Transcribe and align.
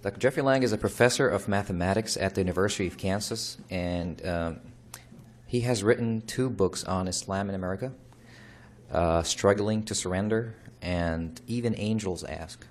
Dr. 0.00 0.20
Jeffrey 0.20 0.44
Lang 0.44 0.62
is 0.62 0.72
a 0.72 0.78
professor 0.78 1.28
of 1.28 1.48
mathematics 1.48 2.16
at 2.16 2.36
the 2.36 2.40
University 2.40 2.86
of 2.86 2.96
Kansas, 2.96 3.58
and 3.68 4.24
um, 4.24 4.60
he 5.44 5.62
has 5.62 5.82
written 5.82 6.20
two 6.20 6.48
books 6.48 6.84
on 6.84 7.08
Islam 7.08 7.48
in 7.48 7.56
America 7.56 7.92
uh, 8.92 9.24
Struggling 9.24 9.82
to 9.82 9.96
Surrender 9.96 10.54
and 10.80 11.40
Even 11.48 11.74
Angels 11.76 12.22
Ask. 12.22 12.64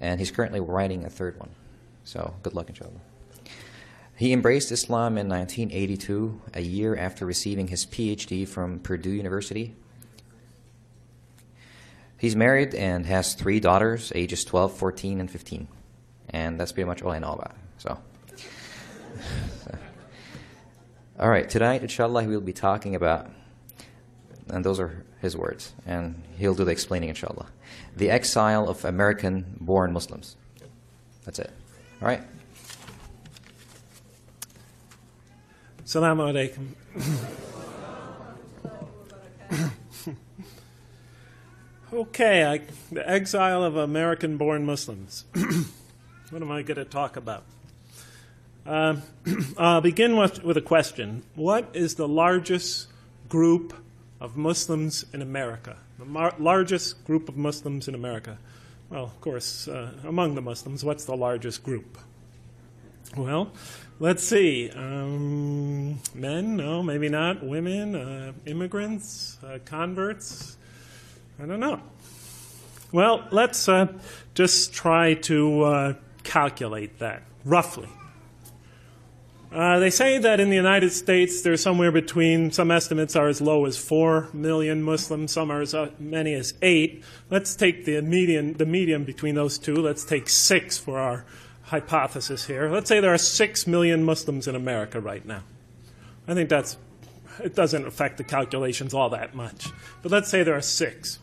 And 0.00 0.18
he's 0.18 0.30
currently 0.30 0.60
writing 0.60 1.04
a 1.04 1.10
third 1.10 1.38
one. 1.38 1.50
So, 2.04 2.34
good 2.42 2.54
luck, 2.54 2.70
inshallah. 2.70 3.00
He 4.16 4.32
embraced 4.32 4.72
Islam 4.72 5.18
in 5.18 5.28
1982, 5.28 6.40
a 6.54 6.62
year 6.62 6.96
after 6.96 7.26
receiving 7.26 7.68
his 7.68 7.84
PhD 7.84 8.48
from 8.48 8.78
Purdue 8.78 9.10
University. 9.10 9.74
He's 12.16 12.34
married 12.34 12.74
and 12.74 13.04
has 13.04 13.34
three 13.34 13.60
daughters, 13.60 14.10
ages 14.14 14.42
12, 14.42 14.72
14, 14.72 15.20
and 15.20 15.30
15. 15.30 15.68
And 16.30 16.58
that's 16.58 16.72
pretty 16.72 16.86
much 16.86 17.02
all 17.02 17.12
I 17.12 17.18
know 17.18 17.32
about 17.32 17.52
him. 17.52 17.58
So. 17.78 17.98
so. 19.64 19.78
All 21.18 21.30
right, 21.30 21.48
tonight, 21.48 21.80
inshallah, 21.80 22.24
we'll 22.24 22.42
be 22.42 22.52
talking 22.52 22.94
about, 22.94 23.30
and 24.48 24.62
those 24.62 24.78
are 24.78 25.02
his 25.22 25.34
words, 25.34 25.72
and 25.86 26.22
he'll 26.36 26.54
do 26.54 26.64
the 26.64 26.72
explaining, 26.72 27.08
inshallah. 27.08 27.46
The 27.96 28.10
exile 28.10 28.68
of 28.68 28.84
American 28.84 29.56
born 29.58 29.94
Muslims. 29.94 30.36
That's 31.24 31.38
it. 31.38 31.50
All 32.02 32.08
right. 32.08 32.20
Assalamu 35.86 36.52
alaikum. 36.52 36.74
okay, 41.92 42.44
I, 42.44 42.60
the 42.92 43.08
exile 43.08 43.62
of 43.64 43.76
American 43.76 44.36
born 44.36 44.66
Muslims. 44.66 45.24
what 46.30 46.42
am 46.42 46.50
I 46.50 46.62
going 46.62 46.76
to 46.76 46.84
talk 46.84 47.16
about? 47.16 47.44
Uh, 48.66 48.96
I'll 49.58 49.80
begin 49.80 50.16
with, 50.16 50.42
with 50.42 50.56
a 50.56 50.62
question. 50.62 51.22
What 51.36 51.68
is 51.72 51.94
the 51.94 52.08
largest 52.08 52.88
group 53.28 53.74
of 54.20 54.36
Muslims 54.36 55.04
in 55.12 55.22
America? 55.22 55.76
The 55.98 56.32
largest 56.38 57.04
group 57.04 57.28
of 57.28 57.36
Muslims 57.36 57.86
in 57.86 57.94
America? 57.94 58.38
Well, 58.90 59.04
of 59.04 59.20
course, 59.20 59.68
uh, 59.68 59.92
among 60.04 60.34
the 60.34 60.42
Muslims, 60.42 60.84
what's 60.84 61.04
the 61.04 61.16
largest 61.16 61.62
group? 61.62 61.98
Well, 63.16 63.52
let's 64.00 64.24
see. 64.24 64.70
Um, 64.70 66.00
men? 66.12 66.56
No, 66.56 66.82
maybe 66.82 67.08
not. 67.08 67.44
Women? 67.44 67.94
Uh, 67.94 68.32
immigrants? 68.46 69.38
Uh, 69.44 69.58
converts? 69.64 70.56
I 71.40 71.46
don't 71.46 71.60
know. 71.60 71.80
Well, 72.90 73.26
let's 73.30 73.68
uh, 73.68 73.92
just 74.34 74.72
try 74.72 75.14
to 75.14 75.62
uh, 75.62 75.94
calculate 76.26 76.98
that 76.98 77.22
roughly. 77.44 77.88
Uh, 79.52 79.78
they 79.78 79.90
say 79.90 80.18
that 80.18 80.40
in 80.40 80.50
the 80.50 80.56
United 80.56 80.90
States 80.90 81.40
there's 81.42 81.62
somewhere 81.62 81.92
between, 81.92 82.50
some 82.50 82.70
estimates 82.70 83.14
are 83.14 83.28
as 83.28 83.40
low 83.40 83.64
as 83.64 83.78
4 83.78 84.28
million 84.32 84.82
Muslims, 84.82 85.32
some 85.32 85.50
are 85.50 85.62
as 85.62 85.72
uh, 85.72 85.90
many 85.98 86.34
as 86.34 86.52
8. 86.60 87.02
Let's 87.30 87.54
take 87.54 87.84
the 87.84 88.02
median, 88.02 88.54
the 88.54 88.66
median 88.66 89.04
between 89.04 89.36
those 89.36 89.56
two. 89.56 89.76
Let's 89.76 90.04
take 90.04 90.28
6 90.28 90.78
for 90.78 90.98
our 90.98 91.24
hypothesis 91.62 92.46
here. 92.46 92.70
Let's 92.70 92.88
say 92.88 93.00
there 93.00 93.14
are 93.14 93.18
6 93.18 93.66
million 93.66 94.02
Muslims 94.02 94.48
in 94.48 94.56
America 94.56 95.00
right 95.00 95.24
now. 95.24 95.42
I 96.26 96.34
think 96.34 96.48
that's, 96.48 96.76
it 97.42 97.54
doesn't 97.54 97.86
affect 97.86 98.18
the 98.18 98.24
calculations 98.24 98.92
all 98.92 99.10
that 99.10 99.34
much. 99.34 99.68
But 100.02 100.10
let's 100.10 100.28
say 100.28 100.42
there 100.42 100.56
are 100.56 100.60
6. 100.60 101.18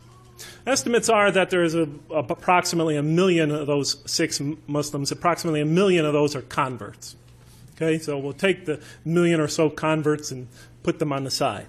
Estimates 0.66 1.08
are 1.08 1.30
that 1.30 1.50
there 1.50 1.62
is 1.62 1.74
a, 1.74 1.88
a, 2.10 2.18
approximately 2.18 2.96
a 2.96 3.02
million 3.02 3.50
of 3.50 3.66
those 3.66 3.98
6 4.10 4.40
Muslims, 4.66 5.12
approximately 5.12 5.60
a 5.60 5.66
million 5.66 6.04
of 6.04 6.12
those 6.12 6.34
are 6.34 6.42
converts. 6.42 7.16
Okay, 7.76 7.98
so 7.98 8.18
we'll 8.18 8.32
take 8.32 8.66
the 8.66 8.80
million 9.04 9.40
or 9.40 9.48
so 9.48 9.68
converts 9.68 10.30
and 10.30 10.48
put 10.82 10.98
them 10.98 11.12
on 11.12 11.24
the 11.24 11.30
side 11.30 11.66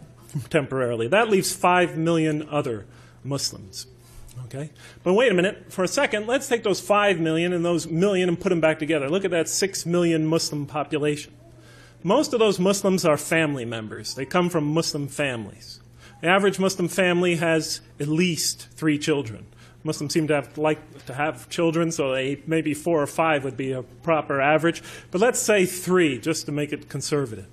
temporarily. 0.50 1.08
That 1.08 1.30
leaves 1.30 1.54
5 1.54 1.98
million 1.98 2.48
other 2.50 2.86
Muslims. 3.24 3.88
Okay? 4.46 4.70
But 5.04 5.14
wait 5.14 5.32
a 5.32 5.36
minute, 5.36 5.72
for 5.72 5.84
a 5.84 5.88
second, 5.88 6.28
let's 6.28 6.48
take 6.48 6.64
those 6.64 6.80
5 6.80 7.20
million 7.20 7.54
and 7.54 7.66
those 7.66 7.88
million 7.88 8.30
and 8.30 8.40
put 8.40 8.50
them 8.50 8.62
back 8.62 8.80
together. 8.80 9.10
Look 9.10 9.26
at 9.26 9.32
that 9.32 9.50
6 9.50 9.86
million 9.86 10.26
Muslim 10.26 10.66
population. 10.66 11.34
Most 12.04 12.34
of 12.34 12.40
those 12.40 12.60
Muslims 12.60 13.04
are 13.04 13.18
family 13.18 13.66
members, 13.66 14.14
they 14.14 14.26
come 14.26 14.50
from 14.50 14.66
Muslim 14.66 15.08
families. 15.08 15.80
The 16.22 16.28
average 16.28 16.60
Muslim 16.60 16.88
family 16.88 17.36
has 17.36 17.82
at 18.00 18.08
least 18.08 18.70
three 18.72 18.98
children. 18.98 19.46
Muslims 19.84 20.14
seem 20.14 20.28
to 20.28 20.34
have 20.34 20.58
like 20.58 21.06
to 21.06 21.14
have 21.14 21.48
children, 21.50 21.92
so 21.92 22.12
they, 22.12 22.42
maybe 22.48 22.74
four 22.74 23.02
or 23.02 23.08
five 23.08 23.44
would 23.44 23.56
be 23.56 23.72
a 23.72 23.84
proper 23.84 24.42
average. 24.42 24.82
But 25.12 25.22
let's 25.22 25.40
say 25.40 25.66
three, 25.66 26.20
just 26.20 26.48
to 26.48 26.52
make 26.52 26.74
it 26.74 26.90
conservative. 26.90 27.46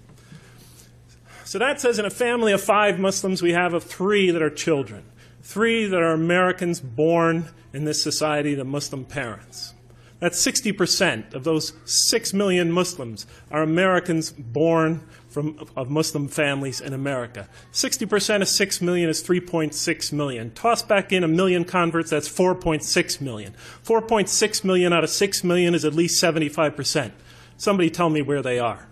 So 1.45 1.59
that 1.59 1.81
says 1.81 1.99
in 1.99 2.07
a 2.07 2.11
family 2.11 2.53
of 2.53 2.63
five 2.63 2.99
Muslims, 2.99 3.43
we 3.43 3.53
have 3.53 3.75
of 3.75 3.85
three 3.85 4.31
that 4.31 4.41
are 4.41 4.49
children, 4.49 5.05
three 5.43 5.87
that 5.87 6.01
are 6.01 6.13
Americans 6.13 6.81
born 6.81 7.51
in 7.75 7.85
this 7.85 8.03
society 8.03 8.57
to 8.57 8.65
Muslim 8.65 9.05
parents. 9.05 9.75
That's 10.23 10.41
60% 10.41 11.35
of 11.35 11.43
those 11.43 11.73
6 11.85 12.33
million 12.33 12.71
Muslims 12.71 13.27
are 13.51 13.61
Americans 13.61 14.31
born 14.31 15.05
from, 15.29 15.59
of 15.75 15.91
Muslim 15.91 16.29
families 16.29 16.81
in 16.81 16.93
America. 16.93 17.49
60% 17.73 18.41
of 18.41 18.47
6 18.47 18.81
million 18.83 19.11
is 19.11 19.21
3.6 19.21 20.13
million. 20.13 20.53
Toss 20.53 20.81
back 20.81 21.13
in 21.13 21.25
a 21.25 21.29
million 21.29 21.65
converts, 21.65 22.11
that's 22.11 22.29
4.6 22.29 23.21
million. 23.21 23.53
4.6 23.85 24.63
million 24.63 24.93
out 24.93 25.03
of 25.03 25.11
6 25.11 25.43
million 25.43 25.75
is 25.75 25.85
at 25.85 25.93
least 25.93 26.23
75%. 26.23 27.11
Somebody 27.57 27.91
tell 27.91 28.09
me 28.09 28.23
where 28.23 28.43
they 28.43 28.61
are. 28.61 28.87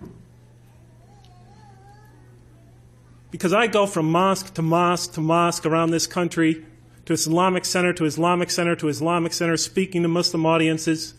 Because 3.31 3.53
I 3.53 3.69
go 3.69 3.87
from 3.87 4.11
mosque 4.11 4.55
to 4.55 4.63
mosque 4.63 5.13
to 5.13 5.21
mosque 5.21 5.65
around 5.65 5.93
this 5.93 6.09
country, 6.09 6.67
to 7.05 7.13
Islamic 7.13 7.65
center 7.65 7.93
to 7.93 8.05
Islamic 8.05 8.51
center 8.51 8.75
to 8.75 8.89
Islamic 8.89 9.33
center, 9.33 9.57
speaking 9.57 10.03
to 10.03 10.09
Muslim 10.09 10.45
audiences 10.45 11.15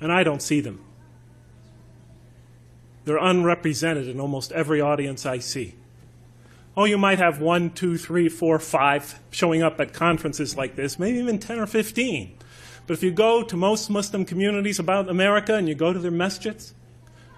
and 0.00 0.12
I 0.12 0.22
don't 0.22 0.42
see 0.42 0.60
them. 0.60 0.80
They're 3.04 3.18
unrepresented 3.18 4.08
in 4.08 4.18
almost 4.20 4.52
every 4.52 4.80
audience 4.80 5.24
I 5.24 5.38
see. 5.38 5.74
Oh, 6.76 6.84
you 6.84 6.98
might 6.98 7.18
have 7.18 7.40
one, 7.40 7.70
two, 7.70 7.96
three, 7.96 8.28
four, 8.28 8.58
five 8.58 9.18
showing 9.30 9.62
up 9.62 9.80
at 9.80 9.94
conferences 9.94 10.56
like 10.56 10.76
this, 10.76 10.98
maybe 10.98 11.18
even 11.18 11.38
10 11.38 11.58
or 11.58 11.66
15. 11.66 12.36
But 12.86 12.94
if 12.94 13.02
you 13.02 13.10
go 13.10 13.42
to 13.42 13.56
most 13.56 13.88
Muslim 13.88 14.24
communities 14.24 14.78
about 14.78 15.08
America 15.08 15.54
and 15.54 15.68
you 15.68 15.74
go 15.74 15.92
to 15.92 15.98
their 15.98 16.10
masjids, 16.10 16.72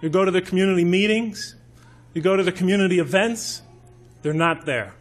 you 0.01 0.09
go 0.09 0.25
to 0.25 0.31
their 0.31 0.41
community 0.41 0.83
meetings, 0.83 1.55
you 2.13 2.21
go 2.21 2.35
to 2.35 2.43
the 2.43 2.51
community 2.51 2.99
events, 2.99 3.61
they're 4.21 4.33
not 4.33 4.65
there. 4.65 4.93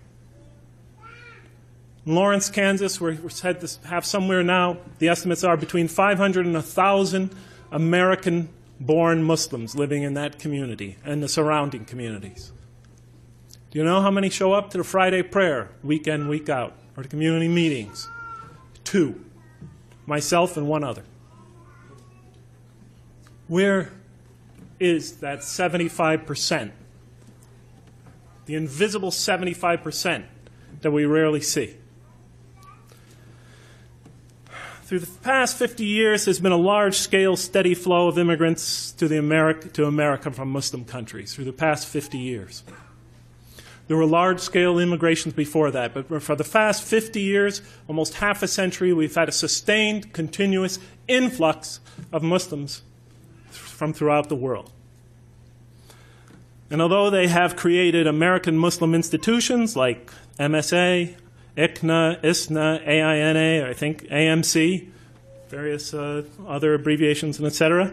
In 2.08 2.14
Lawrence, 2.14 2.48
Kansas, 2.48 3.02
we're 3.02 3.28
said 3.28 3.60
to 3.60 3.86
have 3.86 4.06
somewhere 4.06 4.42
now, 4.42 4.78
the 4.98 5.10
estimates 5.10 5.44
are 5.44 5.58
between 5.58 5.88
500 5.88 6.46
and 6.46 6.54
1,000 6.54 7.30
American 7.70 8.48
born 8.80 9.22
Muslims 9.22 9.76
living 9.76 10.04
in 10.04 10.14
that 10.14 10.38
community 10.38 10.96
and 11.04 11.22
the 11.22 11.28
surrounding 11.28 11.84
communities. 11.84 12.50
Do 13.70 13.78
you 13.78 13.84
know 13.84 14.00
how 14.00 14.10
many 14.10 14.30
show 14.30 14.54
up 14.54 14.70
to 14.70 14.78
the 14.78 14.84
Friday 14.84 15.20
prayer, 15.22 15.68
week 15.82 16.06
in, 16.06 16.28
week 16.28 16.48
out, 16.48 16.72
or 16.96 17.02
the 17.02 17.10
community 17.10 17.46
meetings? 17.46 18.08
Two. 18.84 19.22
Myself 20.06 20.56
and 20.56 20.66
one 20.66 20.84
other. 20.84 21.02
Where 23.48 23.92
is 24.80 25.16
that 25.18 25.40
75%? 25.40 26.70
The 28.46 28.54
invisible 28.54 29.10
75% 29.10 30.24
that 30.80 30.90
we 30.90 31.04
rarely 31.04 31.42
see. 31.42 31.74
Through 34.88 35.00
the 35.00 35.18
past 35.20 35.58
50 35.58 35.84
years, 35.84 36.24
there's 36.24 36.40
been 36.40 36.50
a 36.50 36.56
large 36.56 36.96
scale, 36.96 37.36
steady 37.36 37.74
flow 37.74 38.08
of 38.08 38.18
immigrants 38.18 38.92
to, 38.92 39.06
the 39.06 39.18
America, 39.18 39.68
to 39.68 39.84
America 39.84 40.30
from 40.30 40.50
Muslim 40.50 40.86
countries 40.86 41.34
through 41.34 41.44
the 41.44 41.52
past 41.52 41.86
50 41.86 42.16
years. 42.16 42.62
There 43.86 43.98
were 43.98 44.06
large 44.06 44.40
scale 44.40 44.78
immigrations 44.78 45.34
before 45.34 45.70
that, 45.72 45.92
but 45.92 46.22
for 46.22 46.34
the 46.34 46.42
past 46.42 46.82
50 46.84 47.20
years, 47.20 47.60
almost 47.86 48.14
half 48.14 48.42
a 48.42 48.48
century, 48.48 48.94
we've 48.94 49.14
had 49.14 49.28
a 49.28 49.32
sustained, 49.32 50.14
continuous 50.14 50.78
influx 51.06 51.80
of 52.10 52.22
Muslims 52.22 52.80
from 53.50 53.92
throughout 53.92 54.30
the 54.30 54.36
world. 54.36 54.72
And 56.70 56.80
although 56.80 57.10
they 57.10 57.28
have 57.28 57.56
created 57.56 58.06
American 58.06 58.56
Muslim 58.56 58.94
institutions 58.94 59.76
like 59.76 60.10
MSA, 60.40 61.14
ICNA, 61.58 62.24
ISNA, 62.24 62.82
AINA, 62.86 63.68
I 63.68 63.74
think 63.74 64.04
AMC, 64.04 64.88
various 65.48 65.92
uh, 65.92 66.22
other 66.46 66.72
abbreviations, 66.72 67.38
and 67.38 67.46
etc. 67.46 67.92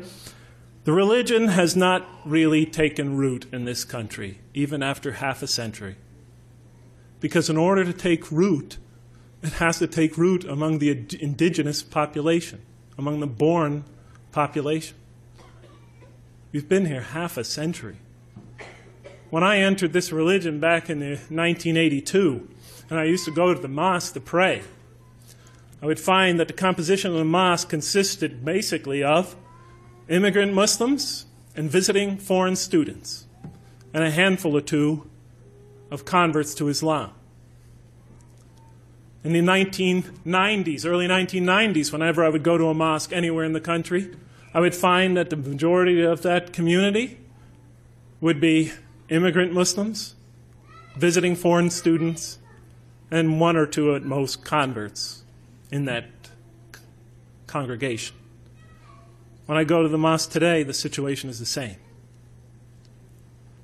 The 0.84 0.92
religion 0.92 1.48
has 1.48 1.76
not 1.76 2.08
really 2.26 2.68
taken 2.68 3.18
root 3.18 3.48
in 3.52 3.66
this 3.66 3.84
country, 3.84 4.40
even 4.54 4.84
after 4.84 5.14
half 5.14 5.42
a 5.42 5.48
century. 5.48 5.96
Because 7.20 7.50
in 7.50 7.58
order 7.58 7.84
to 7.84 7.92
take 7.92 8.32
root, 8.32 8.78
it 9.42 9.54
has 9.54 9.80
to 9.80 9.88
take 9.88 10.16
root 10.16 10.44
among 10.44 10.78
the 10.78 10.92
indigenous 11.20 11.82
population, 11.82 12.62
among 13.00 13.20
the 13.20 13.28
born 13.28 13.84
population. 14.32 14.96
We've 16.52 16.70
been 16.70 16.86
here 16.86 17.02
half 17.02 17.36
a 17.36 17.44
century. 17.44 17.98
When 19.32 19.44
I 19.44 19.58
entered 19.58 19.92
this 19.92 20.12
religion 20.12 20.60
back 20.60 20.88
in 20.88 21.00
1982, 21.00 22.48
and 22.90 23.00
I 23.00 23.06
used 23.06 23.26
to 23.26 23.32
go 23.32 23.54
to 23.54 23.60
the 23.60 23.68
mosque 23.68 24.14
to 24.14 24.20
pray, 24.20 24.64
I 25.82 25.86
would 25.86 26.00
find 26.00 26.40
that 26.40 26.48
the 26.48 26.54
composition 26.54 27.12
of 27.12 27.18
the 27.18 27.26
mosque 27.26 27.70
consisted 27.70 28.44
basically 28.44 29.04
of 29.04 29.36
immigrant 30.08 30.54
Muslims 30.54 31.26
and 31.56 31.70
visiting 31.70 32.18
foreign 32.18 32.56
students, 32.56 33.26
and 33.94 34.04
a 34.04 34.12
handful 34.12 34.56
or 34.58 34.62
two 34.62 35.10
of 35.92 36.06
converts 36.06 36.54
to 36.56 36.68
Islam. 36.68 37.12
In 39.24 39.34
the 39.34 39.40
1990s, 39.40 40.86
early 40.86 41.08
1990s, 41.08 41.92
whenever 41.92 42.24
I 42.24 42.30
would 42.30 42.44
go 42.44 42.58
to 42.58 42.68
a 42.68 42.74
mosque 42.74 43.14
anywhere 43.14 43.44
in 43.44 43.54
the 43.54 43.62
country, 43.62 44.12
I 44.54 44.60
would 44.60 44.76
find 44.76 45.18
that 45.18 45.30
the 45.30 45.36
majority 45.36 46.02
of 46.02 46.22
that 46.22 46.54
community 46.54 47.20
would 48.22 48.40
be 48.40 48.72
immigrant 49.10 49.54
Muslims, 49.54 50.16
visiting 50.96 51.36
foreign 51.36 51.70
students, 51.70 52.40
and 53.12 53.40
one 53.40 53.56
or 53.56 53.66
two 53.66 53.96
at 53.96 54.04
most 54.04 54.44
converts 54.44 55.24
in 55.72 55.86
that 55.86 56.06
congregation. 57.48 58.16
When 59.46 59.58
I 59.58 59.64
go 59.64 59.84
to 59.84 59.90
the 59.90 59.98
mosque 59.98 60.32
today, 60.32 60.64
the 60.64 60.74
situation 60.74 61.30
is 61.30 61.40
the 61.40 61.46
same. 61.46 61.78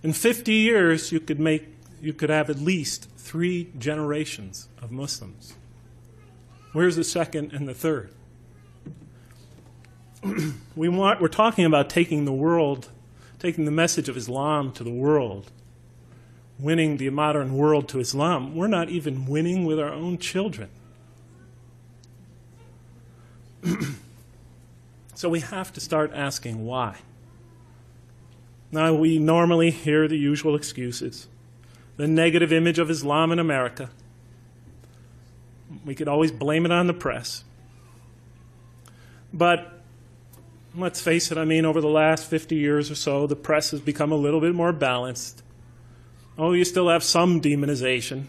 In 0.03 0.13
50 0.13 0.53
years, 0.53 1.11
you 1.11 1.19
could 1.19 1.39
make 1.39 1.67
you 2.01 2.13
could 2.13 2.31
have 2.31 2.49
at 2.49 2.57
least 2.57 3.07
three 3.17 3.71
generations 3.77 4.67
of 4.81 4.91
Muslims. 4.91 5.53
Where's 6.73 6.95
the 6.95 7.03
second 7.03 7.53
and 7.53 7.67
the 7.67 7.75
third? 7.75 8.11
we 10.75 10.89
want, 10.89 11.21
we're 11.21 11.27
talking 11.27 11.65
about 11.65 11.89
taking 11.89 12.25
the 12.25 12.33
world, 12.33 12.89
taking 13.39 13.65
the 13.65 13.71
message 13.71 14.09
of 14.09 14.17
Islam 14.17 14.71
to 14.73 14.83
the 14.83 14.91
world, 14.91 15.51
winning 16.61 16.97
the 16.97 17.09
modern 17.09 17.57
world 17.57 17.89
to 17.89 17.99
Islam. 17.99 18.55
We're 18.55 18.67
not 18.67 18.89
even 18.89 19.25
winning 19.25 19.65
with 19.65 19.79
our 19.79 19.91
own 19.91 20.17
children. 20.17 20.69
so 25.15 25.29
we 25.29 25.39
have 25.39 25.73
to 25.73 25.79
start 25.79 26.11
asking 26.13 26.65
why. 26.65 26.97
Now, 28.71 28.93
we 28.93 29.19
normally 29.19 29.71
hear 29.71 30.07
the 30.07 30.17
usual 30.17 30.55
excuses 30.55 31.27
the 31.97 32.07
negative 32.07 32.53
image 32.53 32.79
of 32.79 32.89
Islam 32.89 33.31
in 33.31 33.37
America. 33.37 33.89
We 35.85 35.93
could 35.93 36.07
always 36.07 36.31
blame 36.31 36.65
it 36.65 36.71
on 36.71 36.87
the 36.87 36.93
press. 36.93 37.43
But 39.33 39.81
let's 40.75 41.01
face 41.01 41.31
it, 41.31 41.37
I 41.37 41.45
mean, 41.45 41.65
over 41.65 41.81
the 41.81 41.89
last 41.89 42.25
50 42.25 42.55
years 42.55 42.89
or 42.89 42.95
so, 42.95 43.27
the 43.27 43.35
press 43.35 43.71
has 43.71 43.81
become 43.81 44.11
a 44.11 44.15
little 44.15 44.39
bit 44.41 44.55
more 44.55 44.71
balanced. 44.71 45.43
Oh, 46.41 46.53
you 46.53 46.65
still 46.65 46.89
have 46.89 47.03
some 47.03 47.39
demonization. 47.39 48.23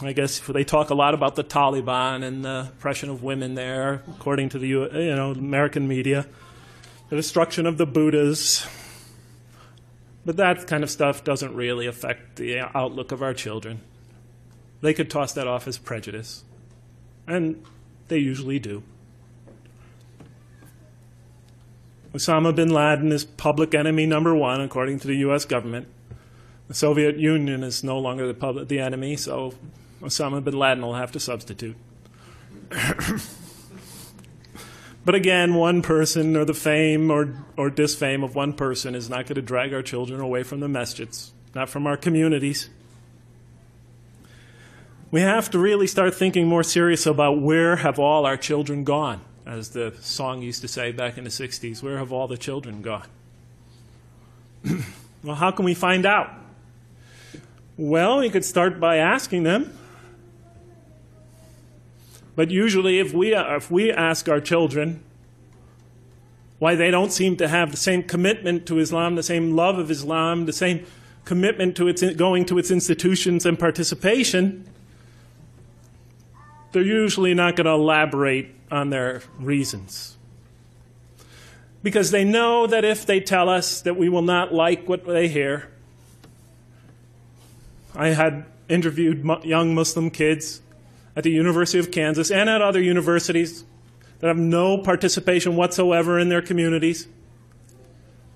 I 0.00 0.14
guess 0.14 0.40
they 0.40 0.64
talk 0.64 0.88
a 0.88 0.94
lot 0.94 1.12
about 1.12 1.36
the 1.36 1.44
Taliban 1.44 2.24
and 2.24 2.42
the 2.42 2.70
oppression 2.70 3.10
of 3.10 3.22
women 3.22 3.56
there, 3.56 4.02
according 4.08 4.48
to 4.48 4.58
the 4.58 4.68
you 4.68 5.14
know 5.14 5.32
American 5.32 5.86
media, 5.86 6.26
the 7.10 7.16
destruction 7.16 7.66
of 7.66 7.76
the 7.76 7.84
Buddhas, 7.84 8.66
but 10.24 10.38
that 10.38 10.66
kind 10.66 10.82
of 10.82 10.90
stuff 10.90 11.22
doesn't 11.24 11.54
really 11.54 11.86
affect 11.86 12.36
the 12.36 12.60
outlook 12.74 13.12
of 13.12 13.22
our 13.22 13.34
children. 13.34 13.82
They 14.80 14.94
could 14.94 15.10
toss 15.10 15.34
that 15.34 15.46
off 15.46 15.68
as 15.68 15.76
prejudice, 15.76 16.42
and 17.26 17.62
they 18.08 18.16
usually 18.16 18.58
do. 18.58 18.82
Osama 22.14 22.56
bin 22.56 22.70
Laden 22.70 23.12
is 23.12 23.26
public 23.26 23.74
enemy 23.74 24.06
number 24.06 24.34
one, 24.34 24.62
according 24.62 25.00
to 25.00 25.06
the 25.06 25.16
U.S. 25.16 25.44
government. 25.44 25.86
The 26.70 26.76
Soviet 26.76 27.16
Union 27.16 27.64
is 27.64 27.82
no 27.82 27.98
longer 27.98 28.28
the, 28.28 28.32
public, 28.32 28.68
the 28.68 28.78
enemy, 28.78 29.16
so 29.16 29.54
Osama 30.00 30.42
bin 30.44 30.56
Laden 30.56 30.84
will 30.84 30.94
have 30.94 31.10
to 31.10 31.18
substitute. 31.18 31.74
But 35.02 35.14
again, 35.14 35.54
one 35.54 35.82
person 35.82 36.36
or 36.36 36.44
the 36.44 36.54
fame 36.54 37.10
or, 37.10 37.34
or 37.56 37.70
disfame 37.70 38.22
of 38.22 38.36
one 38.36 38.52
person 38.52 38.94
is 38.94 39.08
not 39.08 39.24
going 39.24 39.36
to 39.36 39.42
drag 39.42 39.72
our 39.72 39.82
children 39.82 40.20
away 40.20 40.42
from 40.42 40.60
the 40.60 40.68
masjids, 40.68 41.30
not 41.54 41.70
from 41.70 41.86
our 41.86 41.96
communities. 41.96 42.68
We 45.10 45.22
have 45.22 45.50
to 45.50 45.58
really 45.58 45.86
start 45.86 46.14
thinking 46.14 46.46
more 46.46 46.62
serious 46.62 47.06
about 47.06 47.40
where 47.40 47.76
have 47.76 47.98
all 47.98 48.26
our 48.26 48.36
children 48.36 48.84
gone, 48.84 49.22
as 49.46 49.70
the 49.70 49.94
song 50.00 50.42
used 50.42 50.60
to 50.60 50.68
say 50.68 50.92
back 50.92 51.18
in 51.18 51.24
the 51.24 51.30
60s. 51.30 51.82
Where 51.82 51.96
have 51.96 52.12
all 52.12 52.28
the 52.28 52.38
children 52.38 52.82
gone? 52.82 53.08
well, 55.24 55.36
how 55.36 55.50
can 55.50 55.64
we 55.64 55.74
find 55.74 56.04
out? 56.04 56.39
Well, 57.82 58.18
we 58.18 58.28
could 58.28 58.44
start 58.44 58.78
by 58.78 58.96
asking 58.98 59.44
them 59.44 59.76
but 62.40 62.50
usually, 62.50 62.98
if 62.98 63.12
we, 63.12 63.34
uh, 63.34 63.56
if 63.56 63.70
we 63.70 63.92
ask 63.92 64.26
our 64.26 64.40
children 64.40 65.02
why 66.58 66.74
they 66.74 66.90
don't 66.90 67.12
seem 67.12 67.36
to 67.36 67.46
have 67.46 67.70
the 67.70 67.76
same 67.76 68.02
commitment 68.02 68.64
to 68.68 68.78
Islam, 68.78 69.14
the 69.16 69.22
same 69.22 69.56
love 69.56 69.78
of 69.78 69.90
Islam, 69.90 70.46
the 70.46 70.52
same 70.54 70.86
commitment 71.26 71.76
to 71.76 71.86
its, 71.86 72.02
going 72.14 72.46
to 72.46 72.56
its 72.56 72.70
institutions 72.70 73.44
and 73.44 73.58
participation, 73.58 74.66
they're 76.72 76.82
usually 76.82 77.34
not 77.34 77.56
going 77.56 77.66
to 77.66 77.72
elaborate 77.72 78.54
on 78.70 78.88
their 78.88 79.20
reasons. 79.38 80.16
Because 81.82 82.10
they 82.10 82.24
know 82.24 82.66
that 82.66 82.86
if 82.86 83.04
they 83.04 83.20
tell 83.20 83.50
us 83.50 83.82
that 83.82 83.98
we 83.98 84.08
will 84.08 84.22
not 84.22 84.50
like 84.54 84.88
what 84.88 85.04
they 85.04 85.28
hear, 85.28 85.68
I 87.94 88.08
had 88.08 88.44
interviewed 88.68 89.24
young 89.44 89.74
Muslim 89.74 90.10
kids 90.10 90.62
at 91.16 91.24
the 91.24 91.30
University 91.30 91.78
of 91.78 91.90
Kansas 91.90 92.30
and 92.30 92.48
at 92.48 92.62
other 92.62 92.80
universities 92.80 93.64
that 94.20 94.28
have 94.28 94.38
no 94.38 94.78
participation 94.78 95.56
whatsoever 95.56 96.18
in 96.18 96.28
their 96.28 96.42
communities. 96.42 97.08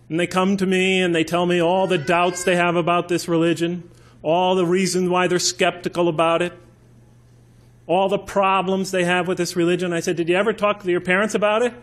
And 0.08 0.18
they 0.18 0.26
come 0.26 0.56
to 0.56 0.66
me 0.66 1.00
and 1.00 1.14
they 1.14 1.24
tell 1.24 1.46
me 1.46 1.60
all 1.60 1.86
the 1.86 1.98
doubts 1.98 2.44
they 2.44 2.56
have 2.56 2.76
about 2.76 3.08
this 3.08 3.28
religion, 3.28 3.88
all 4.22 4.54
the 4.54 4.66
reasons 4.66 5.08
why 5.08 5.28
they're 5.28 5.38
skeptical 5.38 6.08
about 6.08 6.42
it, 6.42 6.52
all 7.86 8.08
the 8.08 8.18
problems 8.18 8.90
they 8.90 9.04
have 9.04 9.28
with 9.28 9.38
this 9.38 9.56
religion. 9.56 9.92
I 9.92 10.00
said, 10.00 10.16
Did 10.16 10.28
you 10.28 10.36
ever 10.36 10.52
talk 10.52 10.82
to 10.82 10.90
your 10.90 11.00
parents 11.00 11.34
about 11.34 11.62
it? 11.62 11.74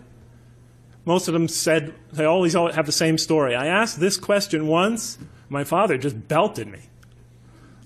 Most 1.05 1.27
of 1.27 1.33
them 1.33 1.47
said, 1.47 1.93
they 2.13 2.25
always 2.25 2.53
have 2.53 2.85
the 2.85 2.91
same 2.91 3.17
story. 3.17 3.55
I 3.55 3.67
asked 3.67 3.99
this 3.99 4.17
question 4.17 4.67
once, 4.67 5.17
my 5.49 5.63
father 5.63 5.97
just 5.97 6.27
belted 6.27 6.67
me. 6.67 6.79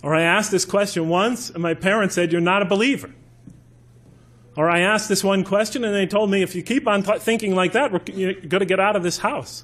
Or 0.06 0.14
I 0.14 0.22
asked 0.22 0.52
this 0.52 0.66
question 0.66 1.10
once, 1.10 1.50
and 1.50 1.64
my 1.64 1.74
parents 1.74 2.14
said, 2.14 2.32
You're 2.32 2.40
not 2.40 2.62
a 2.62 2.66
believer. 2.66 3.10
Or 4.56 4.70
I 4.70 4.82
asked 4.82 5.10
this 5.10 5.24
one 5.24 5.44
question, 5.44 5.84
and 5.84 5.96
they 5.96 6.06
told 6.06 6.30
me, 6.30 6.44
If 6.44 6.54
you 6.54 6.62
keep 6.62 6.88
on 6.88 7.02
th- 7.02 7.22
thinking 7.22 7.56
like 7.56 7.72
that, 7.72 8.08
you're 8.16 8.34
going 8.34 8.60
to 8.60 8.68
get 8.68 8.80
out 8.80 8.96
of 8.96 9.02
this 9.02 9.18
house. 9.18 9.64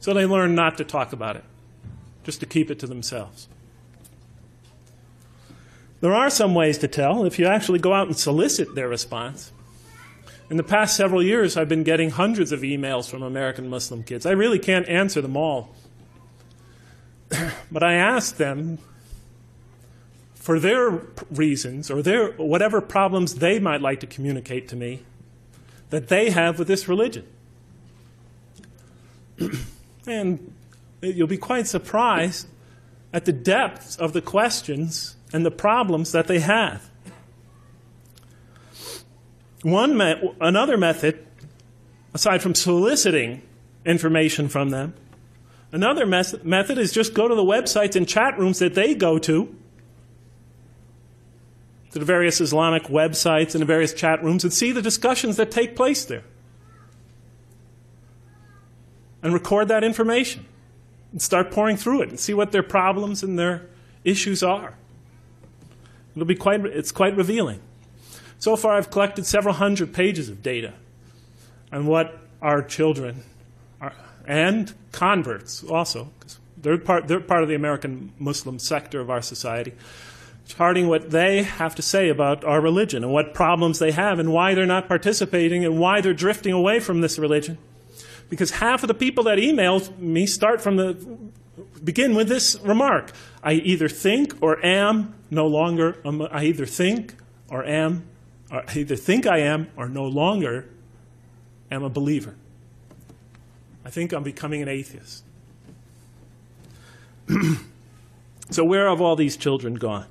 So 0.00 0.12
they 0.12 0.26
learned 0.26 0.56
not 0.56 0.76
to 0.78 0.84
talk 0.84 1.12
about 1.12 1.36
it, 1.36 1.44
just 2.24 2.40
to 2.40 2.46
keep 2.46 2.68
it 2.68 2.80
to 2.80 2.88
themselves. 2.88 3.46
There 6.00 6.12
are 6.12 6.28
some 6.28 6.52
ways 6.52 6.78
to 6.78 6.88
tell 6.88 7.24
if 7.24 7.38
you 7.38 7.46
actually 7.46 7.78
go 7.78 7.94
out 7.94 8.08
and 8.08 8.18
solicit 8.18 8.74
their 8.74 8.88
response. 8.88 9.52
In 10.50 10.56
the 10.56 10.64
past 10.64 10.96
several 10.96 11.22
years, 11.22 11.56
I've 11.56 11.68
been 11.68 11.84
getting 11.84 12.10
hundreds 12.10 12.50
of 12.50 12.62
emails 12.62 13.08
from 13.08 13.22
American 13.22 13.68
Muslim 13.68 14.02
kids. 14.02 14.26
I 14.26 14.32
really 14.32 14.58
can't 14.58 14.88
answer 14.88 15.20
them 15.20 15.36
all 15.36 15.76
but 17.72 17.82
I 17.82 17.94
asked 17.94 18.38
them 18.38 18.78
for 20.34 20.58
their 20.58 21.02
reasons 21.30 21.90
or 21.90 22.02
their 22.02 22.32
whatever 22.32 22.80
problems 22.80 23.36
they 23.36 23.58
might 23.58 23.80
like 23.80 24.00
to 24.00 24.06
communicate 24.06 24.68
to 24.68 24.76
me 24.76 25.02
that 25.90 26.08
they 26.08 26.30
have 26.30 26.58
with 26.58 26.68
this 26.68 26.88
religion. 26.88 27.26
and 30.06 30.52
you'll 31.00 31.26
be 31.26 31.36
quite 31.36 31.66
surprised 31.66 32.48
at 33.12 33.24
the 33.24 33.32
depths 33.32 33.96
of 33.96 34.12
the 34.12 34.22
questions 34.22 35.16
and 35.32 35.44
the 35.44 35.50
problems 35.50 36.12
that 36.12 36.26
they 36.26 36.40
have. 36.40 36.88
One 39.62 39.96
me- 39.96 40.34
another 40.40 40.76
method, 40.76 41.24
aside 42.14 42.42
from 42.42 42.54
soliciting 42.54 43.42
information 43.84 44.48
from 44.48 44.70
them, 44.70 44.94
Another 45.72 46.04
mes- 46.04 46.44
method 46.44 46.76
is 46.76 46.92
just 46.92 47.14
go 47.14 47.26
to 47.26 47.34
the 47.34 47.42
websites 47.42 47.96
and 47.96 48.06
chat 48.06 48.38
rooms 48.38 48.58
that 48.58 48.74
they 48.74 48.94
go 48.94 49.18
to, 49.18 49.56
to 51.92 51.98
the 51.98 52.04
various 52.04 52.40
Islamic 52.40 52.84
websites 52.84 53.54
and 53.54 53.62
the 53.62 53.66
various 53.66 53.94
chat 53.94 54.22
rooms, 54.22 54.44
and 54.44 54.52
see 54.52 54.70
the 54.70 54.82
discussions 54.82 55.36
that 55.38 55.50
take 55.50 55.74
place 55.74 56.04
there. 56.04 56.24
And 59.22 59.32
record 59.32 59.68
that 59.68 59.82
information 59.82 60.44
and 61.10 61.22
start 61.22 61.50
poring 61.50 61.76
through 61.76 62.02
it 62.02 62.08
and 62.10 62.20
see 62.20 62.34
what 62.34 62.52
their 62.52 62.62
problems 62.62 63.22
and 63.22 63.38
their 63.38 63.66
issues 64.04 64.42
are. 64.42 64.74
It'll 66.14 66.26
be 66.26 66.34
quite, 66.34 66.64
it's 66.66 66.92
quite 66.92 67.16
revealing. 67.16 67.60
So 68.38 68.56
far, 68.56 68.74
I've 68.74 68.90
collected 68.90 69.24
several 69.24 69.54
hundred 69.54 69.94
pages 69.94 70.28
of 70.28 70.42
data 70.42 70.74
on 71.70 71.86
what 71.86 72.18
our 72.42 72.62
children 72.62 73.22
are, 73.80 73.94
and 74.26 74.72
converts 74.92 75.64
also, 75.64 76.10
because 76.18 76.38
they're 76.56 76.78
part, 76.78 77.08
they're 77.08 77.20
part 77.20 77.42
of 77.42 77.48
the 77.48 77.54
American 77.54 78.12
Muslim 78.18 78.58
sector 78.58 79.00
of 79.00 79.10
our 79.10 79.22
society, 79.22 79.72
charting 80.46 80.88
what 80.88 81.10
they 81.10 81.42
have 81.42 81.74
to 81.74 81.82
say 81.82 82.08
about 82.08 82.44
our 82.44 82.60
religion 82.60 83.02
and 83.02 83.12
what 83.12 83.34
problems 83.34 83.78
they 83.78 83.92
have 83.92 84.18
and 84.18 84.32
why 84.32 84.54
they're 84.54 84.66
not 84.66 84.88
participating 84.88 85.64
and 85.64 85.78
why 85.78 86.00
they're 86.00 86.14
drifting 86.14 86.52
away 86.52 86.80
from 86.80 87.00
this 87.00 87.18
religion. 87.18 87.58
Because 88.28 88.52
half 88.52 88.82
of 88.82 88.88
the 88.88 88.94
people 88.94 89.24
that 89.24 89.38
email 89.38 89.80
me 89.98 90.26
start 90.26 90.60
from 90.60 90.76
the 90.76 91.18
begin 91.84 92.14
with 92.14 92.28
this 92.28 92.58
remark 92.62 93.12
I 93.42 93.54
either 93.54 93.88
think 93.88 94.36
or 94.40 94.64
am 94.64 95.14
no 95.30 95.46
longer, 95.46 95.96
um, 96.04 96.26
I 96.30 96.44
either 96.44 96.66
think 96.66 97.14
or 97.50 97.64
am, 97.64 98.04
or 98.50 98.62
I 98.68 98.78
either 98.78 98.96
think 98.96 99.26
I 99.26 99.38
am 99.38 99.68
or 99.76 99.88
no 99.88 100.04
longer 100.04 100.68
am 101.70 101.82
a 101.82 101.90
believer. 101.90 102.36
I 103.84 103.90
think 103.90 104.12
I'm 104.12 104.22
becoming 104.22 104.62
an 104.62 104.68
atheist. 104.68 105.24
so, 108.50 108.64
where 108.64 108.88
have 108.88 109.00
all 109.00 109.16
these 109.16 109.36
children 109.36 109.74
gone? 109.74 110.06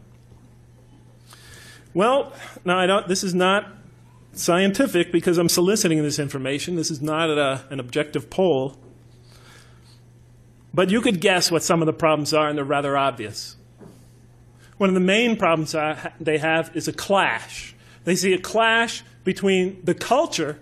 Well, 1.93 2.33
now 2.63 2.79
I 2.79 2.85
don't, 2.85 3.07
this 3.07 3.23
is 3.23 3.33
not 3.33 3.67
scientific 4.33 5.11
because 5.11 5.37
I'm 5.37 5.49
soliciting 5.49 6.01
this 6.03 6.19
information. 6.19 6.75
This 6.75 6.89
is 6.89 7.01
not 7.01 7.29
a, 7.29 7.65
an 7.69 7.79
objective 7.79 8.29
poll. 8.29 8.77
But 10.73 10.89
you 10.89 11.01
could 11.01 11.19
guess 11.19 11.51
what 11.51 11.63
some 11.63 11.81
of 11.81 11.85
the 11.85 11.93
problems 11.93 12.33
are, 12.33 12.47
and 12.47 12.57
they're 12.57 12.63
rather 12.63 12.97
obvious. 12.97 13.57
One 14.77 14.89
of 14.89 14.93
the 14.93 15.01
main 15.01 15.35
problems 15.35 15.75
they 16.19 16.37
have 16.37 16.75
is 16.75 16.87
a 16.87 16.93
clash. 16.93 17.75
They 18.05 18.15
see 18.15 18.33
a 18.33 18.39
clash 18.39 19.03
between 19.23 19.81
the 19.83 19.93
culture 19.93 20.59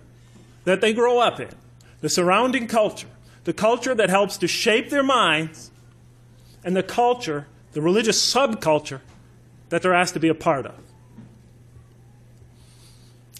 that 0.64 0.80
they 0.80 0.92
grow 0.92 1.20
up 1.20 1.40
in, 1.40 1.48
the 2.00 2.08
surrounding 2.08 2.66
culture, 2.66 3.08
the 3.44 3.52
culture 3.52 3.94
that 3.94 4.10
helps 4.10 4.36
to 4.38 4.48
shape 4.48 4.90
their 4.90 5.02
minds, 5.02 5.70
and 6.64 6.76
the 6.76 6.82
culture, 6.82 7.46
the 7.72 7.80
religious 7.80 8.34
subculture 8.34 9.00
that 9.70 9.82
they're 9.82 9.94
asked 9.94 10.14
to 10.14 10.20
be 10.20 10.28
a 10.28 10.34
part 10.34 10.66
of. 10.66 10.74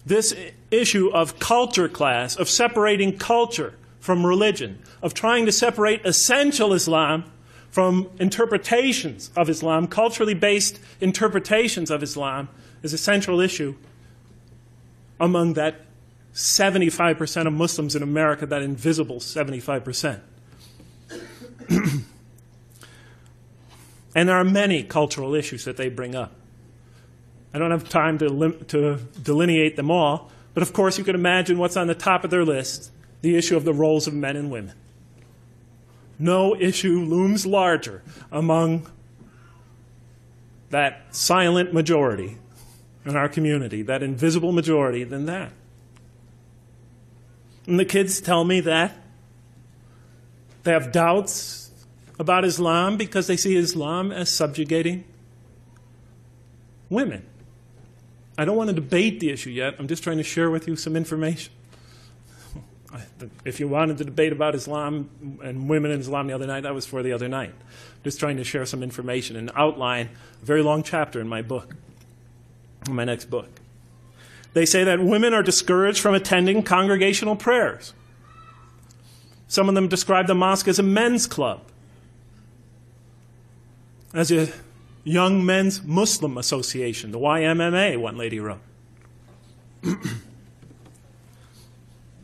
This 0.07 0.35
issue 0.71 1.11
of 1.12 1.38
culture 1.38 1.88
class, 1.88 2.37
of 2.37 2.49
separating 2.49 3.19
culture 3.19 3.75
from 3.99 4.25
religion, 4.25 4.79
of 5.02 5.12
trying 5.12 5.45
to 5.47 5.52
separate 5.52 6.05
essential 6.07 6.73
Islam 6.73 7.31
from 7.71 8.11
interpretations 8.19 9.31
of 9.37 9.49
Islam, 9.49 9.87
culturally 9.87 10.35
based 10.35 10.81
interpretations 11.00 11.90
of 11.90 12.02
Islam, 12.02 12.49
is 12.83 12.93
a 12.93 12.99
central 12.99 13.40
issue 13.40 13.76
among 15.21 15.52
that 15.55 15.83
75% 16.34 17.46
of 17.46 17.52
Muslims 17.52 17.96
in 17.96 18.02
America, 18.02 18.46
that 18.46 18.62
invisible 18.62 19.16
75%. 19.16 20.20
and 24.14 24.28
there 24.28 24.37
are 24.37 24.44
many 24.44 24.82
cultural 24.82 25.34
issues 25.34 25.64
that 25.64 25.76
they 25.76 25.88
bring 25.88 26.14
up. 26.14 26.32
I 27.52 27.58
don't 27.58 27.70
have 27.72 27.88
time 27.88 28.18
to, 28.18 28.52
to 28.68 28.96
delineate 29.22 29.76
them 29.76 29.90
all, 29.90 30.30
but 30.54 30.62
of 30.62 30.72
course, 30.72 30.99
you 30.99 31.04
can 31.04 31.14
imagine 31.14 31.58
what's 31.58 31.76
on 31.76 31.87
the 31.87 31.94
top 31.94 32.25
of 32.25 32.30
their 32.30 32.44
list 32.44 32.92
the 33.22 33.37
issue 33.37 33.56
of 33.56 33.64
the 33.64 33.75
roles 33.75 34.06
of 34.06 34.14
men 34.14 34.37
and 34.37 34.50
women. 34.50 34.75
No 36.18 36.54
issue 36.54 37.00
looms 37.00 37.46
larger 37.46 38.02
among 38.30 38.87
that 40.70 41.14
silent 41.14 41.72
majority 41.72 42.38
in 43.04 43.16
our 43.16 43.28
community, 43.28 43.82
that 43.82 44.02
invisible 44.02 44.52
majority, 44.52 45.04
than 45.04 45.26
that. 45.26 45.52
And 47.67 47.79
the 47.79 47.85
kids 47.85 48.21
tell 48.21 48.45
me 48.45 48.61
that 48.61 48.97
they 50.62 50.73
have 50.73 50.93
doubts 50.93 51.71
about 52.19 52.45
Islam 52.45 52.97
because 52.97 53.26
they 53.26 53.37
see 53.37 53.57
Islam 53.57 54.12
as 54.12 54.29
subjugating 54.29 55.05
women. 56.90 57.25
I 58.37 58.45
don't 58.45 58.57
want 58.57 58.69
to 58.69 58.75
debate 58.75 59.21
the 59.21 59.31
issue 59.31 59.50
yet. 59.50 59.76
I'm 59.79 59.88
just 59.88 60.02
trying 60.02 60.19
to 60.19 60.23
share 60.23 60.50
with 60.50 60.67
you 60.69 60.76
some 60.76 60.97
information. 60.97 61.52
If 63.45 63.61
you 63.61 63.69
wanted 63.69 63.99
to 63.99 64.05
debate 64.05 64.33
about 64.33 64.55
Islam 64.55 65.38
and 65.43 65.69
women 65.69 65.90
in 65.90 66.00
Islam 66.00 66.26
the 66.26 66.33
other 66.33 66.47
night, 66.47 66.62
that 66.62 66.75
was 66.75 66.87
for 66.87 67.02
the 67.02 67.12
other 67.12 67.29
night. 67.29 67.55
Just 68.02 68.19
trying 68.19 68.38
to 68.38 68.45
share 68.45 68.64
some 68.67 68.83
information 68.83 69.37
and 69.37 69.50
outline 69.55 70.09
a 70.43 70.45
very 70.45 70.62
long 70.62 70.83
chapter 70.83 71.21
in 71.21 71.29
my 71.29 71.43
book, 71.43 71.76
in 72.87 72.95
my 72.95 73.05
next 73.05 73.26
book. 73.26 73.60
They 74.52 74.66
say 74.66 74.85
that 74.85 75.00
women 75.00 75.33
are 75.33 75.42
discouraged 75.42 76.00
from 76.00 76.14
attending 76.14 76.62
congregational 76.62 77.37
prayers. 77.37 77.95
Some 79.47 79.69
of 79.69 79.75
them 79.75 79.88
describe 79.88 80.26
the 80.26 80.35
mosque 80.35 80.69
as 80.69 80.78
a 80.78 80.83
men's 80.83 81.26
club, 81.26 81.62
as 84.12 84.30
a 84.30 84.49
young 85.04 85.45
men's 85.45 85.83
Muslim 85.83 86.38
association, 86.38 87.11
the 87.11 87.19
YMMA, 87.19 87.97
one 87.99 88.16
lady 88.16 88.38
wrote. 88.38 88.61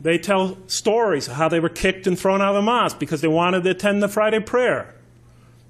they 0.01 0.17
tell 0.17 0.57
stories 0.67 1.27
of 1.27 1.33
how 1.33 1.49
they 1.49 1.59
were 1.59 1.69
kicked 1.69 2.07
and 2.07 2.17
thrown 2.17 2.41
out 2.41 2.49
of 2.49 2.55
the 2.55 2.61
mosque 2.61 2.99
because 2.99 3.21
they 3.21 3.27
wanted 3.27 3.63
to 3.63 3.71
attend 3.71 4.01
the 4.01 4.07
Friday 4.07 4.39
prayer 4.39 4.95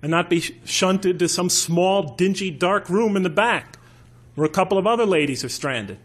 and 0.02 0.12
not 0.12 0.30
be 0.30 0.42
shunted 0.66 1.18
to 1.20 1.28
some 1.28 1.50
small, 1.50 2.16
dingy, 2.16 2.52
dark 2.52 2.90
room 2.90 3.16
in 3.16 3.24
the 3.24 3.30
back 3.30 3.78
where 4.36 4.46
a 4.46 4.50
couple 4.50 4.78
of 4.78 4.86
other 4.86 5.06
ladies 5.06 5.44
are 5.44 5.50
stranded 5.50 5.98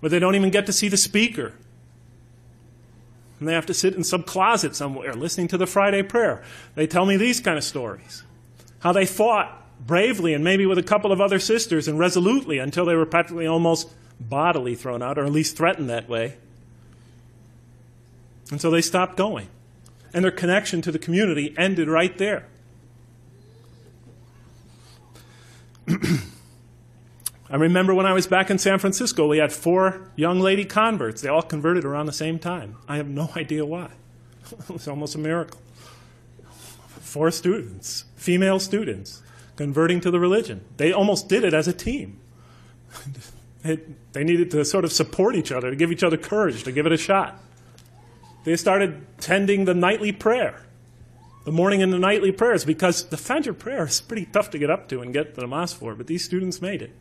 where 0.00 0.10
they 0.10 0.18
don't 0.18 0.34
even 0.34 0.50
get 0.50 0.66
to 0.66 0.72
see 0.72 0.88
the 0.88 0.96
speaker. 0.96 1.52
And 3.38 3.48
they 3.48 3.54
have 3.54 3.66
to 3.66 3.74
sit 3.74 3.94
in 3.94 4.04
some 4.04 4.22
closet 4.22 4.76
somewhere 4.76 5.14
listening 5.14 5.48
to 5.48 5.56
the 5.56 5.66
Friday 5.66 6.02
prayer. 6.02 6.42
They 6.74 6.86
tell 6.86 7.06
me 7.06 7.16
these 7.16 7.40
kind 7.40 7.56
of 7.56 7.64
stories. 7.64 8.22
How 8.80 8.92
they 8.92 9.06
fought 9.06 9.56
bravely 9.86 10.34
and 10.34 10.44
maybe 10.44 10.66
with 10.66 10.78
a 10.78 10.82
couple 10.82 11.10
of 11.12 11.20
other 11.20 11.38
sisters 11.38 11.88
and 11.88 11.98
resolutely 11.98 12.58
until 12.58 12.84
they 12.84 12.94
were 12.94 13.06
practically 13.06 13.46
almost 13.46 13.88
bodily 14.20 14.74
thrown 14.74 15.02
out, 15.02 15.18
or 15.18 15.24
at 15.24 15.32
least 15.32 15.56
threatened 15.56 15.88
that 15.88 16.08
way. 16.08 16.36
And 18.50 18.60
so 18.60 18.70
they 18.70 18.82
stopped 18.82 19.16
going. 19.16 19.48
And 20.12 20.24
their 20.24 20.32
connection 20.32 20.82
to 20.82 20.92
the 20.92 20.98
community 20.98 21.54
ended 21.56 21.88
right 21.88 22.16
there. 22.18 22.46
I 27.50 27.56
remember 27.56 27.92
when 27.92 28.06
I 28.06 28.12
was 28.12 28.28
back 28.28 28.48
in 28.48 28.58
San 28.58 28.78
Francisco, 28.78 29.26
we 29.26 29.38
had 29.38 29.52
four 29.52 30.08
young 30.14 30.38
lady 30.38 30.64
converts. 30.64 31.20
They 31.20 31.28
all 31.28 31.42
converted 31.42 31.84
around 31.84 32.06
the 32.06 32.12
same 32.12 32.38
time. 32.38 32.76
I 32.86 32.96
have 32.96 33.08
no 33.08 33.30
idea 33.36 33.66
why. 33.66 33.90
it 34.52 34.70
was 34.70 34.86
almost 34.86 35.16
a 35.16 35.18
miracle. 35.18 35.60
Four 37.00 37.32
students, 37.32 38.04
female 38.14 38.60
students, 38.60 39.20
converting 39.56 40.00
to 40.02 40.12
the 40.12 40.20
religion. 40.20 40.64
They 40.76 40.92
almost 40.92 41.28
did 41.28 41.42
it 41.42 41.52
as 41.52 41.66
a 41.66 41.72
team. 41.72 42.20
they 43.62 44.24
needed 44.24 44.52
to 44.52 44.64
sort 44.64 44.84
of 44.84 44.92
support 44.92 45.34
each 45.34 45.50
other, 45.50 45.70
to 45.70 45.76
give 45.76 45.90
each 45.90 46.04
other 46.04 46.16
courage, 46.16 46.62
to 46.62 46.72
give 46.72 46.86
it 46.86 46.92
a 46.92 46.96
shot. 46.96 47.42
They 48.44 48.56
started 48.56 49.04
tending 49.18 49.64
the 49.64 49.74
nightly 49.74 50.12
prayer, 50.12 50.62
the 51.44 51.52
morning 51.52 51.82
and 51.82 51.92
the 51.92 51.98
nightly 51.98 52.30
prayers, 52.30 52.64
because 52.64 53.06
the 53.06 53.16
Fajr 53.16 53.58
prayer 53.58 53.86
is 53.86 54.00
pretty 54.00 54.26
tough 54.26 54.50
to 54.50 54.58
get 54.58 54.70
up 54.70 54.88
to 54.90 55.02
and 55.02 55.12
get 55.12 55.34
to 55.34 55.40
the 55.40 55.48
mosque 55.48 55.78
for, 55.78 55.96
but 55.96 56.06
these 56.06 56.24
students 56.24 56.62
made 56.62 56.80
it 56.80 56.92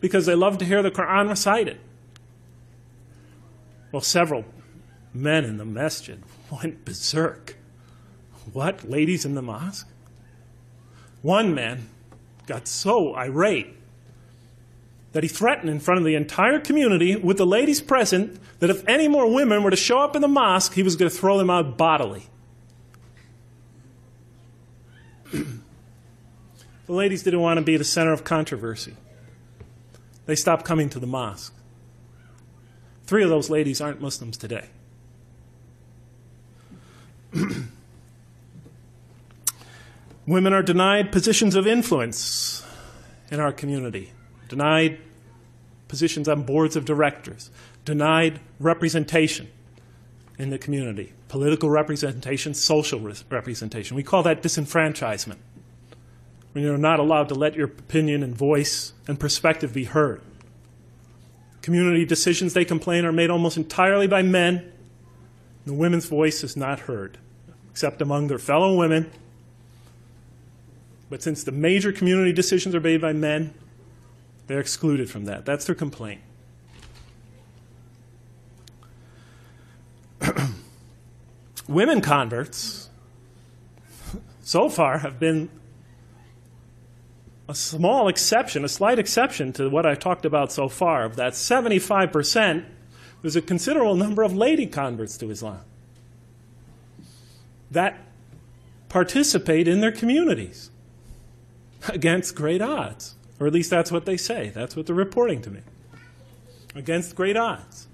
because 0.00 0.26
they 0.26 0.34
love 0.34 0.58
to 0.58 0.64
hear 0.64 0.82
the 0.82 0.90
Quran 0.90 1.28
recited. 1.28 1.78
Well, 3.92 4.02
several 4.02 4.44
men 5.14 5.44
in 5.44 5.56
the 5.56 5.64
masjid 5.64 6.22
went 6.50 6.84
berserk. 6.84 7.56
What? 8.52 8.88
Ladies 8.88 9.24
in 9.24 9.34
the 9.34 9.42
mosque? 9.42 9.88
One 11.22 11.54
man 11.54 11.88
got 12.46 12.68
so 12.68 13.14
irate 13.16 13.74
that 15.12 15.22
he 15.22 15.28
threatened 15.28 15.70
in 15.70 15.80
front 15.80 15.98
of 15.98 16.04
the 16.04 16.14
entire 16.14 16.60
community 16.60 17.16
with 17.16 17.38
the 17.38 17.46
ladies 17.46 17.80
present 17.80 18.38
that 18.60 18.68
if 18.68 18.86
any 18.86 19.08
more 19.08 19.32
women 19.32 19.62
were 19.62 19.70
to 19.70 19.76
show 19.76 20.00
up 20.00 20.14
in 20.14 20.22
the 20.22 20.28
mosque, 20.28 20.74
he 20.74 20.82
was 20.82 20.94
going 20.94 21.10
to 21.10 21.16
throw 21.16 21.38
them 21.38 21.48
out 21.48 21.78
bodily. 21.78 22.26
the 25.32 25.42
ladies 26.86 27.22
didn't 27.22 27.40
want 27.40 27.56
to 27.56 27.62
be 27.62 27.76
the 27.76 27.84
center 27.84 28.12
of 28.12 28.24
controversy 28.24 28.94
they 30.26 30.36
stopped 30.36 30.64
coming 30.64 30.88
to 30.90 30.98
the 30.98 31.06
mosque. 31.06 31.54
Three 33.04 33.22
of 33.22 33.30
those 33.30 33.48
ladies 33.48 33.80
aren't 33.80 34.00
Muslims 34.00 34.36
today. 34.36 34.66
Women 40.26 40.52
are 40.52 40.62
denied 40.62 41.12
positions 41.12 41.54
of 41.54 41.68
influence 41.68 42.66
in 43.30 43.38
our 43.38 43.52
community, 43.52 44.12
denied 44.48 44.98
positions 45.86 46.28
on 46.28 46.42
boards 46.42 46.74
of 46.74 46.84
directors, 46.84 47.50
denied 47.84 48.40
representation 48.58 49.48
in 50.36 50.50
the 50.50 50.58
community, 50.58 51.12
political 51.28 51.70
representation, 51.70 52.54
social 52.54 52.98
representation. 53.30 53.96
We 53.96 54.02
call 54.02 54.24
that 54.24 54.42
disenfranchisement 54.42 55.36
when 56.56 56.64
you're 56.64 56.78
not 56.78 56.98
allowed 56.98 57.28
to 57.28 57.34
let 57.34 57.54
your 57.54 57.66
opinion 57.66 58.22
and 58.22 58.34
voice 58.34 58.94
and 59.06 59.20
perspective 59.20 59.74
be 59.74 59.84
heard. 59.84 60.22
Community 61.60 62.06
decisions, 62.06 62.54
they 62.54 62.64
complain, 62.64 63.04
are 63.04 63.12
made 63.12 63.28
almost 63.28 63.58
entirely 63.58 64.06
by 64.06 64.22
men 64.22 64.72
The 65.66 65.74
women's 65.74 66.06
voice 66.06 66.42
is 66.42 66.56
not 66.56 66.80
heard, 66.80 67.18
except 67.70 68.00
among 68.00 68.28
their 68.28 68.38
fellow 68.38 68.74
women. 68.74 69.10
But 71.10 71.22
since 71.22 71.44
the 71.44 71.52
major 71.52 71.92
community 71.92 72.32
decisions 72.32 72.74
are 72.74 72.80
made 72.80 73.02
by 73.02 73.12
men, 73.12 73.52
they're 74.46 74.58
excluded 74.58 75.10
from 75.10 75.26
that. 75.26 75.44
That's 75.44 75.66
their 75.66 75.74
complaint. 75.74 76.22
Women 81.68 82.00
converts, 82.00 82.88
so 84.40 84.70
far, 84.70 85.00
have 85.00 85.20
been 85.20 85.50
a 87.48 87.54
small 87.54 88.08
exception, 88.08 88.64
a 88.64 88.68
slight 88.68 88.98
exception 88.98 89.52
to 89.54 89.68
what 89.70 89.86
I've 89.86 90.00
talked 90.00 90.24
about 90.24 90.52
so 90.52 90.68
far. 90.68 91.04
Of 91.04 91.16
that 91.16 91.34
75%, 91.34 92.64
there's 93.22 93.36
a 93.36 93.42
considerable 93.42 93.94
number 93.94 94.22
of 94.22 94.34
lady 94.34 94.66
converts 94.66 95.16
to 95.18 95.30
Islam 95.30 95.60
that 97.70 97.98
participate 98.88 99.68
in 99.68 99.80
their 99.80 99.92
communities 99.92 100.70
against 101.88 102.34
great 102.34 102.62
odds. 102.62 103.14
Or 103.38 103.46
at 103.46 103.52
least 103.52 103.70
that's 103.70 103.92
what 103.92 104.06
they 104.06 104.16
say. 104.16 104.50
That's 104.50 104.76
what 104.76 104.86
they're 104.86 104.94
reporting 104.94 105.42
to 105.42 105.50
me. 105.50 105.60
Against 106.74 107.14
great 107.14 107.36
odds. 107.36 107.86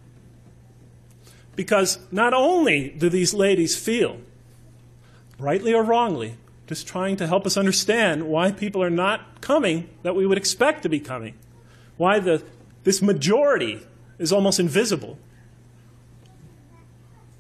Because 1.57 1.99
not 2.11 2.33
only 2.33 2.91
do 2.91 3.09
these 3.09 3.35
ladies 3.35 3.77
feel, 3.77 4.19
rightly 5.39 5.75
or 5.75 5.83
wrongly, 5.83 6.37
just 6.67 6.87
trying 6.87 7.17
to 7.17 7.27
help 7.27 7.47
us 7.47 7.57
understand 7.57 8.29
why 8.29 8.53
people 8.53 8.83
are 8.83 8.91
not 8.91 9.41
coming 9.41 9.91
that 10.03 10.15
we 10.15 10.27
would 10.27 10.39
expect 10.39 10.83
to 10.83 10.89
be 10.89 11.01
coming, 11.01 11.35
why 11.97 12.19
the, 12.19 12.43
this 12.85 13.03
majority 13.03 13.81
is 14.19 14.33
almost 14.33 14.61
invisible. 14.61 15.19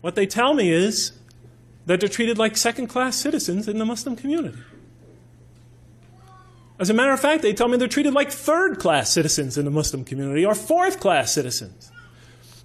What 0.00 0.16
they 0.16 0.26
tell 0.26 0.54
me 0.54 0.70
is 0.70 1.12
that 1.86 2.00
they're 2.00 2.08
treated 2.08 2.38
like 2.38 2.56
second 2.56 2.88
class 2.88 3.16
citizens 3.16 3.68
in 3.68 3.78
the 3.78 3.84
Muslim 3.84 4.16
community. 4.16 4.58
As 6.78 6.90
a 6.90 6.94
matter 6.94 7.12
of 7.12 7.20
fact, 7.20 7.42
they 7.42 7.52
tell 7.52 7.68
me 7.68 7.76
they're 7.76 7.86
treated 7.86 8.12
like 8.12 8.32
third 8.32 8.80
class 8.80 9.10
citizens 9.10 9.56
in 9.56 9.64
the 9.64 9.70
Muslim 9.70 10.04
community 10.04 10.44
or 10.44 10.54
fourth 10.54 10.98
class 10.98 11.32
citizens. 11.32 11.92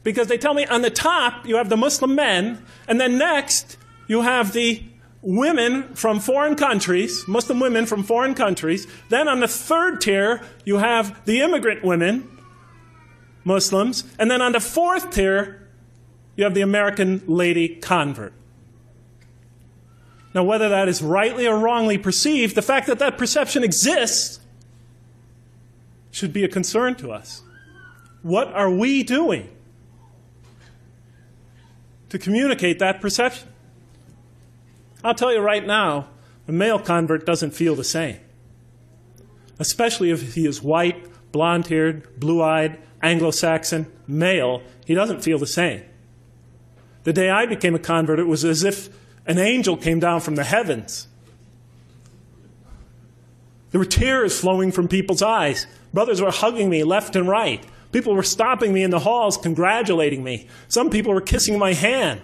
Because 0.04 0.28
they 0.28 0.38
tell 0.40 0.56
me 0.56 0.66
on 0.66 0.82
the 0.82 0.90
top 0.90 1.46
you 1.46 1.58
have 1.58 1.70
the 1.70 1.78
Muslim 1.78 2.16
men, 2.16 2.66
and 2.88 3.00
then 3.00 3.20
next 3.20 3.78
you 4.08 4.22
have 4.22 4.54
the 4.54 4.84
women 5.22 5.94
from 5.96 6.20
foreign 6.20 6.56
countries, 6.56 7.28
Muslim 7.28 7.60
women 7.60 7.86
from 7.86 8.04
foreign 8.04 8.34
countries. 8.34 8.88
Then 9.10 9.28
on 9.28 9.40
the 9.40 9.48
third 9.48 10.02
tier, 10.02 10.42
you 10.66 10.78
have 10.78 11.26
the 11.26 11.42
immigrant 11.42 11.84
women, 11.84 12.30
Muslims. 13.44 14.04
And 14.20 14.30
then 14.30 14.42
on 14.42 14.52
the 14.52 14.60
fourth 14.60 15.12
tier, 15.12 15.68
you 16.36 16.44
have 16.44 16.54
the 16.54 16.62
American 16.62 17.24
lady 17.28 17.68
convert. 17.68 18.34
Now, 20.34 20.44
whether 20.44 20.70
that 20.70 20.88
is 20.88 21.02
rightly 21.02 21.48
or 21.48 21.58
wrongly 21.58 21.98
perceived, 21.98 22.56
the 22.56 22.62
fact 22.62 22.86
that 22.88 23.00
that 23.00 23.18
perception 23.18 23.64
exists 23.64 24.40
should 26.12 26.32
be 26.32 26.44
a 26.44 26.48
concern 26.48 26.96
to 26.96 27.12
us. 27.12 27.42
What 28.22 28.54
are 28.54 28.70
we 28.70 29.04
doing 29.04 29.50
to 32.10 32.20
communicate 32.20 32.80
that 32.80 33.02
perception? 33.02 33.48
I'll 35.04 35.16
tell 35.16 35.34
you 35.34 35.40
right 35.40 35.66
now, 35.66 36.10
a 36.48 36.52
male 36.52 36.80
convert 36.80 37.26
doesn't 37.26 37.52
feel 37.52 37.76
the 37.76 37.84
same, 37.84 38.20
especially 39.60 40.12
if 40.12 40.34
he 40.34 40.46
is 40.46 40.62
white, 40.62 41.08
blonde 41.32 41.68
haired, 41.68 42.20
blue 42.20 42.42
eyed, 42.42 42.80
Anglo 43.02 43.32
Saxon, 43.32 43.92
male. 44.08 44.62
He 44.86 44.94
doesn't 44.94 45.24
feel 45.24 45.38
the 45.38 45.48
same. 45.48 45.84
The 47.04 47.14
day 47.14 47.30
I 47.30 47.46
became 47.46 47.76
a 47.76 47.80
convert, 47.80 48.20
it 48.20 48.28
was 48.28 48.44
as 48.44 48.64
if 48.64 48.90
an 49.26 49.38
angel 49.38 49.78
came 49.78 50.00
down 50.00 50.22
from 50.22 50.36
the 50.36 50.44
heavens. 50.44 51.08
There 53.72 53.80
were 53.80 53.86
tears 53.86 54.40
flowing 54.40 54.72
from 54.72 54.88
people's 54.88 55.22
eyes. 55.22 55.68
Brothers 55.94 56.22
were 56.22 56.32
hugging 56.32 56.70
me 56.70 56.84
left 56.84 57.16
and 57.16 57.28
right. 57.28 57.64
People 57.92 58.14
were 58.14 58.24
stopping 58.24 58.74
me 58.74 58.84
in 58.84 58.92
the 58.92 59.00
halls, 59.00 59.38
congratulating 59.38 60.24
me. 60.24 60.48
Some 60.68 60.90
people 60.90 61.14
were 61.14 61.22
kissing 61.22 61.60
my 61.60 61.74
hand. 61.74 62.22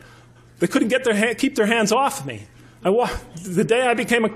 They 0.60 0.68
couldn't 0.68 0.88
get 0.88 1.04
their 1.04 1.16
ha- 1.16 1.34
keep 1.38 1.56
their 1.56 1.66
hands 1.66 1.92
off 1.92 2.26
me. 2.26 2.44
I 2.84 2.90
wa- 2.90 3.10
the 3.44 3.64
day 3.64 3.82
I 3.88 3.94
became 3.94 4.26
a, 4.26 4.30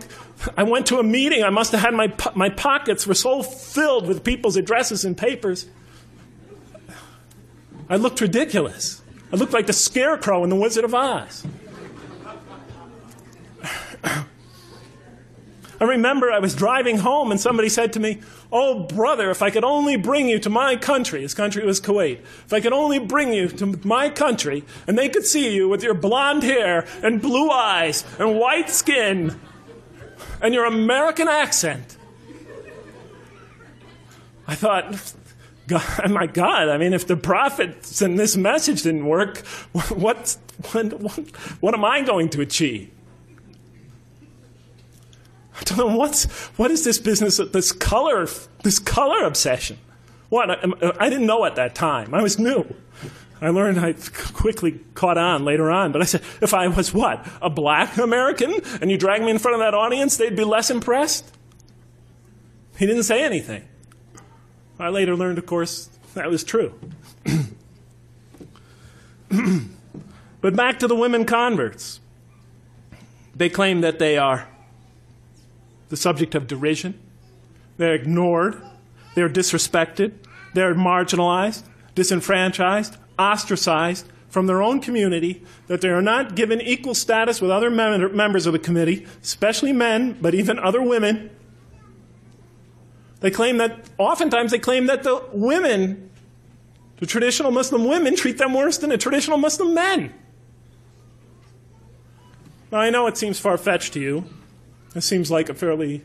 I 0.56 0.64
went 0.64 0.86
to 0.88 1.00
a 1.00 1.04
meeting. 1.04 1.44
I 1.44 1.50
must 1.50 1.72
have 1.74 1.82
had 1.82 1.94
my 1.94 2.08
po- 2.08 2.32
my 2.36 2.50
pockets 2.50 3.06
were 3.06 3.14
so 3.14 3.44
filled 3.44 4.08
with 4.08 4.24
people's 4.24 4.56
addresses 4.56 5.04
and 5.04 5.18
papers. 5.18 5.68
I 7.90 7.98
looked 7.98 8.22
ridiculous. 8.22 9.02
I 9.32 9.36
looked 9.36 9.54
like 9.54 9.66
the 9.68 9.74
scarecrow 9.74 10.44
in 10.44 10.50
The 10.50 10.56
Wizard 10.56 10.86
of 10.86 10.94
Oz. 10.94 11.46
I 15.80 15.84
remember 15.84 16.32
I 16.32 16.40
was 16.40 16.56
driving 16.56 16.98
home 16.98 17.32
and 17.32 17.40
somebody 17.40 17.70
said 17.70 17.94
to 17.94 18.00
me, 18.00 18.20
Oh, 18.52 18.84
brother, 18.84 19.30
if 19.30 19.42
I 19.42 19.50
could 19.52 19.64
only 19.64 19.96
bring 19.96 20.28
you 20.28 20.40
to 20.40 20.50
my 20.50 20.76
country, 20.76 21.22
his 21.22 21.34
country 21.34 21.66
was 21.66 21.80
Kuwait, 21.80 22.20
if 22.20 22.54
I 22.54 22.60
could 22.60 22.74
only 22.74 23.00
bring 23.00 23.34
you 23.34 23.48
to 23.48 23.80
my 23.86 24.10
country 24.10 24.64
and 24.88 24.98
they 24.98 25.10
could 25.10 25.26
see 25.26 25.54
you 25.54 25.70
with 25.70 25.84
your 25.84 25.94
blonde 25.94 26.44
hair 26.44 26.88
and 27.04 27.22
blue 27.22 27.50
eyes 27.50 28.04
and 28.18 28.40
white 28.40 28.70
skin 28.70 29.40
and 30.42 30.54
your 30.54 30.66
American 30.66 31.28
accent. 31.28 31.98
I 34.48 34.56
thought, 34.56 35.14
God, 35.68 35.84
oh 36.06 36.08
my 36.08 36.26
God, 36.26 36.70
I 36.70 36.78
mean, 36.78 36.94
if 36.94 37.06
the 37.06 37.18
prophets 37.18 38.02
and 38.02 38.18
this 38.18 38.38
message 38.38 38.84
didn't 38.84 39.06
work, 39.06 39.38
what, 39.90 40.38
what, 40.72 40.92
what 41.60 41.74
am 41.74 41.86
I 41.86 42.02
going 42.02 42.30
to 42.30 42.42
achieve? 42.42 42.90
I 45.58 45.64
don't 45.64 45.78
know 45.78 45.98
what's 45.98 46.26
what 46.58 46.72
is 46.72 46.84
this 46.84 47.00
business 47.00 47.38
this 47.38 47.72
color 47.72 48.28
this 48.64 48.80
color 48.80 49.26
obsession. 49.26 49.78
What 50.30 50.52
I, 50.52 50.92
I 51.00 51.10
didn't 51.10 51.26
know 51.26 51.46
at 51.46 51.56
that 51.56 51.74
time. 51.74 52.14
I 52.14 52.22
was 52.22 52.38
new. 52.38 52.76
I 53.40 53.50
learned 53.50 53.80
I 53.80 53.94
quickly 54.34 54.80
caught 54.94 55.18
on 55.18 55.46
later 55.46 55.72
on. 55.72 55.92
But 55.92 56.02
I 56.02 56.06
said, 56.06 56.22
if 56.42 56.54
I 56.54 56.68
was 56.68 56.94
what 56.94 57.26
a 57.42 57.50
black 57.50 57.98
American 57.98 58.54
and 58.82 58.92
you 58.92 58.98
drag 58.98 59.22
me 59.22 59.32
in 59.32 59.38
front 59.38 59.56
of 59.56 59.60
that 59.60 59.74
audience, 59.74 60.18
they'd 60.18 60.36
be 60.36 60.44
less 60.44 60.70
impressed. 60.70 61.32
He 62.78 62.86
didn't 62.86 63.04
say 63.04 63.24
anything. 63.24 63.68
I 64.80 64.90
later 64.90 65.16
learned, 65.16 65.38
of 65.38 65.46
course, 65.46 65.90
that 66.14 66.30
was 66.30 66.44
true. 66.44 66.74
but 70.42 70.56
back 70.56 70.80
to 70.80 70.88
the 70.88 70.96
women 70.96 71.26
converts. 71.26 72.00
They 73.36 73.50
claim 73.50 73.82
that 73.82 74.00
they 74.00 74.18
are 74.18 74.48
the 75.90 75.98
subject 75.98 76.36
of 76.36 76.48
derision. 76.48 77.00
They're 77.78 77.96
ignored. 77.96 78.62
They're 79.16 79.30
disrespected. 79.30 80.14
They're 80.54 80.76
marginalized, 80.76 81.64
disenfranchised, 81.96 82.98
ostracized 83.18 84.08
from 84.30 84.48
their 84.48 84.62
own 84.62 84.82
community, 84.82 85.42
that 85.68 85.82
they 85.82 85.90
are 85.90 86.02
not 86.02 86.36
given 86.36 86.62
equal 86.62 86.94
status 86.94 87.42
with 87.42 87.50
other 87.50 87.70
mem- 87.70 88.16
members 88.16 88.46
of 88.46 88.54
the 88.54 88.60
committee, 88.60 89.08
especially 89.24 89.72
men, 89.74 90.18
but 90.22 90.36
even 90.36 90.60
other 90.60 90.82
women. 90.82 91.30
They 93.20 93.32
claim 93.32 93.58
that, 93.58 93.90
oftentimes, 93.98 94.52
they 94.52 94.60
claim 94.60 94.88
that 94.88 95.04
the 95.04 95.24
women, 95.32 96.10
the 96.98 97.06
traditional 97.06 97.52
Muslim 97.52 97.86
women, 97.86 98.16
treat 98.16 98.38
them 98.38 98.54
worse 98.54 98.78
than 98.78 98.90
the 98.90 98.98
traditional 98.98 99.38
Muslim 99.38 99.74
men. 99.74 100.14
Now, 102.72 102.80
I 102.80 102.90
know 102.90 103.08
it 103.08 103.18
seems 103.18 103.40
far 103.40 103.58
fetched 103.58 103.94
to 103.94 104.00
you, 104.00 104.26
it 104.96 105.02
seems 105.02 105.30
like 105.30 105.50
a 105.50 105.54
fairly 105.54 106.04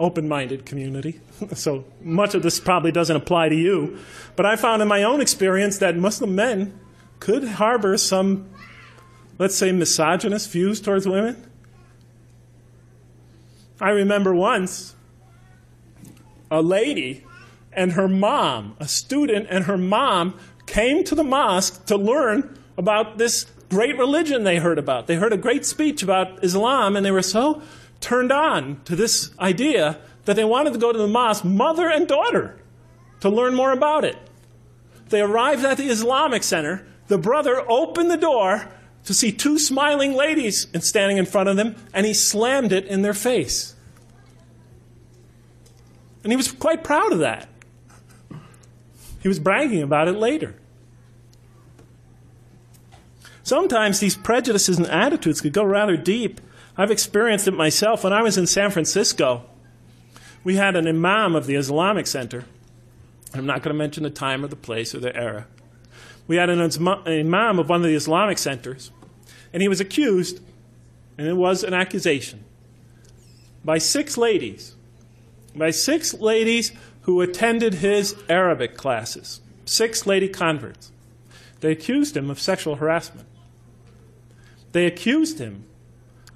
open 0.00 0.28
minded 0.28 0.66
community. 0.66 1.20
so 1.54 1.84
much 2.00 2.34
of 2.34 2.42
this 2.42 2.58
probably 2.60 2.92
doesn't 2.92 3.16
apply 3.16 3.48
to 3.48 3.54
you. 3.54 3.98
But 4.36 4.46
I 4.46 4.56
found 4.56 4.82
in 4.82 4.88
my 4.88 5.02
own 5.02 5.20
experience 5.20 5.78
that 5.78 5.96
Muslim 5.96 6.34
men 6.34 6.78
could 7.20 7.44
harbor 7.44 7.96
some, 7.96 8.48
let's 9.38 9.54
say, 9.54 9.72
misogynist 9.72 10.50
views 10.50 10.80
towards 10.80 11.06
women. 11.06 11.50
I 13.80 13.90
remember 13.90 14.34
once 14.34 14.94
a 16.50 16.62
lady 16.62 17.24
and 17.72 17.92
her 17.92 18.08
mom, 18.08 18.76
a 18.78 18.86
student 18.86 19.46
and 19.50 19.64
her 19.64 19.76
mom, 19.76 20.38
came 20.66 21.04
to 21.04 21.14
the 21.14 21.24
mosque 21.24 21.86
to 21.86 21.96
learn 21.96 22.58
about 22.76 23.18
this 23.18 23.46
great 23.68 23.98
religion 23.98 24.44
they 24.44 24.58
heard 24.58 24.78
about. 24.78 25.06
They 25.06 25.16
heard 25.16 25.32
a 25.32 25.36
great 25.36 25.66
speech 25.66 26.02
about 26.02 26.42
Islam 26.44 26.96
and 26.96 27.04
they 27.04 27.10
were 27.10 27.22
so 27.22 27.62
turned 28.00 28.32
on 28.32 28.82
to 28.84 28.96
this 28.96 29.36
idea 29.38 29.98
that 30.24 30.36
they 30.36 30.44
wanted 30.44 30.72
to 30.72 30.78
go 30.78 30.92
to 30.92 30.98
the 30.98 31.08
mosque, 31.08 31.44
mother 31.44 31.88
and 31.88 32.06
daughter, 32.06 32.58
to 33.20 33.28
learn 33.28 33.54
more 33.54 33.72
about 33.72 34.04
it. 34.04 34.16
They 35.08 35.20
arrived 35.20 35.64
at 35.64 35.76
the 35.76 35.88
Islamic 35.88 36.42
Center. 36.42 36.86
The 37.08 37.18
brother 37.18 37.64
opened 37.68 38.10
the 38.10 38.16
door 38.16 38.68
to 39.04 39.14
see 39.14 39.32
two 39.32 39.58
smiling 39.58 40.14
ladies 40.14 40.66
standing 40.80 41.18
in 41.18 41.26
front 41.26 41.48
of 41.48 41.56
them, 41.56 41.76
and 41.92 42.06
he 42.06 42.14
slammed 42.14 42.72
it 42.72 42.86
in 42.86 43.02
their 43.02 43.14
face. 43.14 43.74
And 46.22 46.32
he 46.32 46.36
was 46.36 46.50
quite 46.50 46.82
proud 46.82 47.12
of 47.12 47.18
that. 47.18 47.48
He 49.20 49.28
was 49.28 49.38
bragging 49.38 49.82
about 49.82 50.08
it 50.08 50.16
later. 50.16 50.54
Sometimes 53.42 54.00
these 54.00 54.16
prejudices 54.16 54.78
and 54.78 54.86
attitudes 54.86 55.42
could 55.42 55.52
go 55.52 55.62
rather 55.62 55.98
deep. 55.98 56.40
I've 56.76 56.90
experienced 56.90 57.46
it 57.46 57.52
myself. 57.52 58.04
When 58.04 58.12
I 58.12 58.22
was 58.22 58.36
in 58.36 58.46
San 58.46 58.70
Francisco, 58.70 59.44
we 60.42 60.56
had 60.56 60.76
an 60.76 60.86
imam 60.86 61.34
of 61.34 61.46
the 61.46 61.54
Islamic 61.54 62.06
Center. 62.06 62.44
I'm 63.32 63.46
not 63.46 63.62
going 63.62 63.74
to 63.74 63.78
mention 63.78 64.02
the 64.02 64.10
time 64.10 64.44
or 64.44 64.48
the 64.48 64.56
place 64.56 64.94
or 64.94 65.00
the 65.00 65.14
era. 65.16 65.46
We 66.26 66.36
had 66.36 66.50
an 66.50 66.60
imam 66.60 67.58
of 67.58 67.68
one 67.68 67.80
of 67.80 67.86
the 67.86 67.94
Islamic 67.94 68.38
centers, 68.38 68.90
and 69.52 69.62
he 69.62 69.68
was 69.68 69.80
accused, 69.80 70.40
and 71.18 71.28
it 71.28 71.36
was 71.36 71.62
an 71.62 71.74
accusation, 71.74 72.44
by 73.64 73.78
six 73.78 74.16
ladies, 74.16 74.74
by 75.54 75.70
six 75.70 76.14
ladies 76.14 76.72
who 77.02 77.20
attended 77.20 77.74
his 77.74 78.16
Arabic 78.28 78.76
classes, 78.76 79.40
six 79.64 80.06
lady 80.06 80.28
converts. 80.28 80.90
They 81.60 81.72
accused 81.72 82.16
him 82.16 82.30
of 82.30 82.40
sexual 82.40 82.76
harassment. 82.76 83.26
They 84.72 84.86
accused 84.86 85.38
him 85.38 85.64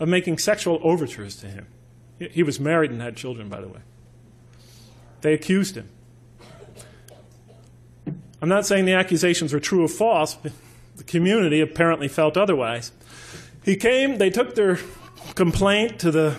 of 0.00 0.08
making 0.08 0.38
sexual 0.38 0.80
overtures 0.82 1.36
to 1.36 1.46
him. 1.46 1.66
He 2.18 2.42
was 2.42 2.58
married 2.58 2.90
and 2.90 3.00
had 3.00 3.16
children, 3.16 3.48
by 3.48 3.60
the 3.60 3.68
way. 3.68 3.80
They 5.20 5.34
accused 5.34 5.76
him. 5.76 5.88
I'm 8.40 8.48
not 8.48 8.66
saying 8.66 8.84
the 8.84 8.92
accusations 8.92 9.52
were 9.52 9.60
true 9.60 9.84
or 9.84 9.88
false. 9.88 10.36
The 10.96 11.04
community 11.04 11.60
apparently 11.60 12.08
felt 12.08 12.36
otherwise. 12.36 12.92
He 13.64 13.76
came, 13.76 14.18
they 14.18 14.30
took 14.30 14.54
their 14.54 14.78
complaint 15.34 15.98
to 16.00 16.10
the 16.10 16.36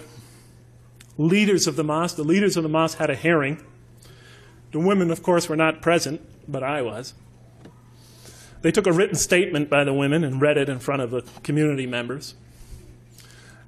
leaders 1.18 1.68
of 1.68 1.76
the 1.76 1.84
mosque. 1.84 2.16
The 2.16 2.24
leaders 2.24 2.58
of 2.58 2.64
the 2.64 2.70
mosque 2.70 2.98
had 2.98 3.10
a 3.10 3.16
hearing. 3.16 3.64
The 4.72 4.80
women, 4.80 5.12
of 5.12 5.24
course, 5.24 5.50
were 5.50 5.56
not 5.56 5.82
present, 5.82 6.22
but 6.48 6.64
I 6.64 6.82
was. 6.82 7.14
They 8.62 8.72
took 8.72 8.88
a 8.88 8.92
written 8.92 9.16
statement 9.16 9.70
by 9.70 9.84
the 9.84 9.94
women 9.94 10.24
and 10.24 10.42
read 10.42 10.58
it 10.58 10.70
in 10.70 10.80
front 10.80 11.02
of 11.02 11.12
the 11.12 11.22
community 11.44 11.86
members. 11.86 12.36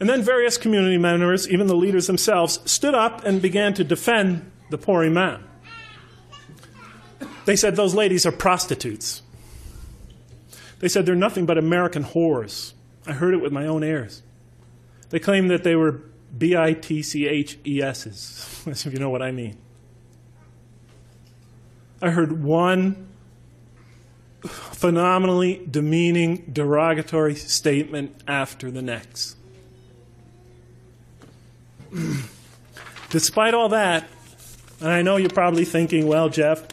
And 0.02 0.10
then 0.10 0.24
various 0.24 0.58
community 0.58 0.98
members, 0.98 1.48
even 1.48 1.68
the 1.68 1.76
leaders 1.76 2.08
themselves, 2.08 2.60
stood 2.66 2.96
up 2.96 3.24
and 3.24 3.40
began 3.40 3.76
to 3.76 3.84
defend 3.84 4.52
the 4.72 4.78
poor 4.80 5.04
imam. 5.06 5.48
They 7.46 7.56
said 7.56 7.76
those 7.76 7.94
ladies 7.94 8.26
are 8.26 8.32
prostitutes. 8.32 9.22
They 10.80 10.88
said 10.88 11.06
they're 11.06 11.14
nothing 11.14 11.46
but 11.46 11.60
American 11.60 12.04
whores. 12.04 12.74
I 13.06 13.14
heard 13.14 13.36
it 13.36 13.42
with 13.42 13.52
my 13.52 13.68
own 13.68 13.84
ears. 13.84 14.24
They 15.12 15.20
claimed 15.20 15.52
that 15.52 15.64
they 15.64 15.76
were 15.76 16.02
B 16.36 16.58
I 16.58 16.74
T 16.74 17.04
C 17.04 17.28
H 17.28 17.60
E 17.64 17.80
S's, 17.84 18.64
if 18.66 18.92
you 18.92 18.98
know 18.98 19.12
what 19.12 19.22
I 19.22 19.32
mean. 19.32 19.60
I 22.02 22.10
heard 22.10 22.42
one 22.44 23.08
phenomenally 24.42 25.64
demeaning, 25.70 26.50
derogatory 26.52 27.36
statement 27.36 28.24
after 28.28 28.72
the 28.72 28.82
next. 28.82 29.38
Despite 33.10 33.54
all 33.54 33.70
that, 33.70 34.08
and 34.80 34.90
I 34.90 35.02
know 35.02 35.18
you're 35.18 35.30
probably 35.30 35.66
thinking, 35.66 36.08
well, 36.08 36.30
Jeff, 36.30 36.66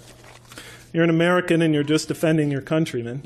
you're 0.92 1.04
an 1.04 1.10
American 1.10 1.62
and 1.62 1.74
you're 1.74 1.82
just 1.82 2.08
defending 2.08 2.50
your 2.50 2.62
countrymen. 2.62 3.22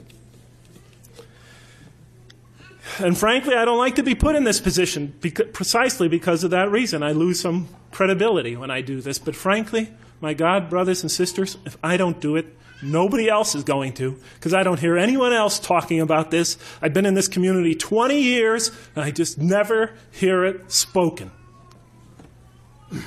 And 2.99 3.17
frankly, 3.17 3.55
I 3.55 3.65
don't 3.65 3.79
like 3.79 3.95
to 3.97 4.03
be 4.03 4.15
put 4.15 4.35
in 4.35 4.45
this 4.45 4.61
position 4.61 5.15
because, 5.21 5.49
precisely 5.53 6.09
because 6.09 6.45
of 6.45 6.51
that 6.51 6.71
reason. 6.71 7.03
I 7.03 7.13
lose 7.13 7.41
some 7.41 7.69
credibility 7.91 8.57
when 8.57 8.71
I 8.71 8.81
do 8.81 9.01
this. 9.01 9.19
But 9.19 9.37
frankly, 9.37 9.91
my 10.21 10.35
God, 10.35 10.69
brothers 10.69 11.03
and 11.03 11.11
sisters, 11.11 11.57
if 11.65 11.77
I 11.83 11.97
don't 11.97 12.21
do 12.21 12.37
it, 12.37 12.57
nobody 12.83 13.29
else 13.29 13.55
is 13.55 13.65
going 13.65 13.93
to 13.95 14.19
because 14.35 14.53
I 14.53 14.63
don't 14.63 14.81
hear 14.81 14.99
anyone 14.99 15.33
else 15.33 15.59
talking 15.59 16.01
about 16.01 16.31
this. 16.31 16.59
I've 16.83 16.93
been 16.93 17.07
in 17.07 17.15
this 17.15 17.29
community 17.29 17.75
20 17.75 18.21
years 18.21 18.71
and 18.95 19.05
I 19.05 19.11
just 19.11 19.39
never 19.39 19.93
hear 20.11 20.45
it 20.45 20.71
spoken. 20.71 21.31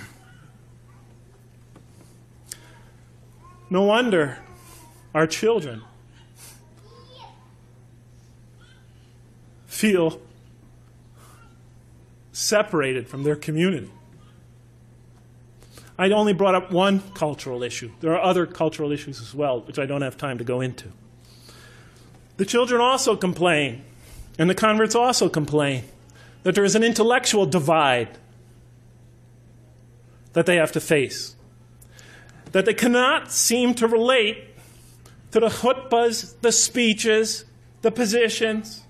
No 3.67 3.81
wonder 3.81 4.37
our 5.13 5.25
children 5.25 5.81
feel 9.65 10.21
separated 12.31 13.07
from 13.07 13.23
their 13.23 13.35
community. 13.35 13.89
I 15.97 16.09
only 16.11 16.33
brought 16.33 16.55
up 16.55 16.71
one 16.71 17.01
cultural 17.13 17.63
issue. 17.63 17.91
There 18.01 18.11
are 18.13 18.21
other 18.21 18.45
cultural 18.45 18.91
issues 18.91 19.21
as 19.21 19.33
well, 19.33 19.61
which 19.61 19.79
I 19.79 19.85
don't 19.85 20.01
have 20.01 20.17
time 20.17 20.37
to 20.37 20.43
go 20.43 20.59
into. 20.61 20.91
The 22.37 22.45
children 22.45 22.81
also 22.81 23.15
complain, 23.15 23.83
and 24.37 24.49
the 24.49 24.55
converts 24.55 24.93
also 24.93 25.29
complain, 25.29 25.85
that 26.43 26.53
there 26.53 26.65
is 26.65 26.75
an 26.75 26.83
intellectual 26.83 27.45
divide 27.45 28.17
that 30.35 30.45
they 30.45 30.57
have 30.57 30.71
to 30.71 30.79
face 30.79 31.35
that 32.55 32.63
they 32.63 32.73
cannot 32.73 33.33
seem 33.33 33.73
to 33.73 33.85
relate 33.85 34.41
to 35.29 35.41
the 35.41 35.47
khutbahs, 35.47 36.39
the 36.39 36.53
speeches, 36.53 37.43
the 37.81 37.91
positions, 37.91 38.81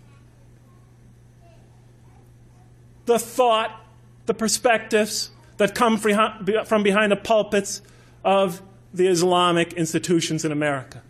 the 3.08 3.17
thought, 3.17 3.84
the 4.27 4.36
perspectives 4.36 5.31
that 5.58 5.73
come 5.73 5.97
from 5.97 6.84
behind 6.84 7.12
the 7.12 7.15
pulpits 7.15 7.81
of 8.23 8.62
the 8.93 9.08
Islamic 9.08 9.73
institutions 9.73 10.45
in 10.45 10.51
America. 10.51 11.01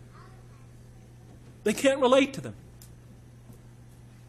They 1.64 1.74
can't 1.74 2.00
relate 2.00 2.32
to 2.32 2.40
them. 2.40 2.54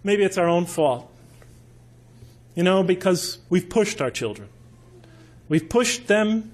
Maybe 0.03 0.25
it's 0.25 0.37
our 0.37 0.49
own 0.49 0.65
fault. 0.65 1.09
You 2.55 2.63
know, 2.63 2.83
because 2.83 3.39
we've 3.49 3.69
pushed 3.69 4.01
our 4.01 4.11
children. 4.11 4.49
We've 5.49 5.67
pushed 5.67 6.07
them 6.07 6.51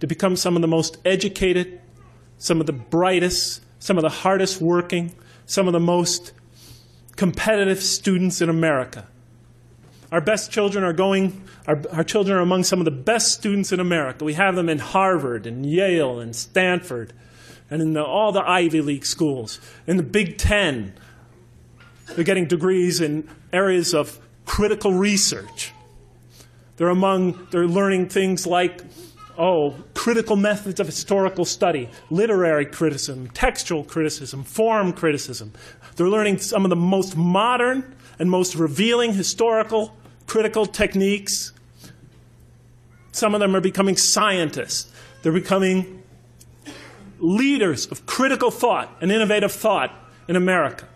to 0.00 0.06
become 0.06 0.36
some 0.36 0.56
of 0.56 0.62
the 0.62 0.68
most 0.68 0.98
educated, 1.04 1.80
some 2.38 2.60
of 2.60 2.66
the 2.66 2.72
brightest, 2.72 3.62
some 3.78 3.96
of 3.96 4.02
the 4.02 4.08
hardest 4.08 4.60
working, 4.60 5.14
some 5.46 5.66
of 5.66 5.72
the 5.72 5.80
most 5.80 6.32
competitive 7.16 7.82
students 7.82 8.40
in 8.40 8.48
America. 8.48 9.06
Our 10.10 10.20
best 10.20 10.50
children 10.50 10.84
are 10.84 10.92
going, 10.92 11.44
our, 11.66 11.82
our 11.92 12.04
children 12.04 12.38
are 12.38 12.40
among 12.40 12.64
some 12.64 12.78
of 12.78 12.84
the 12.84 12.90
best 12.90 13.32
students 13.32 13.72
in 13.72 13.80
America. 13.80 14.24
We 14.24 14.34
have 14.34 14.56
them 14.56 14.68
in 14.68 14.78
Harvard 14.78 15.46
and 15.46 15.66
Yale 15.66 16.20
and 16.20 16.34
Stanford 16.34 17.12
and 17.70 17.82
in 17.82 17.92
the, 17.92 18.04
all 18.04 18.32
the 18.32 18.48
Ivy 18.48 18.80
League 18.80 19.04
schools, 19.04 19.60
in 19.86 19.98
the 19.98 20.02
Big 20.02 20.38
Ten. 20.38 20.94
They're 22.14 22.24
getting 22.24 22.46
degrees 22.46 23.00
in 23.02 23.28
areas 23.52 23.92
of 23.92 24.18
critical 24.46 24.94
research. 24.94 25.72
They're 26.78 26.88
among, 26.88 27.48
they're 27.50 27.66
learning 27.66 28.08
things 28.08 28.46
like 28.46 28.82
oh, 29.38 29.76
critical 29.94 30.34
methods 30.34 30.80
of 30.80 30.86
historical 30.86 31.44
study, 31.44 31.88
literary 32.10 32.66
criticism, 32.66 33.28
textual 33.30 33.84
criticism, 33.84 34.42
form 34.42 34.92
criticism. 34.92 35.52
They're 35.96 36.08
learning 36.08 36.38
some 36.38 36.64
of 36.64 36.70
the 36.70 36.76
most 36.76 37.16
modern 37.16 37.94
and 38.18 38.28
most 38.30 38.56
revealing 38.56 39.12
historical 39.12 39.96
critical 40.26 40.66
techniques. 40.66 41.52
Some 43.12 43.34
of 43.34 43.40
them 43.40 43.54
are 43.54 43.60
becoming 43.60 43.96
scientists. 43.96 44.92
They're 45.22 45.32
becoming 45.32 46.02
leaders 47.20 47.86
of 47.86 48.06
critical 48.06 48.50
thought 48.50 48.96
and 49.00 49.10
innovative 49.10 49.52
thought 49.52 49.92
in 50.26 50.36
America. 50.36 50.86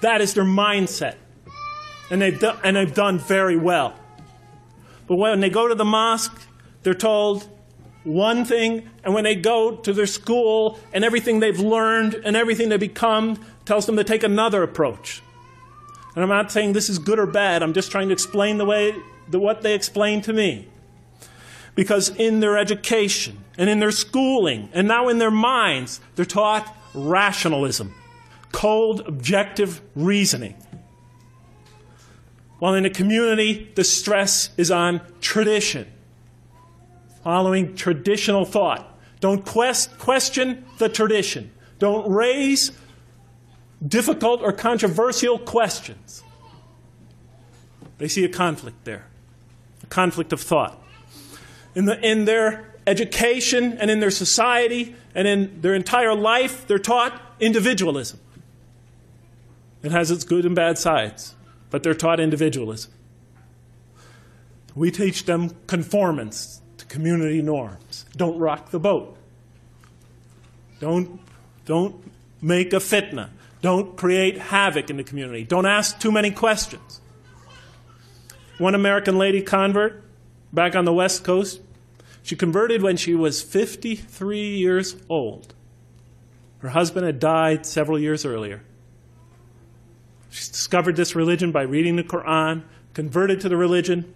That 0.00 0.20
is 0.20 0.34
their 0.34 0.44
mindset. 0.44 1.16
And 2.10 2.22
they've, 2.22 2.38
do- 2.38 2.58
and 2.62 2.76
they've 2.76 2.94
done 2.94 3.18
very 3.18 3.56
well. 3.56 3.94
But 5.06 5.16
when 5.16 5.40
they 5.40 5.50
go 5.50 5.68
to 5.68 5.74
the 5.74 5.84
mosque, 5.84 6.40
they're 6.82 6.94
told 6.94 7.48
one 8.04 8.44
thing, 8.44 8.88
and 9.02 9.14
when 9.14 9.24
they 9.24 9.34
go 9.34 9.74
to 9.74 9.92
their 9.92 10.06
school 10.06 10.78
and 10.92 11.04
everything 11.04 11.40
they've 11.40 11.58
learned 11.58 12.14
and 12.14 12.36
everything 12.36 12.68
they 12.68 12.76
become 12.76 13.44
tells 13.64 13.86
them 13.86 13.96
to 13.96 14.04
take 14.04 14.22
another 14.22 14.62
approach. 14.62 15.22
And 16.14 16.22
I'm 16.22 16.28
not 16.28 16.52
saying 16.52 16.72
this 16.72 16.88
is 16.88 17.00
good 17.00 17.18
or 17.18 17.26
bad, 17.26 17.62
I'm 17.62 17.72
just 17.72 17.90
trying 17.90 18.08
to 18.08 18.12
explain 18.12 18.58
the 18.58 18.64
way 18.64 18.94
the, 19.28 19.40
what 19.40 19.62
they 19.62 19.74
explain 19.74 20.22
to 20.22 20.32
me. 20.32 20.68
Because 21.74 22.08
in 22.10 22.40
their 22.40 22.56
education 22.56 23.44
and 23.58 23.68
in 23.68 23.80
their 23.80 23.90
schooling 23.90 24.70
and 24.72 24.88
now 24.88 25.08
in 25.08 25.18
their 25.18 25.30
minds, 25.30 26.00
they're 26.14 26.24
taught 26.24 26.74
rationalism, 26.94 27.92
cold, 28.52 29.00
objective 29.00 29.82
reasoning. 29.94 30.54
While 32.58 32.74
in 32.74 32.86
a 32.86 32.90
community, 32.90 33.70
the 33.74 33.84
stress 33.84 34.50
is 34.56 34.70
on 34.70 35.00
tradition, 35.20 35.86
following 37.22 37.76
traditional 37.76 38.44
thought. 38.44 38.98
Don't 39.20 39.44
quest, 39.44 39.98
question 39.98 40.64
the 40.78 40.88
tradition. 40.88 41.52
Don't 41.78 42.10
raise 42.10 42.72
difficult 43.86 44.40
or 44.40 44.52
controversial 44.52 45.38
questions. 45.38 46.22
They 47.98 48.08
see 48.08 48.24
a 48.24 48.28
conflict 48.28 48.84
there, 48.84 49.06
a 49.82 49.86
conflict 49.86 50.32
of 50.32 50.40
thought. 50.40 50.82
In, 51.74 51.84
the, 51.84 52.00
in 52.00 52.24
their 52.24 52.74
education 52.86 53.74
and 53.78 53.90
in 53.90 54.00
their 54.00 54.10
society 54.10 54.94
and 55.14 55.28
in 55.28 55.60
their 55.60 55.74
entire 55.74 56.14
life, 56.14 56.66
they're 56.66 56.78
taught 56.78 57.20
individualism. 57.38 58.18
It 59.82 59.92
has 59.92 60.10
its 60.10 60.24
good 60.24 60.44
and 60.44 60.54
bad 60.54 60.78
sides, 60.78 61.35
but 61.76 61.82
they're 61.82 61.92
taught 61.92 62.18
individualism. 62.20 62.90
We 64.74 64.90
teach 64.90 65.26
them 65.26 65.54
conformance 65.66 66.62
to 66.78 66.86
community 66.86 67.42
norms. 67.42 68.06
Don't 68.16 68.38
rock 68.38 68.70
the 68.70 68.80
boat. 68.80 69.18
Don't, 70.80 71.20
don't 71.66 72.02
make 72.40 72.72
a 72.72 72.76
fitna. 72.76 73.28
Don't 73.60 73.94
create 73.94 74.38
havoc 74.38 74.88
in 74.88 74.96
the 74.96 75.04
community. 75.04 75.44
Don't 75.44 75.66
ask 75.66 76.00
too 76.00 76.10
many 76.10 76.30
questions. 76.30 77.02
One 78.56 78.74
American 78.74 79.18
lady 79.18 79.42
convert 79.42 80.02
back 80.54 80.74
on 80.74 80.86
the 80.86 80.94
West 80.94 81.24
Coast, 81.24 81.60
she 82.22 82.36
converted 82.36 82.80
when 82.80 82.96
she 82.96 83.14
was 83.14 83.42
53 83.42 84.56
years 84.56 84.96
old. 85.10 85.52
Her 86.60 86.70
husband 86.70 87.04
had 87.04 87.20
died 87.20 87.66
several 87.66 87.98
years 87.98 88.24
earlier. 88.24 88.62
She 90.36 90.52
discovered 90.52 90.96
this 90.96 91.14
religion 91.14 91.50
by 91.50 91.62
reading 91.62 91.96
the 91.96 92.04
Quran, 92.04 92.64
converted 92.92 93.40
to 93.40 93.48
the 93.48 93.56
religion, 93.56 94.12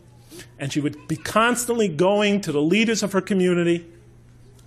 and 0.58 0.70
she 0.70 0.78
would 0.78 1.08
be 1.08 1.16
constantly 1.16 1.88
going 1.88 2.42
to 2.42 2.52
the 2.52 2.60
leaders 2.60 3.02
of 3.02 3.12
her 3.12 3.22
community, 3.22 3.86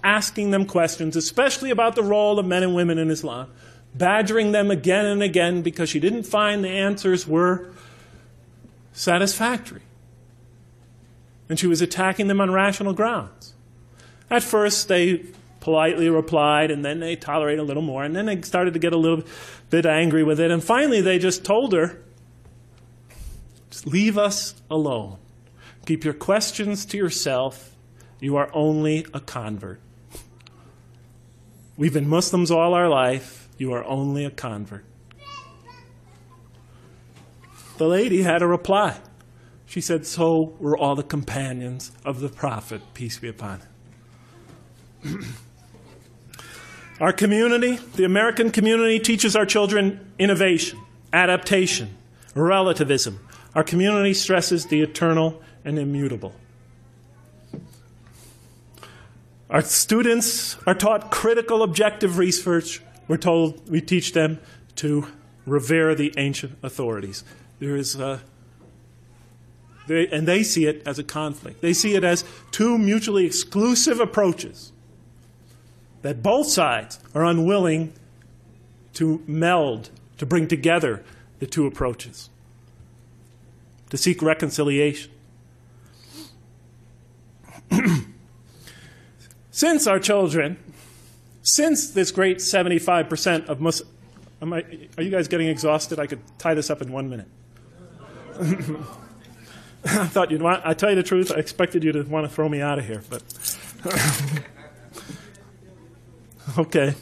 asking 0.03 0.49
them 0.49 0.65
questions, 0.65 1.15
especially 1.15 1.69
about 1.69 1.93
the 1.93 2.01
role 2.01 2.39
of 2.39 2.47
men 2.47 2.63
and 2.63 2.73
women 2.73 2.97
in 2.97 3.11
Islam, 3.11 3.51
badgering 3.93 4.51
them 4.51 4.71
again 4.71 5.05
and 5.05 5.21
again 5.21 5.61
because 5.61 5.89
she 5.89 5.99
didn't 5.99 6.23
find 6.23 6.63
the 6.63 6.69
answers 6.69 7.27
were 7.27 7.69
satisfactory. 8.91 9.83
And 11.49 11.59
she 11.59 11.67
was 11.67 11.83
attacking 11.83 12.29
them 12.29 12.41
on 12.41 12.49
rational 12.49 12.93
grounds. 12.93 13.53
At 14.27 14.41
first, 14.41 14.87
they 14.87 15.25
politely 15.63 16.09
replied, 16.09 16.71
and 16.71 16.83
then 16.83 16.99
they 16.99 17.15
tolerated 17.15 17.61
a 17.61 17.63
little 17.63 17.81
more, 17.81 18.03
and 18.03 18.13
then 18.13 18.25
they 18.25 18.41
started 18.41 18.73
to 18.73 18.79
get 18.81 18.91
a 18.91 18.97
little 18.97 19.23
bit 19.69 19.85
angry 19.85 20.21
with 20.21 20.37
it, 20.37 20.51
and 20.51 20.61
finally 20.61 20.99
they 20.99 21.17
just 21.17 21.45
told 21.45 21.71
her, 21.71 22.03
just 23.69 23.87
leave 23.87 24.17
us 24.17 24.55
alone. 24.69 25.19
Keep 25.85 26.03
your 26.03 26.13
questions 26.13 26.83
to 26.87 26.97
yourself. 26.97 27.77
You 28.19 28.35
are 28.35 28.49
only 28.53 29.05
a 29.13 29.21
convert. 29.21 29.79
We've 31.77 31.93
been 31.93 32.09
Muslims 32.09 32.51
all 32.51 32.73
our 32.73 32.89
life. 32.89 33.47
You 33.57 33.71
are 33.71 33.85
only 33.85 34.25
a 34.25 34.31
convert. 34.31 34.83
The 37.77 37.87
lady 37.87 38.21
had 38.23 38.41
a 38.41 38.47
reply. 38.47 38.97
She 39.65 39.79
said, 39.79 40.05
So 40.05 40.55
were 40.59 40.77
all 40.77 40.95
the 40.95 41.03
companions 41.03 41.93
of 42.03 42.19
the 42.19 42.27
Prophet, 42.27 42.81
peace 42.93 43.17
be 43.17 43.29
upon 43.29 43.61
him. 45.01 45.25
our 46.99 47.11
community, 47.11 47.77
the 47.95 48.03
American 48.03 48.51
community, 48.51 48.99
teaches 48.99 49.35
our 49.35 49.45
children 49.45 50.13
innovation, 50.19 50.79
adaptation, 51.11 51.95
relativism. 52.35 53.19
Our 53.55 53.63
community 53.63 54.13
stresses 54.13 54.67
the 54.67 54.81
eternal 54.81 55.41
and 55.65 55.79
immutable. 55.79 56.33
Our 59.49 59.61
students 59.61 60.57
are 60.65 60.73
taught 60.73 61.11
critical 61.11 61.61
objective 61.61 62.17
research. 62.17 62.81
We're 63.07 63.17
told 63.17 63.69
we 63.69 63.81
teach 63.81 64.13
them 64.13 64.39
to 64.77 65.07
revere 65.45 65.93
the 65.93 66.13
ancient 66.17 66.57
authorities. 66.63 67.23
There 67.59 67.75
is 67.75 67.95
a, 67.95 68.21
they, 69.87 70.07
and 70.07 70.27
they 70.27 70.41
see 70.41 70.65
it 70.65 70.81
as 70.87 70.97
a 70.97 71.03
conflict. 71.03 71.61
They 71.61 71.73
see 71.73 71.95
it 71.95 72.03
as 72.03 72.23
two 72.51 72.77
mutually 72.77 73.25
exclusive 73.25 73.99
approaches 73.99 74.72
that 76.03 76.21
both 76.21 76.47
sides 76.47 76.99
are 77.15 77.25
unwilling 77.25 77.93
to 78.93 79.23
meld, 79.25 79.89
to 80.19 80.25
bring 80.25 80.47
together 80.47 81.03
the 81.39 81.47
two 81.47 81.65
approaches, 81.65 82.29
to 83.89 83.97
seek 83.97 84.21
reconciliation. 84.21 85.11
since 89.51 89.87
our 89.87 89.99
children, 89.99 90.57
since 91.41 91.89
this 91.89 92.11
great 92.11 92.37
75% 92.37 93.47
of 93.47 93.59
Muslims, 93.59 93.89
are 94.41 95.01
you 95.01 95.09
guys 95.09 95.29
getting 95.29 95.47
exhausted? 95.47 95.99
I 95.99 96.05
could 96.05 96.19
tie 96.37 96.53
this 96.53 96.69
up 96.69 96.81
in 96.81 96.91
one 96.91 97.09
minute. 97.09 97.29
I 99.85 100.07
thought 100.07 100.31
you'd 100.31 100.41
want, 100.41 100.65
I 100.65 100.73
tell 100.73 100.89
you 100.89 100.95
the 100.97 101.03
truth, 101.03 101.31
I 101.31 101.35
expected 101.39 101.83
you 101.83 101.93
to 101.93 102.03
want 102.03 102.27
to 102.27 102.33
throw 102.33 102.49
me 102.49 102.61
out 102.61 102.77
of 102.77 102.85
here, 102.85 103.01
but. 103.09 103.23
okay. 106.57 106.93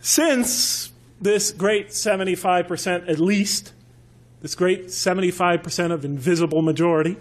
Since 0.00 0.92
this 1.20 1.52
great 1.52 1.88
75%, 1.88 3.08
at 3.08 3.18
least, 3.18 3.72
this 4.40 4.54
great 4.54 4.86
75% 4.86 5.92
of 5.92 6.04
invisible 6.04 6.62
majority, 6.62 7.16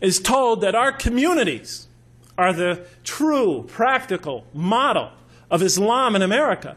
is 0.00 0.20
told 0.20 0.60
that 0.60 0.74
our 0.74 0.92
communities 0.92 1.88
are 2.38 2.52
the 2.52 2.84
true, 3.04 3.64
practical 3.68 4.44
model 4.52 5.10
of 5.50 5.62
Islam 5.62 6.16
in 6.16 6.22
America. 6.22 6.76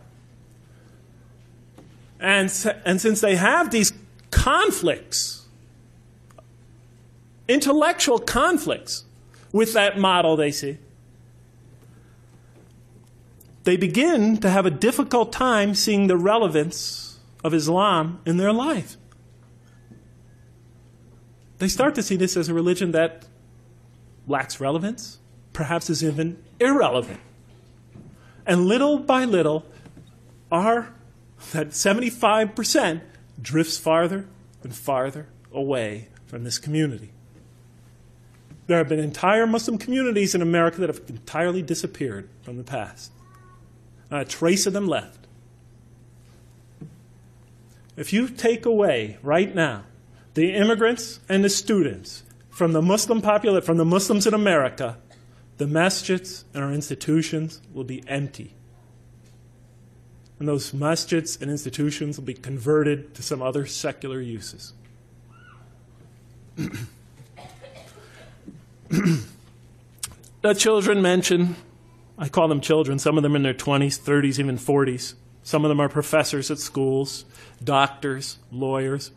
And, 2.20 2.52
and 2.86 3.00
since 3.00 3.22
they 3.22 3.36
have 3.36 3.72
these 3.72 3.94
conflicts, 4.32 5.46
intellectual 7.48 8.20
conflicts 8.20 9.06
with 9.52 9.74
that 9.74 9.98
model 9.98 10.36
they 10.36 10.52
see, 10.52 10.78
they 13.66 13.78
begin 13.78 14.38
to 14.38 14.50
have 14.50 14.66
a 14.66 14.72
difficult 14.72 15.34
time 15.34 15.76
seeing 15.76 16.08
the 16.08 16.18
relevance 16.18 17.20
of 17.44 17.54
Islam 17.54 18.22
in 18.26 18.38
their 18.38 18.54
life. 18.54 18.96
They 21.58 21.68
start 21.68 21.96
to 21.96 22.04
see 22.04 22.16
this 22.16 22.38
as 22.38 22.48
a 22.48 22.54
religion 22.54 22.92
that 22.92 23.26
lacks 24.28 24.60
relevance, 24.60 25.20
perhaps 25.52 25.90
is 25.90 26.04
even 26.04 26.42
irrelevant. 26.60 27.20
And 28.46 28.68
little 28.68 29.00
by 29.00 29.26
little, 29.26 29.66
our 30.52 30.94
that 31.52 31.70
75% 31.70 33.02
drifts 33.42 33.78
farther 33.78 34.28
and 34.64 34.76
farther 34.76 35.28
away 35.52 36.10
from 36.28 36.44
this 36.44 36.58
community. 36.58 37.12
There 38.68 38.78
have 38.78 38.90
been 38.90 39.00
entire 39.00 39.46
Muslim 39.48 39.78
communities 39.78 40.36
in 40.36 40.42
America 40.42 40.80
that 40.82 40.90
have 40.90 41.02
entirely 41.08 41.62
disappeared 41.62 42.30
from 42.42 42.58
the 42.58 42.64
past. 42.64 43.12
Not 44.16 44.22
a 44.22 44.26
trace 44.26 44.66
of 44.66 44.72
them 44.72 44.88
left. 44.88 45.28
If 47.98 48.14
you 48.14 48.30
take 48.30 48.66
away 48.66 49.18
right 49.22 49.54
now 49.54 49.84
the 50.36 50.54
immigrants 50.54 51.20
and 51.28 51.44
the 51.44 51.50
students 51.50 52.24
from 52.50 52.72
the 52.72 52.82
Muslim 52.82 53.22
population, 53.22 53.66
from 53.66 53.76
the 53.76 53.84
Muslims 53.84 54.26
in 54.26 54.34
America, 54.34 54.98
the 55.58 55.66
masjids 55.66 56.46
and 56.54 56.64
our 56.64 56.72
institutions 56.72 57.60
will 57.74 57.84
be 57.84 58.08
empty. 58.08 58.54
And 60.40 60.48
those 60.48 60.72
masjids 60.72 61.42
and 61.42 61.52
institutions 61.52 62.18
will 62.18 62.24
be 62.24 62.36
converted 62.36 63.14
to 63.16 63.22
some 63.22 63.42
other 63.42 63.66
secular 63.66 64.22
uses. 64.22 64.72
the 70.40 70.54
children 70.56 71.02
mentioned, 71.02 71.58
I 72.18 72.30
call 72.30 72.48
them 72.48 72.62
children, 72.62 72.98
some 73.00 73.18
of 73.18 73.24
them 73.24 73.36
in 73.36 73.44
their 73.44 73.54
20s, 73.54 74.00
30s, 74.00 74.40
even 74.40 74.58
40s. 74.58 75.16
Some 75.44 75.66
of 75.66 75.70
them 75.70 75.80
are 75.80 75.90
professors 75.90 76.50
at 76.50 76.60
schools, 76.60 77.26
doctors, 77.64 78.40
lawyers. 78.52 79.12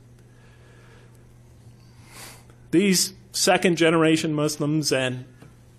These 2.71 3.15
second 3.33 3.77
generation 3.77 4.35
Muslims 4.35 4.93
and 4.93 5.25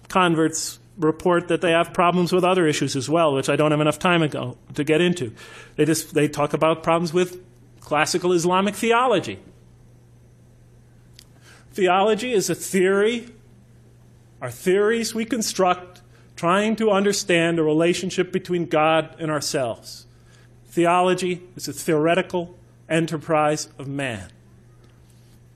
converts 0.07 0.79
report 0.97 1.47
that 1.47 1.61
they 1.61 1.71
have 1.71 1.93
problems 1.93 2.31
with 2.31 2.43
other 2.43 2.67
issues 2.67 2.95
as 2.95 3.09
well, 3.09 3.33
which 3.33 3.49
I 3.49 3.55
don't 3.55 3.71
have 3.71 3.79
enough 3.79 3.99
time 3.99 4.21
ago 4.21 4.57
to 4.73 4.83
get 4.83 5.01
into. 5.01 5.33
They 5.75 5.85
just 5.85 6.13
they 6.13 6.27
talk 6.27 6.53
about 6.53 6.83
problems 6.83 7.13
with 7.13 7.41
classical 7.79 8.33
Islamic 8.33 8.75
theology. 8.75 9.39
Theology 11.71 12.33
is 12.33 12.49
a 12.49 12.55
theory, 12.55 13.29
are 14.41 14.51
theories 14.51 15.13
we 15.13 15.25
construct 15.25 15.98
trying 16.39 16.73
to 16.73 16.89
understand 16.89 17.57
the 17.57 17.63
relationship 17.63 18.31
between 18.31 18.65
God 18.65 19.13
and 19.19 19.29
ourselves. 19.29 20.05
Theology 20.67 21.43
is 21.57 21.67
a 21.67 21.73
theoretical 21.73 22.55
enterprise 22.87 23.67
of 23.77 23.89
man. 23.89 24.29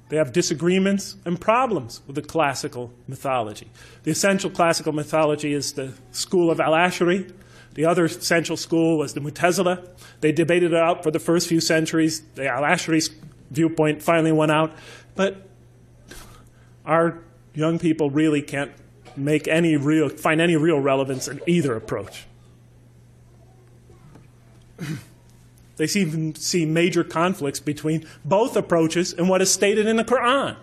They 0.09 0.17
have 0.17 0.33
disagreements 0.33 1.15
and 1.23 1.39
problems 1.39 2.01
with 2.05 2.17
the 2.17 2.21
classical 2.21 2.91
mythology. 3.07 3.71
The 4.03 4.11
essential 4.11 4.49
classical 4.49 4.91
mythology 4.91 5.53
is 5.53 5.71
the 5.71 5.93
school 6.11 6.51
of 6.51 6.59
Al 6.59 6.73
Ashari. 6.73 7.31
The 7.75 7.85
other 7.85 8.03
essential 8.03 8.57
school 8.57 8.97
was 8.97 9.13
the 9.13 9.21
Mu'tazila. 9.21 9.87
They 10.19 10.33
debated 10.33 10.73
it 10.73 10.77
out 10.77 11.01
for 11.01 11.11
the 11.11 11.19
first 11.19 11.47
few 11.47 11.61
centuries. 11.61 12.23
The 12.35 12.49
Al 12.49 12.63
Ashari 12.63 13.09
viewpoint 13.51 14.03
finally 14.03 14.33
won 14.33 14.51
out. 14.51 14.75
But 15.15 15.47
our 16.85 17.19
young 17.53 17.79
people 17.79 18.09
really 18.09 18.41
can't 18.41 18.73
make 19.15 19.47
any 19.47 19.77
real, 19.77 20.09
find 20.09 20.41
any 20.41 20.55
real 20.55 20.79
relevance 20.79 21.27
in 21.27 21.41
either 21.47 21.75
approach. 21.75 22.25
They 25.75 25.85
even 25.85 26.35
see 26.35 26.65
major 26.65 27.03
conflicts 27.03 27.59
between 27.59 28.05
both 28.23 28.55
approaches 28.55 29.11
and 29.11 29.27
what 29.27 29.41
is 29.41 29.51
stated 29.51 29.87
in 29.87 29.95
the 29.95 30.03
Quran. 30.03 30.55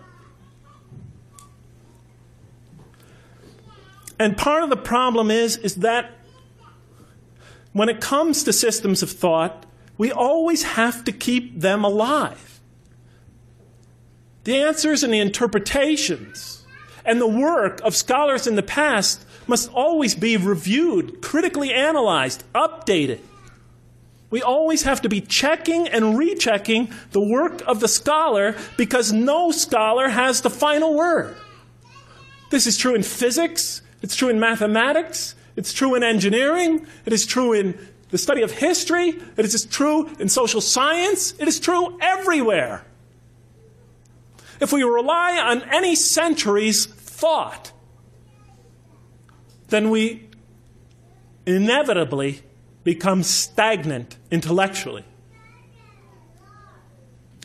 And 4.17 4.37
part 4.37 4.63
of 4.63 4.69
the 4.69 4.77
problem 4.77 5.31
is, 5.31 5.57
is 5.57 5.75
that 5.77 6.11
when 7.73 7.89
it 7.89 7.99
comes 7.99 8.43
to 8.43 8.53
systems 8.53 9.01
of 9.03 9.11
thought, 9.11 9.65
we 9.97 10.11
always 10.11 10.63
have 10.63 11.03
to 11.05 11.11
keep 11.11 11.59
them 11.59 11.83
alive. 11.83 12.59
The 14.43 14.57
answers 14.57 15.03
and 15.03 15.13
the 15.13 15.19
interpretations 15.19 16.60
and 17.05 17.19
the 17.19 17.27
work 17.27 17.81
of 17.81 17.95
scholars 17.95 18.47
in 18.47 18.55
the 18.55 18.63
past 18.63 19.25
must 19.47 19.69
always 19.71 20.15
be 20.15 20.37
reviewed, 20.37 21.21
critically 21.21 21.73
analyzed, 21.73 22.43
updated. 22.53 23.19
We 24.29 24.41
always 24.41 24.83
have 24.83 25.01
to 25.01 25.09
be 25.09 25.19
checking 25.19 25.87
and 25.89 26.17
rechecking 26.17 26.91
the 27.11 27.21
work 27.21 27.61
of 27.67 27.81
the 27.81 27.87
scholar 27.87 28.55
because 28.77 29.11
no 29.11 29.51
scholar 29.51 30.07
has 30.07 30.41
the 30.41 30.49
final 30.49 30.95
word. 30.95 31.35
This 32.49 32.65
is 32.65 32.77
true 32.77 32.95
in 32.95 33.03
physics, 33.03 33.81
it's 34.01 34.15
true 34.15 34.29
in 34.29 34.39
mathematics, 34.39 35.35
it's 35.55 35.73
true 35.73 35.95
in 35.95 36.03
engineering, 36.03 36.85
it 37.05 37.13
is 37.13 37.25
true 37.25 37.53
in 37.53 37.77
the 38.09 38.17
study 38.17 38.41
of 38.41 38.51
history, 38.51 39.19
it 39.37 39.45
is 39.45 39.65
true 39.65 40.09
in 40.19 40.29
social 40.29 40.61
science, 40.61 41.33
it 41.39 41.47
is 41.47 41.59
true 41.59 41.97
everywhere. 42.01 42.85
If 44.61 44.71
we 44.71 44.83
rely 44.83 45.39
on 45.39 45.63
any 45.63 45.95
century's 45.95 46.85
thought, 46.85 47.71
then 49.69 49.89
we 49.89 50.29
inevitably 51.47 52.43
become 52.83 53.23
stagnant 53.23 54.17
intellectually. 54.29 55.03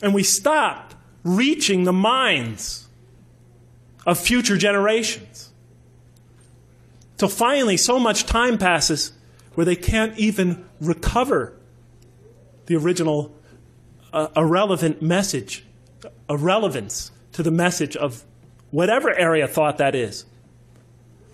And 0.03 0.13
we 0.13 0.21
stop 0.21 0.93
reaching 1.23 1.85
the 1.85 1.93
minds 1.93 2.87
of 4.05 4.19
future 4.19 4.55
generations. 4.55 5.51
Till 7.17 7.29
finally, 7.29 7.77
so 7.77 7.99
much 7.99 8.25
time 8.25 8.59
passes 8.59 9.11
where 9.55 9.65
they 9.65 9.75
can't 9.75 10.17
even 10.19 10.65
recover 10.79 11.57
the 12.67 12.75
original 12.75 13.35
uh, 14.13 14.27
irrelevant 14.35 15.01
message, 15.01 15.65
irrelevance 16.29 17.11
to 17.33 17.43
the 17.43 17.51
message 17.51 17.95
of 17.95 18.23
whatever 18.71 19.17
area 19.17 19.47
thought 19.47 19.77
that 19.77 19.95
is. 19.95 20.25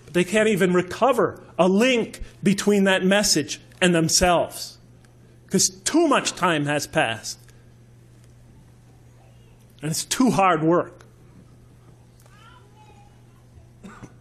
But 0.06 0.14
they 0.14 0.24
can't 0.24 0.50
even 0.50 0.74
recover 0.74 1.42
a 1.58 1.68
link 1.68 2.22
between 2.42 2.84
that 2.86 3.04
message 3.04 3.60
and 3.82 3.94
themselves 3.94 4.78
because 5.54 5.70
too 5.70 6.08
much 6.08 6.34
time 6.34 6.66
has 6.66 6.88
passed. 6.88 7.38
And 9.82 9.92
it's 9.92 10.06
too 10.06 10.32
hard 10.32 10.64
work. 10.64 11.06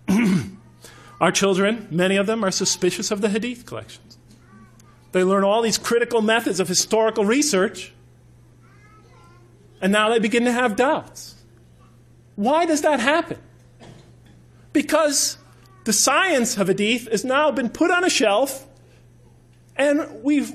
Our 1.21 1.33
children, 1.33 1.89
many 1.91 2.17
of 2.17 2.27
them, 2.27 2.45
are 2.45 2.51
suspicious 2.51 3.11
of 3.11 3.21
the 3.21 3.29
Hadith 3.29 3.65
collections. 3.65 4.19
They 5.13 5.25
learn 5.25 5.45
all 5.45 5.63
these 5.63 5.79
critical 5.79 6.21
methods 6.21 6.59
of 6.59 6.69
historical 6.69 7.25
research, 7.25 7.93
and 9.83 9.93
now 9.93 10.09
they 10.09 10.21
begin 10.21 10.45
to 10.45 10.53
have 10.53 10.77
doubts. 10.77 11.35
Why 12.37 12.65
does 12.65 12.81
that 12.83 13.01
happen? 13.01 13.39
Because 14.73 15.37
the 15.85 15.93
science 15.93 16.57
of 16.57 16.69
Hadith 16.69 17.11
has 17.11 17.25
now 17.25 17.51
been 17.51 17.69
put 17.69 17.91
on 17.91 18.05
a 18.05 18.09
shelf, 18.09 18.67
and 19.77 20.23
we 20.23 20.47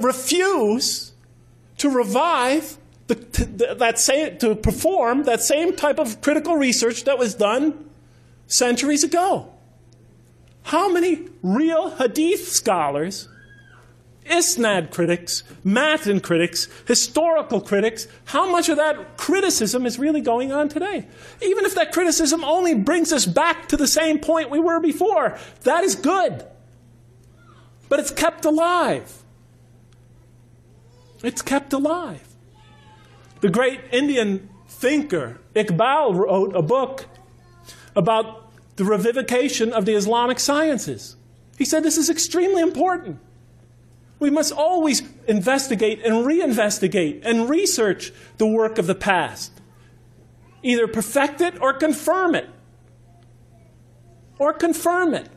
refuse 0.00 1.12
to 1.78 1.88
revive 1.88 2.76
the, 3.06 3.14
to, 3.14 3.74
that 3.76 3.98
same, 3.98 4.38
to 4.38 4.54
perform 4.54 5.22
that 5.24 5.40
same 5.40 5.76
type 5.76 5.98
of 5.98 6.20
critical 6.20 6.56
research 6.56 7.04
that 7.04 7.18
was 7.18 7.34
done 7.34 7.88
centuries 8.46 9.04
ago. 9.04 9.50
How 10.64 10.90
many 10.90 11.28
real 11.42 11.90
Hadith 11.90 12.48
scholars, 12.48 13.28
Isnad 14.24 14.90
critics, 14.90 15.42
Matan 15.62 16.20
critics, 16.20 16.68
historical 16.86 17.60
critics, 17.60 18.08
how 18.26 18.50
much 18.50 18.68
of 18.68 18.76
that 18.78 19.16
criticism 19.16 19.86
is 19.86 19.98
really 19.98 20.20
going 20.20 20.50
on 20.50 20.68
today? 20.68 21.06
Even 21.42 21.64
if 21.64 21.74
that 21.74 21.92
criticism 21.92 22.42
only 22.42 22.74
brings 22.74 23.12
us 23.12 23.26
back 23.26 23.68
to 23.68 23.76
the 23.76 23.86
same 23.86 24.18
point 24.18 24.50
we 24.50 24.58
were 24.58 24.80
before, 24.80 25.38
that 25.62 25.84
is 25.84 25.94
good. 25.94 26.44
But 27.88 28.00
it's 28.00 28.10
kept 28.10 28.44
alive. 28.44 29.22
It's 31.22 31.42
kept 31.42 31.72
alive. 31.72 32.26
The 33.40 33.50
great 33.50 33.80
Indian 33.92 34.48
thinker 34.68 35.40
Iqbal 35.54 36.14
wrote 36.14 36.56
a 36.56 36.62
book 36.62 37.06
about 37.94 38.50
the 38.76 38.84
revivification 38.84 39.70
of 39.70 39.84
the 39.84 39.94
Islamic 39.94 40.40
sciences. 40.40 41.16
He 41.56 41.64
said 41.64 41.82
this 41.82 41.96
is 41.96 42.10
extremely 42.10 42.60
important. 42.60 43.20
We 44.24 44.30
must 44.30 44.52
always 44.52 45.02
investigate 45.28 46.02
and 46.02 46.24
reinvestigate 46.24 47.26
and 47.26 47.46
research 47.46 48.10
the 48.38 48.46
work 48.46 48.78
of 48.78 48.86
the 48.86 48.94
past. 48.94 49.52
Either 50.62 50.88
perfect 50.88 51.42
it 51.42 51.60
or 51.60 51.74
confirm 51.74 52.34
it. 52.34 52.48
Or 54.38 54.54
confirm 54.54 55.12
it. 55.12 55.28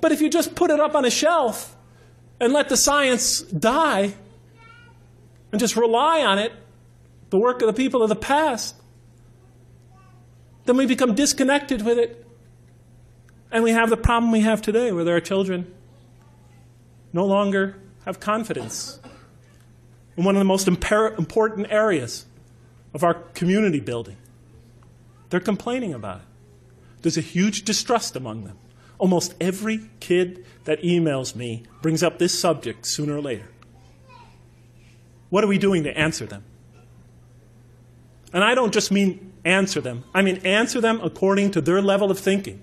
But 0.00 0.12
if 0.12 0.22
you 0.22 0.30
just 0.30 0.54
put 0.54 0.70
it 0.70 0.80
up 0.80 0.94
on 0.94 1.04
a 1.04 1.10
shelf 1.10 1.76
and 2.40 2.54
let 2.54 2.70
the 2.70 2.76
science 2.78 3.42
die 3.42 4.14
and 5.52 5.60
just 5.60 5.76
rely 5.76 6.22
on 6.22 6.38
it, 6.38 6.52
the 7.28 7.38
work 7.38 7.60
of 7.60 7.66
the 7.66 7.74
people 7.74 8.02
of 8.02 8.08
the 8.08 8.16
past, 8.16 8.76
then 10.64 10.78
we 10.78 10.86
become 10.86 11.14
disconnected 11.14 11.82
with 11.82 11.98
it. 11.98 12.26
And 13.52 13.62
we 13.62 13.72
have 13.72 13.90
the 13.90 13.98
problem 13.98 14.32
we 14.32 14.40
have 14.40 14.62
today 14.62 14.90
where 14.90 15.06
our 15.06 15.20
children 15.20 15.74
no 17.18 17.26
longer 17.26 17.74
have 18.04 18.20
confidence 18.20 19.00
in 20.16 20.22
one 20.22 20.36
of 20.36 20.38
the 20.38 20.44
most 20.44 20.68
important 20.68 21.66
areas 21.68 22.26
of 22.94 23.02
our 23.02 23.14
community 23.34 23.80
building. 23.80 24.16
They're 25.28 25.40
complaining 25.40 25.92
about 25.92 26.18
it. 26.18 26.26
There's 27.02 27.16
a 27.16 27.28
huge 27.36 27.64
distrust 27.64 28.14
among 28.14 28.44
them. 28.44 28.56
Almost 28.98 29.34
every 29.40 29.80
kid 29.98 30.46
that 30.62 30.80
emails 30.82 31.34
me 31.34 31.64
brings 31.82 32.04
up 32.04 32.20
this 32.20 32.38
subject 32.38 32.86
sooner 32.86 33.16
or 33.16 33.20
later. 33.20 33.48
What 35.28 35.42
are 35.42 35.48
we 35.48 35.58
doing 35.58 35.82
to 35.82 35.98
answer 35.98 36.24
them? 36.24 36.44
And 38.32 38.44
I 38.44 38.54
don't 38.54 38.72
just 38.72 38.92
mean 38.92 39.32
answer 39.44 39.80
them. 39.80 40.04
I 40.14 40.22
mean, 40.22 40.36
answer 40.46 40.80
them 40.80 41.00
according 41.02 41.50
to 41.50 41.60
their 41.60 41.82
level 41.82 42.12
of 42.12 42.18
thinking, 42.20 42.62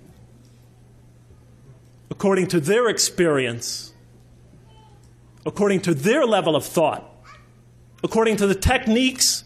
according 2.10 2.48
to 2.48 2.62
their 2.62 2.88
experience, 2.88 3.92
according 5.46 5.82
to 5.82 5.94
their 5.94 6.26
level 6.26 6.56
of 6.56 6.66
thought, 6.66 7.10
according 8.04 8.38
to 8.38 8.48
the 8.48 8.56
techniques 8.56 9.44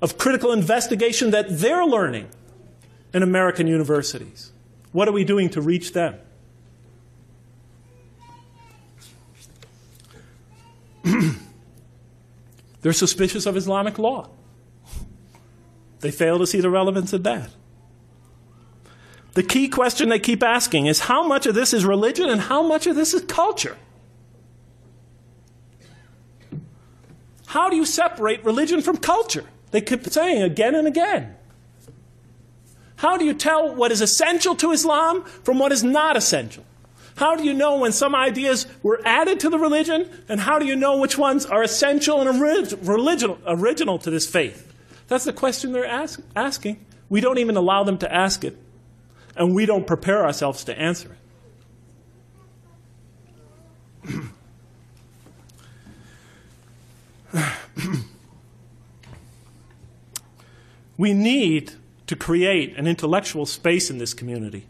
of 0.00 0.16
critical 0.16 0.52
investigation 0.52 1.30
that 1.32 1.46
they're 1.58 1.84
learning 1.84 2.28
in 3.12 3.22
American 3.22 3.66
universities. 3.66 4.52
What 4.92 5.08
are 5.08 5.12
we 5.12 5.24
doing 5.24 5.50
to 5.50 5.60
reach 5.60 5.92
them? 5.92 6.18
They're 12.82 12.92
suspicious 12.92 13.46
of 13.46 13.56
Islamic 13.56 13.98
law. 13.98 14.28
They 16.00 16.10
fail 16.10 16.38
to 16.38 16.46
see 16.46 16.60
the 16.60 16.70
relevance 16.70 17.12
of 17.12 17.24
that. 17.24 17.50
The 19.34 19.42
key 19.42 19.68
question 19.68 20.08
they 20.08 20.18
keep 20.18 20.42
asking 20.42 20.86
is 20.86 21.00
how 21.00 21.26
much 21.26 21.46
of 21.46 21.54
this 21.54 21.74
is 21.74 21.84
religion 21.84 22.28
and 22.28 22.40
how 22.40 22.62
much 22.62 22.86
of 22.86 22.96
this 22.96 23.14
is 23.14 23.22
culture? 23.22 23.76
How 27.48 27.70
do 27.70 27.76
you 27.76 27.86
separate 27.86 28.44
religion 28.44 28.82
from 28.82 28.98
culture? 28.98 29.46
They 29.70 29.80
keep 29.80 30.06
saying 30.06 30.42
again 30.42 30.74
and 30.74 30.86
again. 30.86 31.34
How 32.96 33.16
do 33.16 33.24
you 33.24 33.32
tell 33.32 33.74
what 33.74 33.90
is 33.90 34.02
essential 34.02 34.54
to 34.56 34.70
Islam 34.70 35.24
from 35.24 35.58
what 35.58 35.72
is 35.72 35.82
not 35.82 36.14
essential? 36.14 36.66
How 37.16 37.36
do 37.36 37.44
you 37.44 37.54
know 37.54 37.78
when 37.78 37.92
some 37.92 38.14
ideas 38.14 38.66
were 38.82 39.00
added 39.02 39.40
to 39.40 39.48
the 39.48 39.58
religion, 39.58 40.10
and 40.28 40.40
how 40.40 40.58
do 40.58 40.66
you 40.66 40.76
know 40.76 40.98
which 40.98 41.16
ones 41.16 41.46
are 41.46 41.62
essential 41.62 42.20
and 42.20 42.38
original, 42.38 43.38
original 43.46 43.98
to 44.00 44.10
this 44.10 44.28
faith? 44.28 44.70
That's 45.06 45.24
the 45.24 45.32
question 45.32 45.72
they're 45.72 45.86
ask, 45.86 46.20
asking. 46.36 46.84
We 47.08 47.22
don't 47.22 47.38
even 47.38 47.56
allow 47.56 47.82
them 47.82 47.96
to 47.98 48.14
ask 48.14 48.44
it, 48.44 48.58
and 49.36 49.54
we 49.54 49.64
don't 49.64 49.86
prepare 49.86 50.22
ourselves 50.22 50.64
to 50.64 50.78
answer 50.78 51.16
it. 54.04 54.14
we 60.96 61.12
need 61.12 61.72
to 62.06 62.16
create 62.16 62.76
an 62.76 62.86
intellectual 62.86 63.44
space 63.46 63.90
in 63.90 63.98
this 63.98 64.14
community 64.14 64.66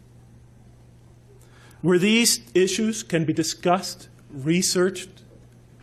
where 1.81 1.99
these 1.99 2.41
issues 2.55 3.03
can 3.03 3.25
be 3.25 3.33
discussed, 3.33 4.09
researched, 4.31 5.23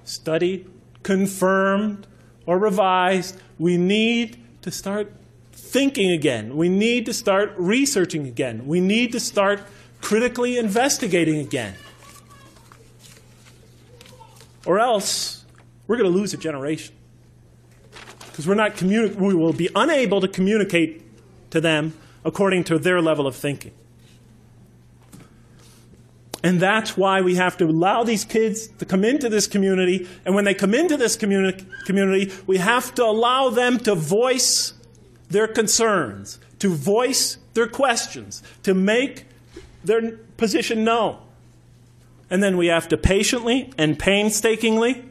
studied, 0.04 0.70
confirmed, 1.04 2.08
or 2.46 2.60
revised, 2.60 3.40
we 3.58 3.78
need 3.78 4.38
to 4.62 4.72
start 4.72 5.12
thinking 5.54 6.12
again. 6.12 6.58
We 6.58 6.70
need 6.70 7.06
to 7.06 7.14
start 7.14 7.54
researching 7.58 8.28
again. 8.28 8.68
We 8.68 8.82
need 8.82 9.12
to 9.14 9.20
start 9.20 9.62
critically 10.02 10.58
investigating 10.58 11.40
again. 11.40 11.76
Or 14.66 14.80
else, 14.80 15.45
we're 15.88 15.98
going 15.98 16.12
to 16.12 16.18
lose 16.18 16.34
a 16.34 16.38
generation. 16.38 16.96
Because 18.20 18.48
we're 18.48 18.56
not 18.56 18.76
communi- 18.76 19.16
we 19.16 19.34
will 19.34 19.54
be 19.54 19.70
unable 19.76 20.20
to 20.22 20.28
communicate 20.28 21.02
to 21.52 21.62
them 21.62 21.94
according 22.24 22.64
to 22.66 22.78
their 22.78 23.02
level 23.02 23.28
of 23.28 23.36
thinking. 23.36 23.72
And 26.44 26.60
that's 26.60 26.96
why 26.96 27.22
we 27.22 27.36
have 27.36 27.58
to 27.58 27.66
allow 27.66 28.04
these 28.04 28.24
kids 28.24 28.68
to 28.68 28.86
come 28.86 29.04
into 29.04 29.30
this 29.30 29.48
community. 29.48 30.08
And 30.26 30.36
when 30.36 30.46
they 30.46 30.54
come 30.54 30.76
into 30.76 30.96
this 30.96 31.18
communi- 31.18 31.66
community, 31.86 32.32
we 32.46 32.58
have 32.58 32.94
to 32.96 33.04
allow 33.04 33.50
them 33.50 33.80
to 33.80 33.96
voice 33.96 34.74
their 35.30 35.48
concerns, 35.48 36.40
to 36.60 36.70
voice 36.70 37.38
their 37.56 37.68
questions, 37.68 38.44
to 38.62 38.74
make 38.74 39.26
their 39.84 40.18
position 40.38 40.84
known. 40.84 41.18
And 42.30 42.44
then 42.44 42.58
we 42.58 42.68
have 42.68 42.88
to 42.90 42.98
patiently 42.98 43.72
and 43.78 43.98
painstakingly 43.98 45.04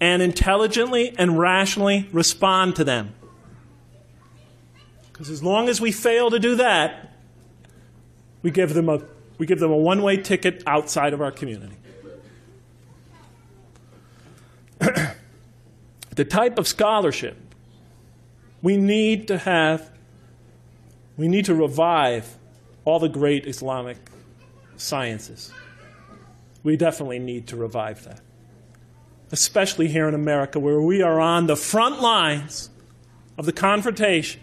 and 0.00 0.22
intelligently 0.22 1.14
and 1.18 1.38
rationally 1.38 2.08
respond 2.12 2.76
to 2.76 2.84
them. 2.84 3.14
Because 5.12 5.30
as 5.30 5.42
long 5.42 5.68
as 5.68 5.80
we 5.80 5.92
fail 5.92 6.30
to 6.30 6.38
do 6.38 6.56
that, 6.56 7.12
we 8.42 8.50
give 8.50 8.74
them 8.74 8.88
a, 8.88 9.00
we 9.38 9.46
give 9.46 9.60
them 9.60 9.70
a 9.70 9.76
one 9.76 10.02
way 10.02 10.16
ticket 10.16 10.62
outside 10.66 11.12
of 11.12 11.20
our 11.20 11.30
community. 11.30 11.76
the 16.14 16.24
type 16.24 16.58
of 16.58 16.66
scholarship 16.66 17.36
we 18.64 18.78
need 18.78 19.28
to 19.28 19.36
have, 19.36 19.90
we 21.18 21.28
need 21.28 21.44
to 21.44 21.54
revive 21.54 22.38
all 22.86 22.98
the 22.98 23.10
great 23.10 23.46
Islamic 23.46 23.98
sciences. 24.76 25.52
We 26.62 26.78
definitely 26.78 27.18
need 27.18 27.46
to 27.48 27.56
revive 27.56 28.02
that. 28.04 28.23
Especially 29.34 29.88
here 29.88 30.06
in 30.06 30.14
America, 30.14 30.60
where 30.60 30.80
we 30.80 31.02
are 31.02 31.18
on 31.18 31.48
the 31.48 31.56
front 31.56 32.00
lines 32.00 32.70
of 33.36 33.46
the 33.46 33.52
confrontation 33.52 34.40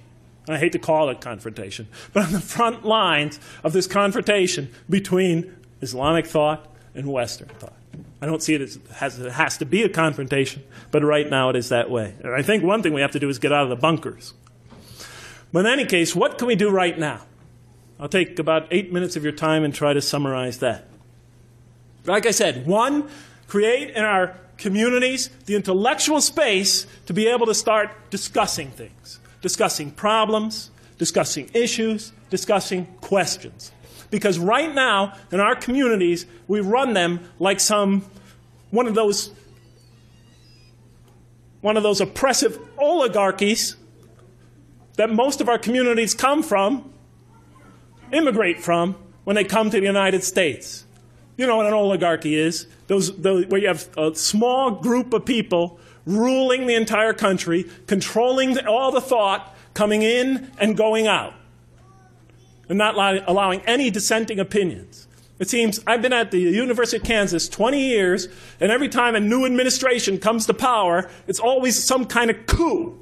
I 0.49 0.57
hate 0.57 0.71
to 0.71 0.79
call 0.79 1.09
it 1.09 1.21
confrontation, 1.21 1.87
but 2.13 2.25
on 2.25 2.31
the 2.31 2.41
front 2.41 2.83
lines 2.83 3.39
of 3.63 3.73
this 3.73 3.87
confrontation 3.87 4.69
between 4.89 5.55
Islamic 5.81 6.25
thought 6.25 6.67
and 6.95 7.07
Western 7.11 7.47
thought. 7.47 7.73
I 8.21 8.25
don't 8.25 8.41
see 8.41 8.55
it 8.55 8.61
as 8.61 8.79
has, 8.95 9.19
it 9.19 9.31
has 9.31 9.57
to 9.59 9.65
be 9.65 9.83
a 9.83 9.89
confrontation, 9.89 10.63
but 10.91 11.03
right 11.03 11.29
now 11.29 11.49
it 11.49 11.55
is 11.55 11.69
that 11.69 11.89
way. 11.89 12.15
And 12.23 12.33
I 12.33 12.41
think 12.41 12.63
one 12.63 12.83
thing 12.83 12.93
we 12.93 13.01
have 13.01 13.11
to 13.11 13.19
do 13.19 13.29
is 13.29 13.39
get 13.39 13.51
out 13.51 13.63
of 13.63 13.69
the 13.69 13.75
bunkers. 13.75 14.33
But 15.51 15.65
in 15.65 15.71
any 15.71 15.85
case, 15.85 16.15
what 16.15 16.37
can 16.37 16.47
we 16.47 16.55
do 16.55 16.69
right 16.69 16.97
now? 16.97 17.21
I'll 17.99 18.09
take 18.09 18.37
about 18.39 18.67
eight 18.71 18.91
minutes 18.91 19.15
of 19.15 19.23
your 19.23 19.33
time 19.33 19.63
and 19.63 19.73
try 19.73 19.93
to 19.93 20.01
summarize 20.01 20.59
that. 20.59 20.87
Like 22.05 22.25
I 22.25 22.31
said, 22.31 22.65
one, 22.65 23.09
create 23.47 23.91
in 23.91 24.03
our 24.03 24.35
communities 24.61 25.29
the 25.47 25.55
intellectual 25.55 26.21
space 26.21 26.85
to 27.07 27.13
be 27.13 27.27
able 27.27 27.45
to 27.47 27.53
start 27.53 27.91
discussing 28.09 28.69
things 28.71 29.19
discussing 29.41 29.89
problems, 29.91 30.69
discussing 30.99 31.49
issues, 31.53 32.13
discussing 32.29 32.85
questions. 33.01 33.71
Because 34.11 34.37
right 34.37 34.73
now, 34.73 35.13
in 35.31 35.39
our 35.39 35.55
communities, 35.55 36.25
we 36.47 36.59
run 36.59 36.93
them 36.93 37.19
like 37.39 37.59
some 37.59 38.05
one 38.69 38.87
of 38.87 38.95
those 38.95 39.31
one 41.61 41.77
of 41.77 41.83
those 41.83 42.01
oppressive 42.01 42.57
oligarchies 42.77 43.75
that 44.97 45.09
most 45.09 45.41
of 45.41 45.49
our 45.49 45.59
communities 45.59 46.13
come 46.13 46.41
from, 46.41 46.91
immigrate 48.11 48.61
from, 48.61 48.95
when 49.23 49.35
they 49.35 49.43
come 49.43 49.69
to 49.69 49.79
the 49.79 49.85
United 49.85 50.23
States. 50.23 50.85
You 51.37 51.45
know 51.45 51.57
what 51.57 51.67
an 51.67 51.73
oligarchy 51.73 52.35
is? 52.35 52.67
Those, 52.91 53.15
those, 53.15 53.45
where 53.45 53.61
you 53.61 53.69
have 53.69 53.87
a 53.97 54.13
small 54.15 54.69
group 54.71 55.13
of 55.13 55.23
people 55.23 55.79
ruling 56.05 56.65
the 56.65 56.75
entire 56.75 57.13
country, 57.13 57.63
controlling 57.87 58.67
all 58.67 58.91
the 58.91 58.99
thought 58.99 59.55
coming 59.73 60.01
in 60.01 60.51
and 60.57 60.75
going 60.75 61.07
out, 61.07 61.33
and 62.67 62.77
not 62.77 62.97
allowing 63.29 63.61
any 63.61 63.91
dissenting 63.91 64.41
opinions. 64.41 65.07
It 65.39 65.49
seems 65.49 65.79
I've 65.87 66.01
been 66.01 66.11
at 66.11 66.31
the 66.31 66.39
University 66.39 66.97
of 66.97 67.03
Kansas 67.03 67.47
20 67.47 67.79
years, 67.79 68.27
and 68.59 68.73
every 68.73 68.89
time 68.89 69.15
a 69.15 69.21
new 69.21 69.45
administration 69.45 70.17
comes 70.17 70.45
to 70.47 70.53
power, 70.53 71.09
it's 71.27 71.39
always 71.39 71.81
some 71.81 72.03
kind 72.03 72.29
of 72.29 72.45
coup. 72.45 72.99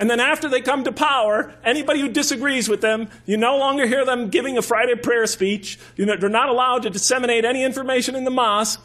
And 0.00 0.08
then 0.08 0.18
after 0.18 0.48
they 0.48 0.62
come 0.62 0.82
to 0.84 0.92
power, 0.92 1.52
anybody 1.62 2.00
who 2.00 2.08
disagrees 2.08 2.70
with 2.70 2.80
them, 2.80 3.10
you 3.26 3.36
no 3.36 3.58
longer 3.58 3.86
hear 3.86 4.06
them 4.06 4.30
giving 4.30 4.56
a 4.56 4.62
Friday 4.62 4.94
prayer 4.94 5.26
speech. 5.26 5.78
You 5.94 6.06
know, 6.06 6.16
they're 6.16 6.30
not 6.30 6.48
allowed 6.48 6.84
to 6.84 6.90
disseminate 6.90 7.44
any 7.44 7.62
information 7.62 8.14
in 8.16 8.24
the 8.24 8.30
mosque. 8.30 8.82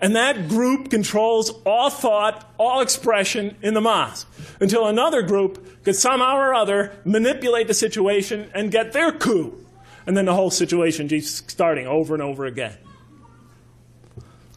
And 0.00 0.14
that 0.14 0.48
group 0.48 0.90
controls 0.90 1.50
all 1.66 1.90
thought, 1.90 2.48
all 2.56 2.80
expression 2.80 3.56
in 3.62 3.74
the 3.74 3.80
mosque 3.80 4.28
until 4.60 4.86
another 4.86 5.22
group 5.22 5.82
could 5.82 5.96
somehow 5.96 6.36
or 6.36 6.54
other 6.54 6.92
manipulate 7.04 7.66
the 7.66 7.74
situation 7.74 8.48
and 8.54 8.70
get 8.70 8.92
their 8.92 9.10
coup. 9.10 9.58
And 10.06 10.16
then 10.16 10.24
the 10.24 10.34
whole 10.34 10.52
situation 10.52 11.08
keeps 11.08 11.42
starting 11.52 11.88
over 11.88 12.14
and 12.14 12.22
over 12.22 12.46
again. 12.46 12.78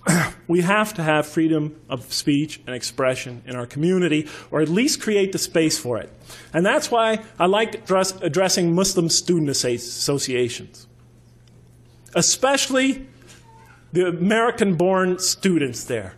we 0.48 0.62
have 0.62 0.94
to 0.96 1.04
have 1.04 1.26
freedom 1.26 1.80
of 1.90 2.12
speech 2.12 2.62
and 2.66 2.76
expression 2.76 3.42
in 3.46 3.56
our 3.56 3.66
community, 3.66 4.28
or 4.52 4.62
at 4.62 4.70
least 4.70 5.02
create 5.02 5.32
the 5.32 5.38
space 5.38 5.78
for 5.78 5.98
it. 5.98 6.10
And 6.54 6.66
that's 6.66 6.92
why 6.92 7.20
I 7.40 7.46
like 7.46 7.76
address, 7.76 8.14
addressing 8.22 8.76
Muslim 8.76 9.10
student 9.10 9.50
associations, 9.50 10.88
especially 12.16 13.08
the 13.92 14.08
American 14.08 14.76
born 14.76 15.20
students 15.20 15.86
there. 15.86 16.16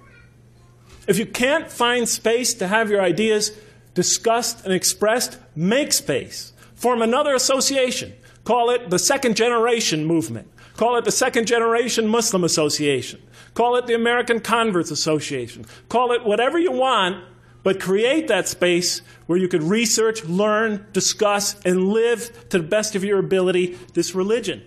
If 1.07 1.19
you 1.19 1.25
can't 1.25 1.71
find 1.71 2.09
space 2.09 2.53
to 2.55 2.67
have 2.67 2.89
your 2.89 3.01
ideas 3.01 3.51
discussed 3.93 4.65
and 4.65 4.73
expressed, 4.73 5.37
make 5.55 5.93
space. 5.93 6.53
Form 6.73 7.01
another 7.01 7.35
association. 7.35 8.13
Call 8.43 8.69
it 8.69 8.89
the 8.89 8.99
Second 8.99 9.35
Generation 9.35 10.05
Movement. 10.05 10.49
Call 10.77 10.97
it 10.97 11.05
the 11.05 11.11
Second 11.11 11.47
Generation 11.47 12.07
Muslim 12.07 12.43
Association. 12.43 13.21
Call 13.55 13.77
it 13.77 13.87
the 13.87 13.95
American 13.95 14.41
Converts 14.41 14.91
Association. 14.91 15.65
Call 15.89 16.11
it 16.11 16.23
whatever 16.23 16.59
you 16.59 16.71
want, 16.73 17.23
but 17.63 17.79
create 17.79 18.27
that 18.27 18.47
space 18.47 19.01
where 19.25 19.39
you 19.39 19.47
could 19.47 19.63
research, 19.63 20.23
learn, 20.25 20.85
discuss, 20.91 21.59
and 21.65 21.87
live 21.87 22.49
to 22.49 22.59
the 22.59 22.63
best 22.63 22.95
of 22.95 23.03
your 23.03 23.17
ability 23.17 23.79
this 23.93 24.13
religion 24.13 24.61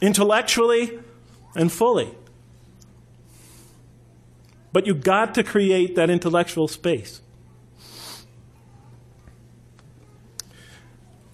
intellectually 0.00 0.98
and 1.56 1.72
fully. 1.72 2.14
But 4.72 4.86
you've 4.86 5.02
got 5.02 5.34
to 5.36 5.42
create 5.42 5.96
that 5.96 6.10
intellectual 6.10 6.68
space. 6.68 7.20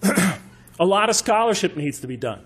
a 0.79 0.85
lot 0.85 1.09
of 1.09 1.15
scholarship 1.15 1.75
needs 1.75 1.99
to 1.99 2.07
be 2.07 2.17
done. 2.17 2.43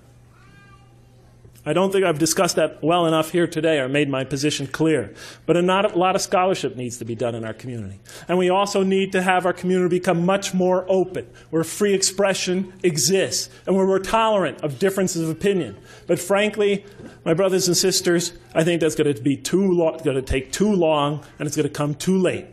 I 1.69 1.73
don't 1.73 1.91
think 1.91 2.03
I've 2.03 2.17
discussed 2.17 2.55
that 2.55 2.81
well 2.83 3.05
enough 3.05 3.29
here 3.29 3.45
today 3.45 3.77
or 3.77 3.87
made 3.87 4.09
my 4.09 4.23
position 4.23 4.65
clear. 4.65 5.13
But 5.45 5.55
a 5.55 5.61
lot 5.61 6.15
of 6.15 6.21
scholarship 6.21 6.75
needs 6.75 6.97
to 6.97 7.05
be 7.05 7.13
done 7.13 7.35
in 7.35 7.45
our 7.45 7.53
community. 7.53 7.99
And 8.27 8.39
we 8.39 8.49
also 8.49 8.81
need 8.81 9.11
to 9.11 9.21
have 9.21 9.45
our 9.45 9.53
community 9.53 9.99
become 9.99 10.25
much 10.25 10.51
more 10.51 10.83
open, 10.89 11.27
where 11.51 11.63
free 11.63 11.93
expression 11.93 12.73
exists, 12.81 13.51
and 13.67 13.75
where 13.75 13.85
we're 13.85 13.99
tolerant 13.99 14.63
of 14.63 14.79
differences 14.79 15.21
of 15.21 15.29
opinion. 15.29 15.77
But 16.07 16.17
frankly, 16.17 16.87
my 17.23 17.35
brothers 17.35 17.67
and 17.67 17.77
sisters, 17.77 18.33
I 18.55 18.63
think 18.63 18.81
that's 18.81 18.95
going 18.95 19.13
to 19.13 19.21
be 19.21 19.37
too 19.37 19.71
long, 19.71 19.99
going 19.99 20.15
to 20.15 20.23
take 20.23 20.51
too 20.51 20.73
long, 20.73 21.23
and 21.37 21.45
it's 21.45 21.55
going 21.55 21.67
to 21.67 21.73
come 21.73 21.93
too 21.93 22.17
late. 22.17 22.47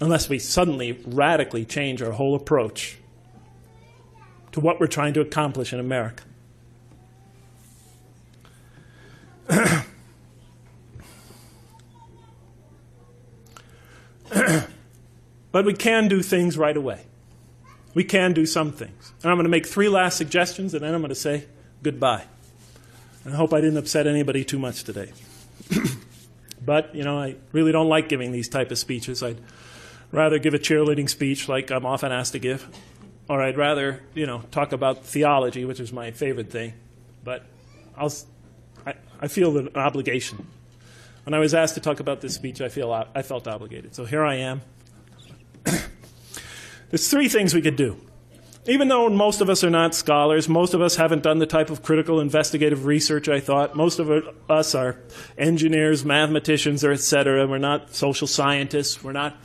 Unless 0.00 0.30
we 0.30 0.38
suddenly 0.38 0.98
radically 1.04 1.66
change 1.66 2.00
our 2.00 2.12
whole 2.12 2.34
approach 2.34 2.96
to 4.58 4.64
what 4.64 4.80
we're 4.80 4.88
trying 4.88 5.14
to 5.14 5.20
accomplish 5.20 5.72
in 5.72 5.78
America. 5.80 6.24
but 15.52 15.64
we 15.64 15.72
can 15.72 16.08
do 16.08 16.22
things 16.22 16.58
right 16.58 16.76
away. 16.76 17.06
We 17.94 18.04
can 18.04 18.32
do 18.32 18.44
some 18.46 18.72
things. 18.72 19.12
And 19.22 19.30
I'm 19.30 19.36
going 19.36 19.44
to 19.44 19.50
make 19.50 19.66
three 19.66 19.88
last 19.88 20.16
suggestions, 20.16 20.74
and 20.74 20.82
then 20.82 20.92
I'm 20.92 21.00
going 21.00 21.08
to 21.08 21.14
say 21.14 21.46
goodbye. 21.82 22.24
And 23.24 23.32
I 23.34 23.36
hope 23.36 23.54
I 23.54 23.60
didn't 23.60 23.78
upset 23.78 24.06
anybody 24.06 24.44
too 24.44 24.58
much 24.58 24.84
today. 24.84 25.12
but, 26.64 26.94
you 26.94 27.04
know, 27.04 27.18
I 27.18 27.36
really 27.52 27.72
don't 27.72 27.88
like 27.88 28.08
giving 28.08 28.32
these 28.32 28.48
type 28.48 28.70
of 28.70 28.78
speeches. 28.78 29.22
I'd 29.22 29.40
rather 30.12 30.38
give 30.38 30.54
a 30.54 30.58
cheerleading 30.58 31.08
speech 31.08 31.48
like 31.48 31.70
I'm 31.70 31.86
often 31.86 32.12
asked 32.12 32.32
to 32.32 32.38
give 32.38 32.68
or 33.28 33.42
I'd 33.42 33.56
rather, 33.56 34.02
you 34.14 34.26
know, 34.26 34.42
talk 34.50 34.72
about 34.72 35.04
theology, 35.04 35.64
which 35.64 35.80
is 35.80 35.92
my 35.92 36.10
favorite 36.10 36.50
thing. 36.50 36.72
but 37.24 37.44
I'll, 37.96 38.12
I, 38.86 38.94
I 39.20 39.28
feel 39.28 39.56
an 39.58 39.70
obligation. 39.74 40.46
When 41.24 41.34
I 41.34 41.38
was 41.40 41.52
asked 41.52 41.74
to 41.74 41.80
talk 41.80 42.00
about 42.00 42.20
this 42.22 42.34
speech, 42.34 42.60
I, 42.60 42.68
feel, 42.68 42.90
I 42.92 43.22
felt 43.22 43.46
obligated. 43.46 43.94
So 43.94 44.06
here 44.06 44.24
I 44.24 44.36
am. 44.36 44.62
There's 46.90 47.10
three 47.10 47.28
things 47.28 47.52
we 47.54 47.60
could 47.60 47.76
do. 47.76 47.98
Even 48.66 48.88
though 48.88 49.08
most 49.08 49.40
of 49.40 49.48
us 49.48 49.64
are 49.64 49.70
not 49.70 49.94
scholars, 49.94 50.48
most 50.48 50.74
of 50.74 50.80
us 50.80 50.96
haven't 50.96 51.22
done 51.22 51.38
the 51.38 51.46
type 51.46 51.70
of 51.70 51.82
critical 51.82 52.20
investigative 52.20 52.84
research 52.84 53.28
I 53.28 53.40
thought. 53.40 53.74
Most 53.74 53.98
of 53.98 54.10
us 54.48 54.74
are 54.74 55.00
engineers, 55.36 56.04
mathematicians, 56.04 56.84
or 56.84 56.92
et 56.92 57.00
cetera. 57.00 57.46
We're 57.46 57.58
not 57.58 57.94
social 57.94 58.26
scientists. 58.26 59.02
We're 59.02 59.12
not 59.12 59.36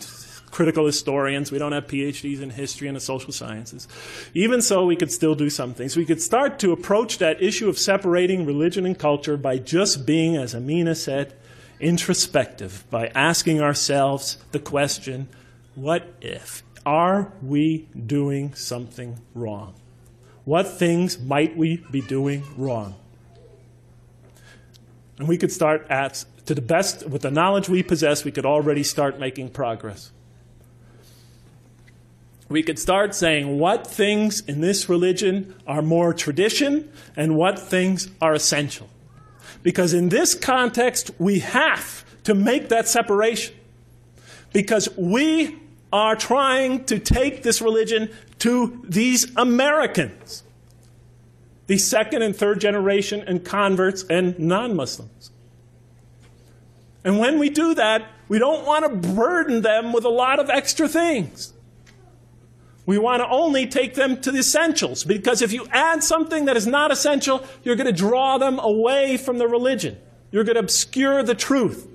critical 0.54 0.86
historians. 0.86 1.52
We 1.52 1.58
don't 1.58 1.72
have 1.72 1.88
PhDs 1.88 2.40
in 2.40 2.52
history 2.52 2.88
and 2.88 2.96
the 2.96 3.02
social 3.02 3.34
sciences. 3.34 3.88
Even 4.36 4.62
so, 4.62 4.86
we 4.86 4.96
could 4.96 5.12
still 5.12 5.34
do 5.34 5.50
some 5.50 5.74
things. 5.74 5.98
We 5.98 6.06
could 6.06 6.22
start 6.22 6.60
to 6.60 6.72
approach 6.72 7.18
that 7.18 7.42
issue 7.42 7.68
of 7.70 7.80
separating 7.80 8.46
religion 8.46 8.86
and 8.86 8.98
culture 8.98 9.36
by 9.36 9.58
just 9.58 10.06
being, 10.06 10.38
as 10.38 10.54
Amina 10.54 10.94
said, 10.94 11.34
introspective, 11.80 12.86
by 12.92 13.08
asking 13.16 13.62
ourselves 13.62 14.38
the 14.52 14.60
question, 14.60 15.28
what 15.74 16.14
if? 16.22 16.62
Are 16.86 17.34
we 17.42 17.88
doing 18.06 18.54
something 18.54 19.20
wrong? 19.34 19.74
What 20.46 20.68
things 20.68 21.18
might 21.20 21.58
we 21.58 21.84
be 21.90 22.02
doing 22.02 22.44
wrong? 22.56 22.94
And 25.18 25.28
we 25.28 25.40
could 25.40 25.52
start 25.52 25.88
at, 25.90 26.26
to 26.46 26.54
the 26.54 26.62
best, 26.62 27.10
with 27.10 27.24
the 27.24 27.32
knowledge 27.32 27.70
we 27.70 27.82
possess, 27.82 28.24
we 28.24 28.32
could 28.32 28.46
already 28.46 28.84
start 28.84 29.20
making 29.20 29.50
progress. 29.50 30.12
We 32.54 32.62
could 32.62 32.78
start 32.78 33.16
saying 33.16 33.58
what 33.58 33.88
things 33.88 34.42
in 34.42 34.62
this 34.62 34.88
religion 34.88 35.56
are 35.66 35.82
more 35.82 36.14
tradition 36.14 36.88
and 37.16 37.36
what 37.36 37.58
things 37.58 38.12
are 38.22 38.36
essential. 38.36 38.92
Because 39.64 39.92
in 39.92 40.10
this 40.10 40.36
context, 40.36 41.10
we 41.18 41.40
have 41.40 42.06
to 42.26 42.36
make 42.36 42.70
that 42.70 42.88
separation. 42.88 43.56
Because 44.52 44.88
we 44.96 45.58
are 45.92 46.16
trying 46.16 46.86
to 46.86 47.00
take 47.00 47.42
this 47.42 47.60
religion 47.60 48.12
to 48.38 48.86
these 48.88 49.36
Americans, 49.36 50.44
the 51.66 51.80
second 51.80 52.22
and 52.22 52.36
third 52.36 52.62
generation 52.62 53.24
and 53.26 53.44
converts 53.44 54.06
and 54.12 54.38
non 54.38 54.76
Muslims. 54.76 55.32
And 57.04 57.18
when 57.18 57.40
we 57.40 57.50
do 57.50 57.74
that, 57.74 58.08
we 58.28 58.38
don't 58.38 58.64
want 58.64 58.86
to 58.86 59.10
burden 59.10 59.64
them 59.64 59.92
with 59.92 60.06
a 60.06 60.10
lot 60.10 60.38
of 60.38 60.52
extra 60.52 60.88
things. 60.88 61.53
We 62.86 62.98
want 62.98 63.22
to 63.22 63.28
only 63.30 63.66
take 63.66 63.96
them 63.96 64.20
to 64.22 64.32
the 64.32 64.40
essentials 64.40 65.04
because 65.04 65.42
if 65.42 65.54
you 65.54 65.68
add 65.72 66.04
something 66.04 66.46
that 66.46 66.58
is 66.58 66.68
not 66.68 66.92
essential, 66.92 67.46
you're 67.64 67.78
going 67.78 67.88
to 67.88 67.94
draw 67.94 68.38
them 68.38 68.60
away 68.60 69.18
from 69.18 69.38
the 69.38 69.48
religion. 69.48 69.98
You're 70.32 70.44
going 70.44 70.56
to 70.56 70.62
obscure 70.62 71.24
the 71.24 71.36
truth. 71.36 71.88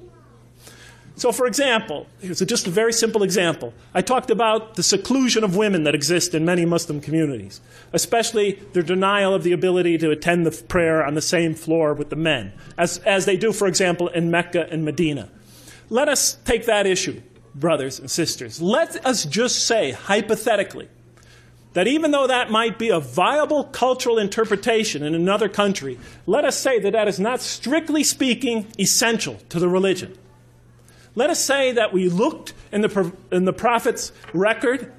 So, 1.16 1.32
for 1.32 1.46
example, 1.46 2.06
here's 2.20 2.38
just 2.38 2.68
a 2.68 2.70
very 2.70 2.92
simple 2.92 3.24
example. 3.24 3.74
I 3.92 4.02
talked 4.02 4.30
about 4.30 4.76
the 4.76 4.84
seclusion 4.84 5.42
of 5.42 5.56
women 5.56 5.82
that 5.82 5.94
exist 5.94 6.32
in 6.32 6.44
many 6.44 6.64
Muslim 6.64 7.00
communities, 7.00 7.60
especially 7.92 8.52
their 8.72 8.84
denial 8.84 9.34
of 9.34 9.42
the 9.42 9.50
ability 9.50 9.98
to 9.98 10.12
attend 10.12 10.46
the 10.46 10.52
prayer 10.68 11.04
on 11.04 11.14
the 11.14 11.20
same 11.20 11.54
floor 11.54 11.92
with 11.92 12.10
the 12.10 12.16
men, 12.16 12.52
as, 12.78 12.98
as 12.98 13.26
they 13.26 13.36
do, 13.36 13.52
for 13.52 13.66
example, 13.66 14.06
in 14.06 14.30
Mecca 14.30 14.68
and 14.70 14.84
Medina. 14.84 15.28
Let 15.90 16.08
us 16.08 16.34
take 16.44 16.66
that 16.66 16.86
issue, 16.86 17.20
brothers 17.54 17.98
and 17.98 18.10
sisters. 18.10 18.60
Let 18.60 19.04
us 19.04 19.24
just 19.24 19.66
say, 19.66 19.92
hypothetically, 19.92 20.88
that 21.74 21.86
even 21.86 22.10
though 22.10 22.26
that 22.26 22.50
might 22.50 22.78
be 22.78 22.88
a 22.88 22.98
viable 22.98 23.64
cultural 23.64 24.18
interpretation 24.18 25.02
in 25.02 25.14
another 25.14 25.48
country, 25.48 25.98
let 26.26 26.44
us 26.44 26.58
say 26.58 26.78
that 26.80 26.92
that 26.92 27.08
is 27.08 27.20
not 27.20 27.40
strictly 27.40 28.02
speaking 28.02 28.66
essential 28.78 29.36
to 29.50 29.60
the 29.60 29.68
religion. 29.68 30.16
Let 31.14 31.30
us 31.30 31.44
say 31.44 31.72
that 31.72 31.92
we 31.92 32.08
looked 32.08 32.54
in 32.72 32.80
the, 32.80 33.12
in 33.30 33.44
the 33.44 33.52
prophet's 33.52 34.12
record, 34.32 34.92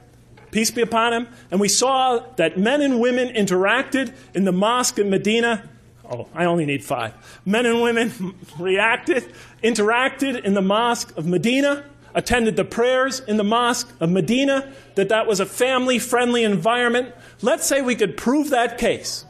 peace 0.52 0.72
be 0.72 0.82
upon 0.82 1.14
him, 1.14 1.28
and 1.50 1.60
we 1.60 1.68
saw 1.70 2.20
that 2.36 2.58
men 2.58 2.82
and 2.82 3.00
women 3.00 3.30
interacted 3.30 4.14
in 4.34 4.44
the 4.44 4.52
mosque 4.52 5.00
in 5.00 5.10
Medina. 5.10 5.70
Oh, 6.10 6.28
I 6.34 6.46
only 6.46 6.66
need 6.66 6.84
five. 6.84 7.14
Men 7.46 7.66
and 7.66 7.82
women 7.82 8.36
reacted, 8.60 9.32
interacted 9.64 10.44
in 10.44 10.54
the 10.54 10.62
mosque 10.62 11.16
of 11.18 11.26
Medina, 11.26 11.86
attended 12.20 12.58
the 12.58 12.66
prayers 12.66 13.22
in 13.22 13.38
the 13.38 13.46
mosque 13.46 13.90
of 14.02 14.10
Medina, 14.10 14.74
that 14.96 15.08
that 15.08 15.26
was 15.26 15.40
a 15.40 15.46
family 15.46 15.98
friendly 15.98 16.44
environment. 16.44 17.16
Let's 17.42 17.66
say 17.66 17.82
we 17.82 17.96
could 17.96 18.18
prove 18.18 18.50
that 18.50 18.78
case. 18.78 19.24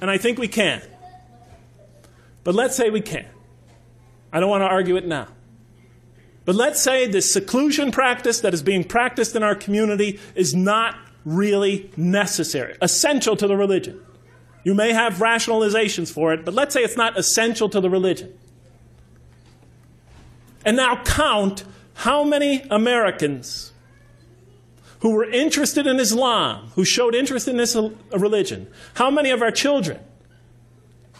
And 0.00 0.10
I 0.10 0.16
think 0.16 0.38
we 0.38 0.48
can. 0.48 0.80
But 2.42 2.54
let's 2.54 2.74
say 2.74 2.88
we 2.88 3.02
can. 3.02 3.26
I 4.32 4.40
don't 4.40 4.48
want 4.48 4.62
to 4.62 4.66
argue 4.66 4.96
it 4.96 5.06
now. 5.06 5.28
But 6.46 6.54
let's 6.54 6.80
say 6.80 7.06
this 7.06 7.30
seclusion 7.30 7.92
practice 7.92 8.40
that 8.40 8.54
is 8.54 8.62
being 8.62 8.82
practiced 8.82 9.36
in 9.36 9.42
our 9.42 9.54
community 9.54 10.18
is 10.34 10.54
not 10.54 10.96
really 11.26 11.90
necessary, 11.98 12.78
essential 12.80 13.36
to 13.36 13.46
the 13.46 13.58
religion. 13.58 14.00
You 14.64 14.74
may 14.74 14.94
have 14.94 15.16
rationalizations 15.16 16.10
for 16.10 16.32
it, 16.32 16.46
but 16.46 16.54
let's 16.54 16.72
say 16.72 16.80
it's 16.80 16.96
not 16.96 17.18
essential 17.18 17.68
to 17.68 17.80
the 17.82 17.90
religion. 17.90 18.32
And 20.64 20.76
now 20.76 21.02
count 21.04 21.64
how 21.94 22.24
many 22.24 22.62
Americans 22.70 23.72
who 25.00 25.12
were 25.12 25.28
interested 25.30 25.86
in 25.86 25.98
Islam, 26.00 26.70
who 26.74 26.84
showed 26.84 27.14
interest 27.14 27.48
in 27.48 27.56
this 27.56 27.76
religion, 28.12 28.66
how 28.94 29.10
many 29.10 29.30
of 29.30 29.42
our 29.42 29.50
children 29.50 30.00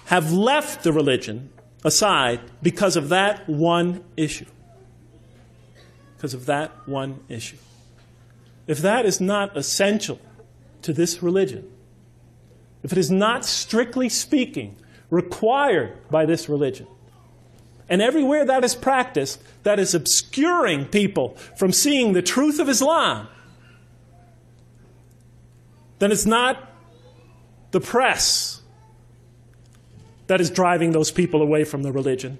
have 0.07 0.33
left 0.33 0.83
the 0.83 0.93
religion 0.93 1.51
aside 1.85 2.41
because 2.63 2.97
of 2.97 3.09
that 3.11 3.49
one 3.49 4.05
issue? 4.17 4.47
Because 6.17 6.35
of 6.35 6.47
that 6.47 6.73
one 6.89 7.21
issue. 7.29 7.59
If 8.67 8.79
that 8.79 9.07
is 9.07 9.21
not 9.21 9.57
essential 9.57 10.21
to 10.83 10.93
this 10.93 11.23
religion, 11.23 11.71
if 12.83 12.93
it 12.93 12.99
is 12.99 13.11
not 13.11 13.45
strictly 13.45 14.09
speaking 14.09 14.77
required 15.11 15.99
by 16.11 16.27
this 16.27 16.49
religion, 16.49 16.87
and 17.89 18.03
everywhere 18.03 18.45
that 18.45 18.65
is 18.65 18.75
practiced, 18.75 19.43
that 19.63 19.79
is 19.79 19.95
obscuring 19.95 20.87
people 20.87 21.37
from 21.57 21.73
seeing 21.73 22.13
the 22.13 22.23
truth 22.23 22.59
of 22.59 22.69
Islam, 22.69 23.29
then 25.99 26.13
it's 26.13 26.27
not 26.27 26.73
the 27.71 27.81
press 27.81 28.63
that 30.27 30.41
is 30.41 30.51
driving 30.51 30.93
those 30.93 31.11
people 31.11 31.43
away 31.43 31.65
from 31.65 31.83
the 31.83 31.91
religion. 31.91 32.39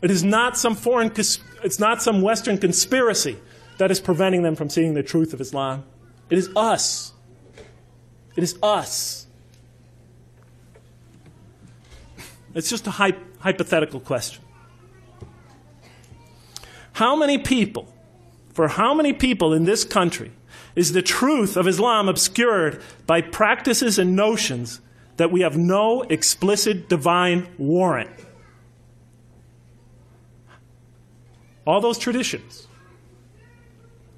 It 0.00 0.10
is 0.10 0.22
not 0.22 0.56
some 0.56 0.76
foreign, 0.76 1.12
it's 1.16 1.78
not 1.78 2.00
some 2.00 2.22
Western 2.22 2.58
conspiracy 2.58 3.36
that 3.78 3.90
is 3.90 4.00
preventing 4.00 4.42
them 4.42 4.54
from 4.54 4.70
seeing 4.70 4.94
the 4.94 5.02
truth 5.02 5.32
of 5.32 5.40
Islam. 5.40 5.84
It 6.30 6.38
is 6.38 6.50
us. 6.54 7.12
It 8.36 8.44
is 8.44 8.56
us. 8.62 9.26
It's 12.54 12.70
just 12.70 12.86
a 12.86 12.90
hy- 12.90 13.16
hypothetical 13.40 14.00
question. 14.00 14.42
How 16.92 17.14
many 17.14 17.38
people, 17.38 17.92
for 18.52 18.68
how 18.68 18.94
many 18.94 19.12
people 19.12 19.52
in 19.52 19.64
this 19.64 19.84
country, 19.84 20.32
is 20.74 20.92
the 20.92 21.02
truth 21.02 21.56
of 21.56 21.66
Islam 21.66 22.08
obscured 22.08 22.82
by 23.06 23.20
practices 23.20 23.98
and 23.98 24.16
notions 24.16 24.80
that 25.16 25.30
we 25.30 25.40
have 25.40 25.56
no 25.56 26.02
explicit 26.02 26.88
divine 26.88 27.48
warrant? 27.58 28.10
All 31.66 31.80
those 31.80 31.98
traditions, 31.98 32.66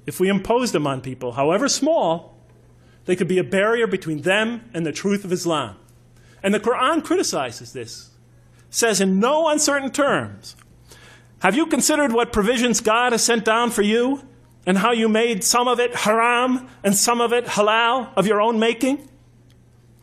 if 0.05 0.19
we 0.19 0.29
impose 0.29 0.71
them 0.71 0.87
on 0.87 1.01
people, 1.01 1.33
however 1.33 1.67
small, 1.67 2.37
they 3.05 3.15
could 3.15 3.27
be 3.27 3.39
a 3.39 3.43
barrier 3.43 3.87
between 3.87 4.21
them 4.21 4.69
and 4.73 4.85
the 4.85 4.91
truth 4.91 5.25
of 5.25 5.31
Islam. 5.31 5.75
And 6.43 6.53
the 6.53 6.59
Quran 6.59 7.03
criticizes 7.03 7.73
this, 7.73 8.10
says 8.71 9.01
in 9.01 9.19
no 9.19 9.49
uncertain 9.49 9.91
terms 9.91 10.55
Have 11.39 11.55
you 11.55 11.67
considered 11.67 12.11
what 12.11 12.33
provisions 12.33 12.81
God 12.81 13.11
has 13.11 13.23
sent 13.23 13.45
down 13.45 13.69
for 13.69 13.83
you, 13.83 14.23
and 14.65 14.77
how 14.77 14.91
you 14.91 15.07
made 15.07 15.43
some 15.43 15.67
of 15.67 15.79
it 15.79 15.93
haram 15.93 16.67
and 16.83 16.95
some 16.95 17.21
of 17.21 17.33
it 17.33 17.45
halal 17.45 18.11
of 18.15 18.25
your 18.25 18.41
own 18.41 18.57
making? 18.57 19.07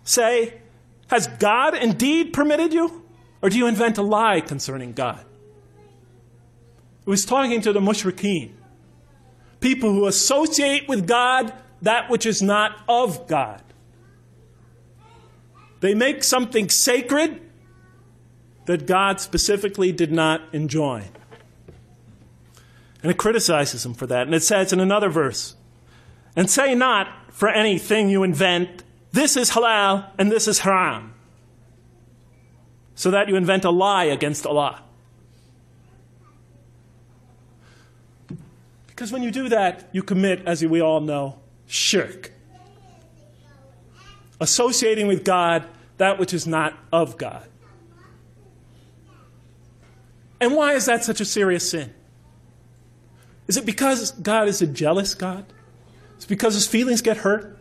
Say, 0.04 0.60
Has 1.08 1.26
God 1.26 1.74
indeed 1.74 2.32
permitted 2.32 2.72
you, 2.72 3.04
or 3.42 3.50
do 3.50 3.58
you 3.58 3.66
invent 3.66 3.98
a 3.98 4.02
lie 4.02 4.40
concerning 4.40 4.92
God? 4.92 5.24
He 7.04 7.10
was 7.10 7.24
talking 7.24 7.60
to 7.62 7.72
the 7.72 7.80
mushrikeen, 7.80 8.52
people 9.60 9.92
who 9.92 10.06
associate 10.06 10.88
with 10.88 11.08
God 11.08 11.52
that 11.80 12.10
which 12.10 12.26
is 12.26 12.42
not 12.42 12.82
of 12.88 13.26
God. 13.26 13.62
They 15.80 15.94
make 15.94 16.24
something 16.24 16.68
sacred 16.68 17.40
that 18.68 18.86
God 18.86 19.18
specifically 19.18 19.92
did 19.92 20.12
not 20.12 20.42
enjoin. 20.52 21.04
And 23.02 23.10
it 23.10 23.16
criticizes 23.16 23.86
him 23.86 23.94
for 23.94 24.06
that. 24.06 24.26
And 24.26 24.34
it 24.34 24.42
says 24.42 24.74
in 24.74 24.78
another 24.78 25.08
verse, 25.08 25.56
And 26.36 26.50
say 26.50 26.74
not 26.74 27.08
for 27.32 27.48
anything 27.48 28.10
you 28.10 28.22
invent 28.24 28.82
this 29.10 29.38
is 29.38 29.52
halal 29.52 30.10
and 30.18 30.30
this 30.30 30.46
is 30.46 30.58
haram, 30.58 31.14
so 32.94 33.10
that 33.10 33.26
you 33.28 33.36
invent 33.36 33.64
a 33.64 33.70
lie 33.70 34.04
against 34.04 34.44
Allah. 34.44 34.82
Because 38.88 39.10
when 39.10 39.22
you 39.22 39.30
do 39.30 39.48
that, 39.48 39.88
you 39.92 40.02
commit, 40.02 40.42
as 40.44 40.62
we 40.62 40.82
all 40.82 41.00
know, 41.00 41.38
shirk. 41.66 42.32
Associating 44.42 45.06
with 45.06 45.24
God 45.24 45.64
that 45.96 46.18
which 46.18 46.34
is 46.34 46.46
not 46.46 46.76
of 46.92 47.16
God. 47.16 47.47
And 50.40 50.54
why 50.54 50.74
is 50.74 50.86
that 50.86 51.04
such 51.04 51.20
a 51.20 51.24
serious 51.24 51.70
sin? 51.70 51.92
Is 53.46 53.56
it 53.56 53.64
because 53.64 54.12
God 54.12 54.46
is 54.46 54.62
a 54.62 54.66
jealous 54.66 55.14
God? 55.14 55.44
Is 56.18 56.24
it 56.24 56.28
because 56.28 56.54
his 56.54 56.66
feelings 56.66 57.00
get 57.00 57.18
hurt? 57.18 57.58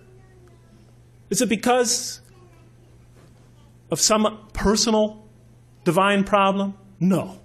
Is 1.30 1.42
it 1.42 1.50
because 1.50 2.22
of 3.90 4.00
some 4.00 4.48
personal 4.54 5.26
divine 5.84 6.24
problem? 6.24 6.76
No. 7.00 7.40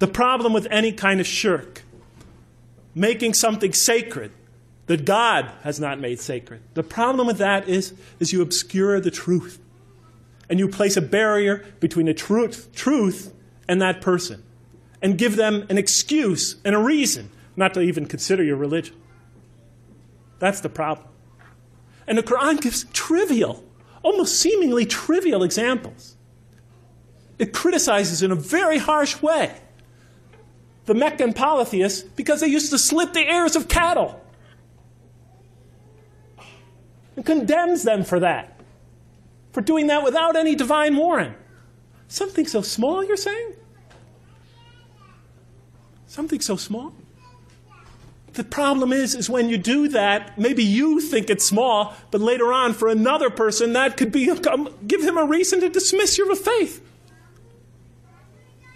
The 0.00 0.08
problem 0.08 0.52
with 0.52 0.66
any 0.70 0.92
kind 0.92 1.20
of 1.20 1.26
shirk, 1.26 1.82
making 2.94 3.34
something 3.34 3.72
sacred 3.72 4.32
that 4.86 5.04
God 5.04 5.50
has 5.62 5.80
not 5.80 5.98
made 6.00 6.20
sacred, 6.20 6.60
the 6.74 6.82
problem 6.82 7.26
with 7.26 7.38
that 7.38 7.68
is, 7.68 7.94
is 8.20 8.32
you 8.32 8.42
obscure 8.42 9.00
the 9.00 9.10
truth. 9.10 9.60
And 10.50 10.58
you 10.58 10.68
place 10.68 10.96
a 10.96 11.00
barrier 11.00 11.64
between 11.80 12.04
the 12.06 12.12
truth, 12.12 12.70
truth 12.74 13.33
and 13.68 13.80
that 13.82 14.00
person 14.00 14.42
and 15.02 15.18
give 15.18 15.36
them 15.36 15.66
an 15.68 15.78
excuse 15.78 16.56
and 16.64 16.74
a 16.74 16.78
reason 16.78 17.30
not 17.56 17.74
to 17.74 17.80
even 17.80 18.06
consider 18.06 18.42
your 18.42 18.56
religion. 18.56 18.96
That's 20.38 20.60
the 20.60 20.68
problem. 20.68 21.08
And 22.06 22.18
the 22.18 22.22
Quran 22.22 22.60
gives 22.60 22.84
trivial, 22.92 23.64
almost 24.02 24.38
seemingly 24.38 24.86
trivial 24.86 25.42
examples. 25.42 26.16
It 27.38 27.52
criticizes 27.52 28.22
in 28.22 28.30
a 28.30 28.34
very 28.34 28.78
harsh 28.78 29.20
way 29.22 29.54
the 30.86 30.94
Meccan 30.94 31.32
polytheists 31.32 32.02
because 32.02 32.40
they 32.40 32.46
used 32.46 32.70
to 32.70 32.78
slit 32.78 33.14
the 33.14 33.20
ears 33.20 33.56
of 33.56 33.68
cattle 33.68 34.20
and 37.16 37.24
condemns 37.24 37.84
them 37.84 38.04
for 38.04 38.20
that, 38.20 38.60
for 39.52 39.60
doing 39.60 39.86
that 39.86 40.02
without 40.04 40.36
any 40.36 40.54
divine 40.54 40.96
warrant. 40.96 41.36
Something 42.08 42.46
so 42.46 42.60
small, 42.60 43.02
you're 43.04 43.16
saying? 43.16 43.53
Something 46.14 46.40
so 46.40 46.54
small? 46.54 46.94
The 48.34 48.44
problem 48.44 48.92
is, 48.92 49.16
is 49.16 49.28
when 49.28 49.48
you 49.48 49.58
do 49.58 49.88
that, 49.88 50.38
maybe 50.38 50.62
you 50.62 51.00
think 51.00 51.28
it's 51.28 51.44
small, 51.44 51.92
but 52.12 52.20
later 52.20 52.52
on, 52.52 52.72
for 52.72 52.86
another 52.86 53.30
person, 53.30 53.72
that 53.72 53.96
could 53.96 54.12
be 54.12 54.26
give 54.86 55.02
him 55.02 55.18
a 55.18 55.26
reason 55.26 55.58
to 55.58 55.68
dismiss 55.68 56.16
your 56.16 56.32
faith. 56.36 56.80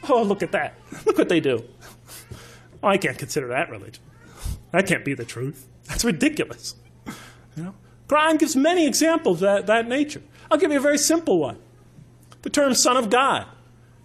Oh, 0.09 0.24
look 0.24 0.43
at 0.43 0.51
that! 0.51 0.74
Look 1.07 1.16
what 1.16 1.28
they 1.28 1.39
do. 1.39 1.62
Oh, 2.82 2.89
I 2.89 2.97
can't 2.97 3.16
consider 3.16 3.47
that 3.47 3.70
religion. 3.70 4.03
That 4.72 4.89
can't 4.89 5.05
be 5.05 5.14
the 5.14 5.24
truth. 5.24 5.68
That's 5.84 6.05
ridiculous. 6.05 6.74
You 7.57 7.62
know, 7.62 7.74
Quran 8.09 8.41
gives 8.41 8.57
many 8.57 8.84
examples 8.84 9.43
of 9.43 9.43
that, 9.43 9.66
that 9.68 9.86
nature. 9.86 10.22
I'll 10.51 10.59
give 10.59 10.72
you 10.72 10.78
a 10.78 10.80
very 10.80 10.99
simple 10.99 11.39
one. 11.39 11.59
The 12.43 12.51
term 12.51 12.74
"son 12.74 12.97
of 12.97 13.11
God." 13.11 13.47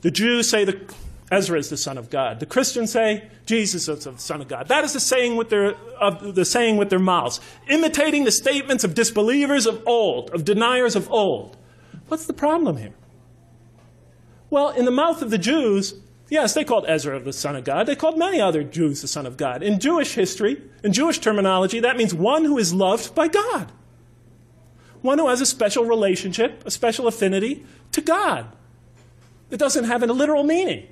The 0.01 0.11
Jews 0.11 0.47
say 0.47 0.65
the 0.65 0.93
Ezra 1.33 1.57
is 1.57 1.69
the 1.69 1.77
Son 1.77 1.97
of 1.97 2.09
God. 2.09 2.39
The 2.39 2.45
Christians 2.45 2.91
say 2.91 3.27
Jesus 3.45 3.89
is 3.89 4.03
the 4.03 4.17
Son 4.17 4.41
of 4.41 4.47
God. 4.47 4.67
That 4.67 4.83
is 4.83 4.93
the 4.93 4.99
saying 4.99 5.35
with 5.35 5.49
their, 5.49 5.73
of 5.99 6.35
the 6.35 6.45
saying 6.45 6.77
with 6.77 6.89
their 6.89 6.99
mouths, 6.99 7.39
imitating 7.67 8.23
the 8.23 8.31
statements 8.31 8.83
of 8.83 8.93
disbelievers 8.93 9.65
of 9.65 9.81
old, 9.87 10.29
of 10.29 10.45
deniers 10.45 10.95
of 10.95 11.09
old. 11.11 11.57
What's 12.07 12.27
the 12.27 12.33
problem 12.33 12.77
here? 12.77 12.93
Well, 14.49 14.69
in 14.69 14.85
the 14.85 14.91
mouth 14.91 15.23
of 15.23 15.31
the 15.31 15.39
Jews, 15.39 15.95
yes, 16.29 16.53
they 16.53 16.63
called 16.63 16.85
Ezra 16.87 17.19
the 17.19 17.33
Son 17.33 17.55
of 17.55 17.63
God. 17.63 17.87
They 17.87 17.95
called 17.95 18.19
many 18.19 18.39
other 18.39 18.63
Jews 18.63 19.01
the 19.01 19.07
Son 19.07 19.25
of 19.25 19.35
God. 19.35 19.63
In 19.63 19.79
Jewish 19.79 20.13
history, 20.13 20.61
in 20.83 20.93
Jewish 20.93 21.17
terminology, 21.17 21.79
that 21.79 21.97
means 21.97 22.13
one 22.13 22.45
who 22.45 22.59
is 22.59 22.73
loved 22.73 23.15
by 23.15 23.27
God. 23.27 23.71
One 25.01 25.17
who 25.17 25.27
has 25.27 25.41
a 25.41 25.45
special 25.47 25.85
relationship, 25.85 26.61
a 26.65 26.71
special 26.71 27.07
affinity 27.07 27.65
to 27.91 28.01
God. 28.01 28.45
It 29.49 29.57
doesn't 29.57 29.85
have 29.85 30.03
a 30.03 30.07
literal 30.07 30.43
meaning. 30.43 30.87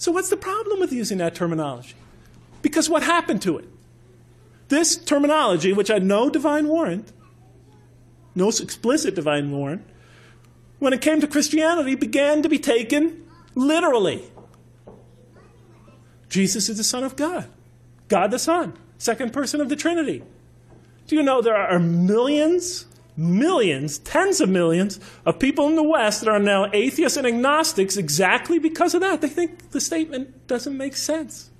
So, 0.00 0.12
what's 0.12 0.30
the 0.30 0.36
problem 0.38 0.80
with 0.80 0.94
using 0.94 1.18
that 1.18 1.34
terminology? 1.34 1.94
Because 2.62 2.88
what 2.88 3.02
happened 3.02 3.42
to 3.42 3.58
it? 3.58 3.68
This 4.68 4.96
terminology, 4.96 5.74
which 5.74 5.88
had 5.88 6.02
no 6.02 6.30
divine 6.30 6.68
warrant, 6.68 7.12
no 8.34 8.48
explicit 8.48 9.14
divine 9.14 9.50
warrant, 9.50 9.84
when 10.78 10.94
it 10.94 11.02
came 11.02 11.20
to 11.20 11.26
Christianity, 11.26 11.96
began 11.96 12.42
to 12.42 12.48
be 12.48 12.58
taken 12.58 13.28
literally. 13.54 14.24
Jesus 16.30 16.70
is 16.70 16.78
the 16.78 16.84
Son 16.84 17.04
of 17.04 17.14
God, 17.14 17.46
God 18.08 18.30
the 18.30 18.38
Son, 18.38 18.72
second 18.96 19.34
person 19.34 19.60
of 19.60 19.68
the 19.68 19.76
Trinity. 19.76 20.22
Do 21.08 21.16
you 21.16 21.22
know 21.22 21.42
there 21.42 21.54
are 21.54 21.78
millions 21.78 22.86
millions, 23.16 23.98
tens 23.98 24.40
of 24.40 24.48
millions 24.48 25.00
of 25.24 25.38
people 25.38 25.66
in 25.68 25.76
the 25.76 25.82
West 25.82 26.20
that 26.20 26.28
are 26.30 26.38
now 26.38 26.70
atheists 26.72 27.16
and 27.16 27.26
agnostics 27.26 27.96
exactly 27.96 28.58
because 28.58 28.94
of 28.94 29.00
that. 29.00 29.20
They 29.20 29.28
think 29.28 29.70
the 29.70 29.80
statement 29.80 30.46
doesn't 30.46 30.76
make 30.76 30.96
sense. 30.96 31.50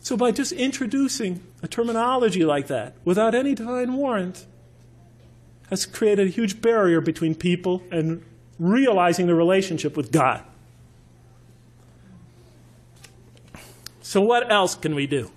So, 0.00 0.16
by 0.16 0.30
just 0.30 0.52
introducing 0.52 1.42
a 1.62 1.68
terminology 1.68 2.44
like 2.44 2.68
that 2.68 2.94
without 3.04 3.34
any 3.34 3.54
divine 3.54 3.92
warrant, 3.94 4.46
has 5.68 5.84
created 5.84 6.28
a 6.28 6.30
huge 6.30 6.62
barrier 6.62 7.00
between 7.00 7.34
people 7.34 7.82
and 7.90 8.24
realizing 8.58 9.26
the 9.26 9.34
relationship 9.34 9.96
with 9.96 10.10
God. 10.10 10.42
So, 14.00 14.22
what 14.22 14.50
else 14.50 14.74
can 14.74 14.94
we 14.94 15.06
do? 15.06 15.30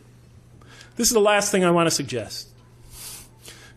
This 0.95 1.07
is 1.07 1.13
the 1.13 1.19
last 1.19 1.51
thing 1.51 1.65
I 1.65 1.71
want 1.71 1.87
to 1.87 1.91
suggest. 1.91 2.47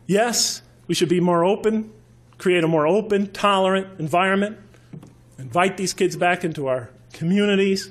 Yes, 0.06 0.62
we 0.86 0.94
should 0.94 1.08
be 1.08 1.20
more 1.20 1.44
open, 1.44 1.92
create 2.38 2.64
a 2.64 2.68
more 2.68 2.86
open, 2.86 3.32
tolerant 3.32 3.98
environment, 3.98 4.58
invite 5.38 5.76
these 5.76 5.92
kids 5.92 6.16
back 6.16 6.44
into 6.44 6.66
our 6.66 6.90
communities, 7.12 7.90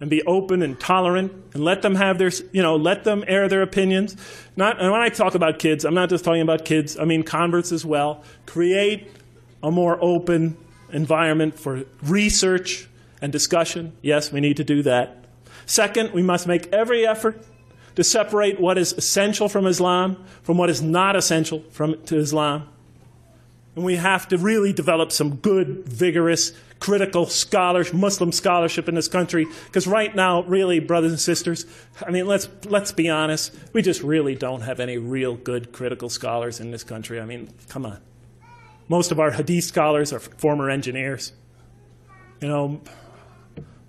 and 0.00 0.08
be 0.08 0.22
open 0.22 0.62
and 0.62 0.80
tolerant 0.80 1.30
and 1.52 1.62
let 1.62 1.82
them 1.82 1.94
have 1.94 2.18
their, 2.18 2.30
you 2.52 2.62
know, 2.62 2.76
let 2.76 3.04
them 3.04 3.22
air 3.28 3.48
their 3.48 3.62
opinions. 3.62 4.16
Not, 4.56 4.80
and 4.80 4.90
when 4.90 5.00
I 5.00 5.10
talk 5.10 5.34
about 5.34 5.58
kids, 5.58 5.84
I'm 5.84 5.94
not 5.94 6.08
just 6.08 6.24
talking 6.24 6.40
about 6.40 6.64
kids, 6.64 6.98
I 6.98 7.04
mean 7.04 7.22
converts 7.22 7.70
as 7.70 7.84
well. 7.84 8.24
Create 8.46 9.08
a 9.62 9.70
more 9.70 9.98
open 10.00 10.56
environment 10.90 11.58
for 11.58 11.84
research 12.02 12.88
and 13.20 13.30
discussion. 13.30 13.92
Yes, 14.00 14.32
we 14.32 14.40
need 14.40 14.56
to 14.56 14.64
do 14.64 14.82
that. 14.84 15.24
Second, 15.66 16.12
we 16.12 16.22
must 16.22 16.46
make 16.46 16.72
every 16.72 17.06
effort 17.06 17.44
to 17.96 18.04
separate 18.04 18.60
what 18.60 18.78
is 18.78 18.92
essential 18.92 19.48
from 19.48 19.66
Islam 19.66 20.24
from 20.42 20.58
what 20.58 20.70
is 20.70 20.82
not 20.82 21.16
essential 21.16 21.60
from, 21.70 22.02
to 22.04 22.18
Islam. 22.18 22.68
And 23.76 23.84
we 23.84 23.96
have 23.96 24.28
to 24.28 24.38
really 24.38 24.72
develop 24.72 25.12
some 25.12 25.36
good, 25.36 25.86
vigorous, 25.86 26.52
critical 26.80 27.26
scholars, 27.26 27.92
Muslim 27.92 28.32
scholarship 28.32 28.88
in 28.88 28.94
this 28.94 29.06
country. 29.06 29.46
Because 29.66 29.86
right 29.86 30.14
now, 30.14 30.42
really, 30.42 30.80
brothers 30.80 31.12
and 31.12 31.20
sisters, 31.20 31.66
I 32.04 32.10
mean, 32.10 32.26
let's, 32.26 32.48
let's 32.64 32.90
be 32.90 33.08
honest, 33.08 33.54
we 33.72 33.82
just 33.82 34.02
really 34.02 34.34
don't 34.34 34.62
have 34.62 34.80
any 34.80 34.98
real 34.98 35.36
good 35.36 35.72
critical 35.72 36.08
scholars 36.08 36.58
in 36.58 36.72
this 36.72 36.82
country. 36.82 37.20
I 37.20 37.24
mean, 37.24 37.50
come 37.68 37.86
on. 37.86 38.00
Most 38.88 39.12
of 39.12 39.20
our 39.20 39.30
hadith 39.30 39.64
scholars 39.64 40.12
are 40.12 40.18
former 40.18 40.68
engineers. 40.68 41.32
You 42.40 42.48
know, 42.48 42.80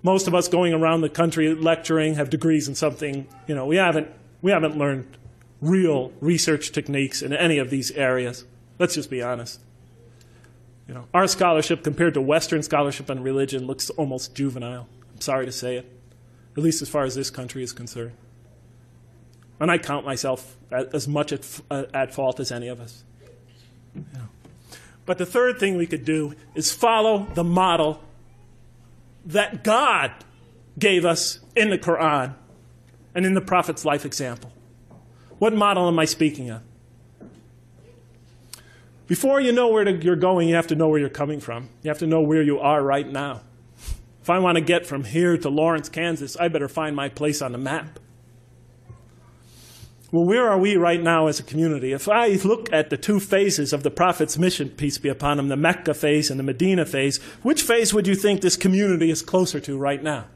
most 0.02 0.26
of 0.26 0.34
us 0.34 0.48
going 0.48 0.72
around 0.72 1.00
the 1.00 1.08
country 1.08 1.54
lecturing 1.54 2.14
have 2.14 2.30
degrees 2.30 2.68
in 2.68 2.74
something. 2.74 3.26
You 3.46 3.54
know, 3.54 3.66
we 3.66 3.76
haven't 3.76 4.08
we 4.40 4.50
haven't 4.50 4.76
learned 4.76 5.06
real 5.60 6.12
research 6.20 6.72
techniques 6.72 7.22
in 7.22 7.32
any 7.32 7.58
of 7.58 7.70
these 7.70 7.90
areas. 7.92 8.44
Let's 8.78 8.94
just 8.94 9.10
be 9.10 9.22
honest. 9.22 9.60
You 10.88 10.94
know, 10.94 11.04
our 11.14 11.28
scholarship 11.28 11.84
compared 11.84 12.14
to 12.14 12.20
Western 12.20 12.62
scholarship 12.62 13.08
on 13.08 13.22
religion 13.22 13.66
looks 13.66 13.88
almost 13.90 14.34
juvenile. 14.34 14.88
I'm 15.14 15.20
sorry 15.20 15.46
to 15.46 15.52
say 15.52 15.76
it, 15.76 15.90
at 16.56 16.62
least 16.62 16.82
as 16.82 16.88
far 16.88 17.04
as 17.04 17.14
this 17.14 17.30
country 17.30 17.62
is 17.62 17.72
concerned. 17.72 18.12
And 19.60 19.70
I 19.70 19.78
count 19.78 20.04
myself 20.04 20.56
as 20.72 21.06
much 21.06 21.32
at, 21.32 21.60
uh, 21.70 21.84
at 21.94 22.12
fault 22.12 22.40
as 22.40 22.50
any 22.50 22.66
of 22.66 22.80
us. 22.80 23.04
But 25.06 25.18
the 25.18 25.26
third 25.26 25.58
thing 25.58 25.76
we 25.76 25.86
could 25.86 26.04
do 26.04 26.34
is 26.54 26.72
follow 26.72 27.26
the 27.34 27.44
model 27.44 28.00
that 29.26 29.64
God 29.64 30.12
gave 30.78 31.04
us 31.04 31.40
in 31.54 31.70
the 31.70 31.78
Quran 31.78 32.34
and 33.14 33.26
in 33.26 33.34
the 33.34 33.40
Prophet's 33.40 33.84
life 33.84 34.04
example. 34.04 34.52
What 35.38 35.54
model 35.54 35.88
am 35.88 35.98
I 35.98 36.04
speaking 36.04 36.50
of? 36.50 36.62
Before 39.06 39.40
you 39.40 39.52
know 39.52 39.68
where 39.68 39.88
you're 39.88 40.16
going, 40.16 40.48
you 40.48 40.54
have 40.54 40.68
to 40.68 40.74
know 40.74 40.88
where 40.88 40.98
you're 40.98 41.08
coming 41.08 41.40
from. 41.40 41.68
You 41.82 41.88
have 41.88 41.98
to 41.98 42.06
know 42.06 42.20
where 42.20 42.42
you 42.42 42.60
are 42.60 42.82
right 42.82 43.06
now. 43.06 43.42
If 44.22 44.30
I 44.30 44.38
want 44.38 44.56
to 44.56 44.60
get 44.60 44.86
from 44.86 45.04
here 45.04 45.36
to 45.36 45.48
Lawrence, 45.48 45.88
Kansas, 45.88 46.36
I 46.36 46.48
better 46.48 46.68
find 46.68 46.94
my 46.94 47.08
place 47.08 47.42
on 47.42 47.52
the 47.52 47.58
map. 47.58 47.98
Well, 50.12 50.24
where 50.24 50.46
are 50.46 50.58
we 50.58 50.76
right 50.76 51.02
now 51.02 51.26
as 51.26 51.40
a 51.40 51.42
community? 51.42 51.94
If 51.94 52.06
I 52.06 52.28
look 52.44 52.70
at 52.70 52.90
the 52.90 52.98
two 52.98 53.18
phases 53.18 53.72
of 53.72 53.82
the 53.82 53.90
Prophet's 53.90 54.36
mission, 54.36 54.68
peace 54.68 54.98
be 54.98 55.08
upon 55.08 55.38
him, 55.38 55.48
the 55.48 55.56
Mecca 55.56 55.94
phase 55.94 56.30
and 56.30 56.38
the 56.38 56.44
Medina 56.44 56.84
phase, 56.84 57.16
which 57.42 57.62
phase 57.62 57.94
would 57.94 58.06
you 58.06 58.14
think 58.14 58.42
this 58.42 58.54
community 58.54 59.10
is 59.10 59.22
closer 59.22 59.58
to 59.60 59.78
right 59.78 60.02
now? 60.02 60.26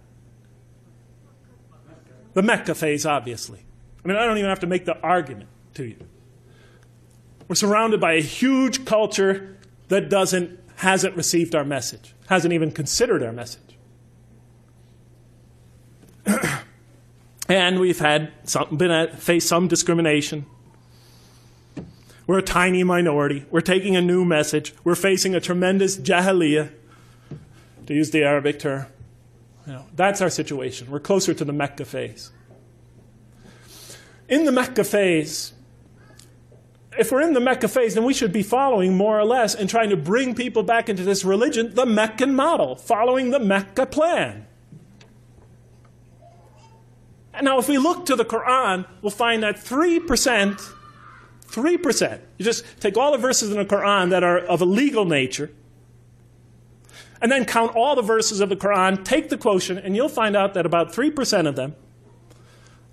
The 2.33 2.43
Mecca 2.43 2.75
phase, 2.75 3.05
obviously. 3.05 3.67
I 4.03 4.09
mean, 4.09 4.17
I 4.17 4.25
don't 4.25 4.39
even 4.39 4.49
have 4.49 4.61
to 4.61 4.67
make 4.67 4.87
the 4.87 4.99
argument 5.01 5.51
to 5.75 5.85
you. 5.85 5.99
We're 7.47 7.55
surrounded 7.55 8.01
by 8.01 8.15
a 8.15 8.23
huge 8.23 8.87
culture 8.87 9.59
that 9.89 10.09
doesn't, 10.09 10.59
hasn't 10.77 11.17
received 11.17 11.55
our 11.55 11.65
message, 11.65 12.15
hasn't 12.29 12.55
even 12.55 12.73
considered 12.73 13.23
our 13.23 13.33
message. 13.33 13.66
And 17.49 17.79
we've 17.79 17.99
had 17.99 18.33
some, 18.45 18.77
been 18.77 18.91
at, 18.91 19.19
faced 19.19 19.49
some 19.49 19.69
discrimination. 19.69 20.47
We're 22.27 22.39
a 22.39 22.43
tiny 22.43 22.83
minority. 22.83 23.47
We're 23.51 23.61
taking 23.61 23.95
a 23.95 24.01
new 24.01 24.25
message. 24.25 24.75
We're 24.83 24.97
facing 24.97 25.35
a 25.35 25.41
tremendous 25.41 25.97
jahiliyyah, 25.97 26.71
to 27.87 27.95
use 27.95 28.11
the 28.11 28.25
Arabic 28.25 28.59
term. 28.59 28.87
You 29.67 29.75
know, 29.75 29.87
that's 29.95 30.21
our 30.21 30.31
situation. 30.31 30.91
We're 30.91 31.01
closer 31.01 31.35
to 31.35 31.45
the 31.45 31.53
Mecca 31.53 31.85
phase. 31.85 32.31
In 34.29 34.45
the 34.45 34.53
Mecca 34.53 34.83
phase, 34.83 35.53
if 36.99 37.13
we're 37.13 37.23
in 37.23 37.33
the 37.33 37.41
Mecca 37.41 37.69
phase, 37.69 37.95
then 37.95 38.05
we 38.05 38.15
should 38.15 38.33
be 38.33 38.43
following 38.43 38.97
more 38.97 39.19
or 39.19 39.25
less 39.25 39.55
and 39.55 39.69
trying 39.69 39.91
to 39.91 39.97
bring 39.97 40.35
people 40.35 40.63
back 40.63 40.89
into 40.89 41.05
this 41.05 41.25
religion, 41.25 41.75
the 41.75 41.87
Meccan 41.87 42.35
model, 42.35 42.75
following 42.75 43.31
the 43.31 43.39
Mecca 43.39 43.87
plan. 43.87 44.47
Now, 47.43 47.59
if 47.59 47.69
we 47.69 47.79
look 47.79 48.07
to 48.07 48.17
the 48.17 48.25
Quran, 48.25 48.87
we'll 49.03 49.11
find 49.11 49.43
that 49.43 49.57
3%, 49.57 50.73
3%, 51.47 52.21
you 52.39 52.45
just 52.45 52.65
take 52.81 52.97
all 52.97 53.13
the 53.13 53.19
verses 53.19 53.51
in 53.51 53.59
the 53.59 53.65
Quran 53.65 54.11
that 54.11 54.23
are 54.25 54.39
of 54.39 54.63
a 54.63 54.65
legal 54.65 55.05
nature, 55.05 55.51
and 57.21 57.31
then 57.31 57.45
count 57.45 57.75
all 57.75 57.95
the 57.95 58.03
verses 58.03 58.41
of 58.41 58.49
the 58.49 58.57
Quran, 58.57 59.05
take 59.05 59.29
the 59.29 59.39
quotient, 59.39 59.85
and 59.85 59.97
you'll 59.97 60.09
find 60.09 60.37
out 60.37 60.55
that 60.55 60.67
about 60.67 60.93
3% 60.93 61.47
of 61.47 61.57
them 61.57 61.75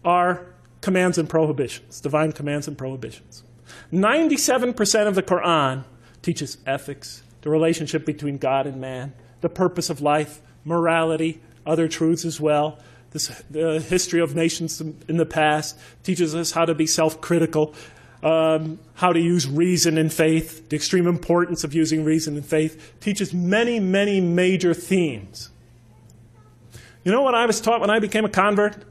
are 0.03 0.45
commands 0.81 1.17
and 1.17 1.29
prohibitions, 1.29 2.01
divine 2.01 2.31
commands 2.31 2.67
and 2.67 2.77
prohibitions. 2.77 3.43
97% 3.91 5.07
of 5.07 5.15
the 5.15 5.23
Quran 5.23 5.83
teaches 6.21 6.57
ethics, 6.65 7.23
the 7.41 7.49
relationship 7.49 8.05
between 8.05 8.37
God 8.37 8.67
and 8.67 8.79
man, 8.79 9.13
the 9.41 9.49
purpose 9.49 9.89
of 9.89 10.01
life, 10.01 10.41
morality, 10.65 11.41
other 11.65 11.87
truths 11.87 12.25
as 12.25 12.39
well 12.39 12.79
this, 13.13 13.27
the 13.49 13.79
history 13.79 14.19
of 14.19 14.35
nations 14.35 14.81
in 14.81 15.17
the 15.17 15.25
past 15.25 15.79
teaches 16.01 16.33
us 16.35 16.51
how 16.51 16.65
to 16.65 16.73
be 16.73 16.87
self 16.87 17.21
critical, 17.21 17.73
um, 18.23 18.79
how 18.95 19.13
to 19.13 19.19
use 19.19 19.47
reason 19.47 19.97
and 19.97 20.11
faith, 20.11 20.67
the 20.69 20.75
extreme 20.75 21.07
importance 21.07 21.63
of 21.63 21.73
using 21.73 22.03
reason 22.03 22.35
and 22.35 22.45
faith, 22.45 22.99
teaches 22.99 23.33
many, 23.33 23.79
many 23.79 24.19
major 24.19 24.73
themes. 24.73 25.51
You 27.03 27.11
know 27.11 27.21
what 27.21 27.35
I 27.35 27.45
was 27.45 27.61
taught 27.61 27.81
when 27.81 27.89
I 27.89 27.99
became 27.99 28.25
a 28.25 28.29
convert? 28.29 28.83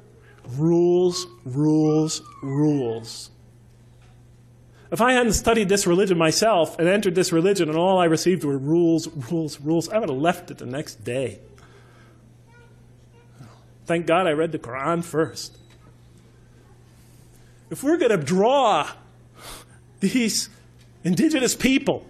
Rules, 0.56 1.26
rules, 1.44 2.22
rules. 2.42 3.30
If 4.92 5.00
I 5.00 5.14
hadn't 5.14 5.32
studied 5.32 5.68
this 5.68 5.86
religion 5.86 6.18
myself 6.18 6.78
and 6.78 6.86
entered 6.86 7.14
this 7.14 7.32
religion 7.32 7.70
and 7.70 7.78
all 7.78 7.98
I 7.98 8.04
received 8.04 8.44
were 8.44 8.58
rules, 8.58 9.08
rules, 9.30 9.58
rules, 9.58 9.88
I 9.88 9.98
would 9.98 10.10
have 10.10 10.18
left 10.18 10.50
it 10.50 10.58
the 10.58 10.66
next 10.66 11.02
day. 11.02 11.40
Thank 13.86 14.06
God 14.06 14.26
I 14.26 14.32
read 14.32 14.52
the 14.52 14.58
Quran 14.58 15.02
first. 15.04 15.58
If 17.70 17.82
we're 17.82 17.96
going 17.96 18.10
to 18.10 18.24
draw 18.24 18.88
these 20.00 20.50
indigenous 21.04 21.54
people, 21.54 22.06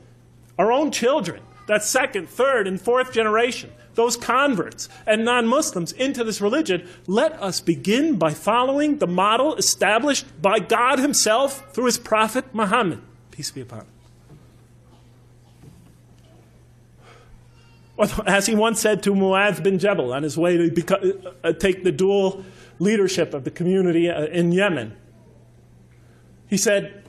our 0.58 0.72
own 0.72 0.90
children, 0.90 1.42
that 1.68 1.84
second, 1.84 2.28
third, 2.28 2.66
and 2.66 2.80
fourth 2.80 3.12
generation, 3.12 3.70
those 3.94 4.16
converts 4.16 4.88
and 5.06 5.24
non 5.24 5.46
Muslims 5.46 5.92
into 5.92 6.24
this 6.24 6.40
religion, 6.40 6.88
let 7.06 7.32
us 7.34 7.60
begin 7.60 8.16
by 8.16 8.32
following 8.32 8.98
the 8.98 9.06
model 9.06 9.54
established 9.56 10.26
by 10.40 10.58
God 10.58 10.98
Himself 10.98 11.72
through 11.72 11.86
His 11.86 11.98
prophet 11.98 12.46
Muhammad. 12.52 13.00
Peace 13.30 13.50
be 13.50 13.60
upon 13.60 13.80
him. 13.80 13.91
As 18.26 18.46
he 18.46 18.54
once 18.54 18.80
said 18.80 19.02
to 19.04 19.14
Mu'adh 19.14 19.62
bin 19.62 19.78
Jabal 19.78 20.12
on 20.12 20.22
his 20.22 20.36
way 20.36 20.56
to 20.56 20.70
beca- 20.70 21.34
uh, 21.44 21.52
take 21.52 21.84
the 21.84 21.92
dual 21.92 22.44
leadership 22.78 23.34
of 23.34 23.44
the 23.44 23.50
community 23.50 24.08
uh, 24.08 24.26
in 24.26 24.52
Yemen, 24.52 24.96
he 26.48 26.56
said, 26.56 27.04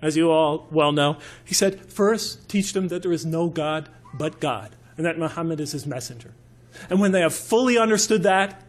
as 0.00 0.16
you 0.16 0.30
all 0.30 0.66
well 0.70 0.92
know, 0.92 1.18
he 1.44 1.54
said, 1.54 1.90
first 1.90 2.48
teach 2.48 2.72
them 2.72 2.88
that 2.88 3.02
there 3.02 3.12
is 3.12 3.26
no 3.26 3.48
God 3.48 3.88
but 4.14 4.40
God, 4.40 4.76
and 4.96 5.04
that 5.04 5.18
Muhammad 5.18 5.60
is 5.60 5.72
his 5.72 5.86
messenger. 5.86 6.32
And 6.88 7.00
when 7.00 7.12
they 7.12 7.20
have 7.20 7.34
fully 7.34 7.78
understood 7.78 8.22
that, 8.22 8.62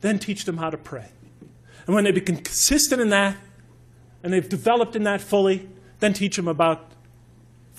then 0.00 0.18
teach 0.18 0.44
them 0.44 0.56
how 0.56 0.70
to 0.70 0.78
pray. 0.78 1.10
And 1.86 1.94
when 1.94 2.04
they 2.04 2.12
become 2.12 2.36
consistent 2.36 3.00
in 3.00 3.10
that, 3.10 3.36
and 4.22 4.32
they've 4.32 4.48
developed 4.48 4.96
in 4.96 5.04
that 5.04 5.20
fully, 5.20 5.68
then 6.00 6.12
teach 6.12 6.36
them 6.36 6.48
about 6.48 6.90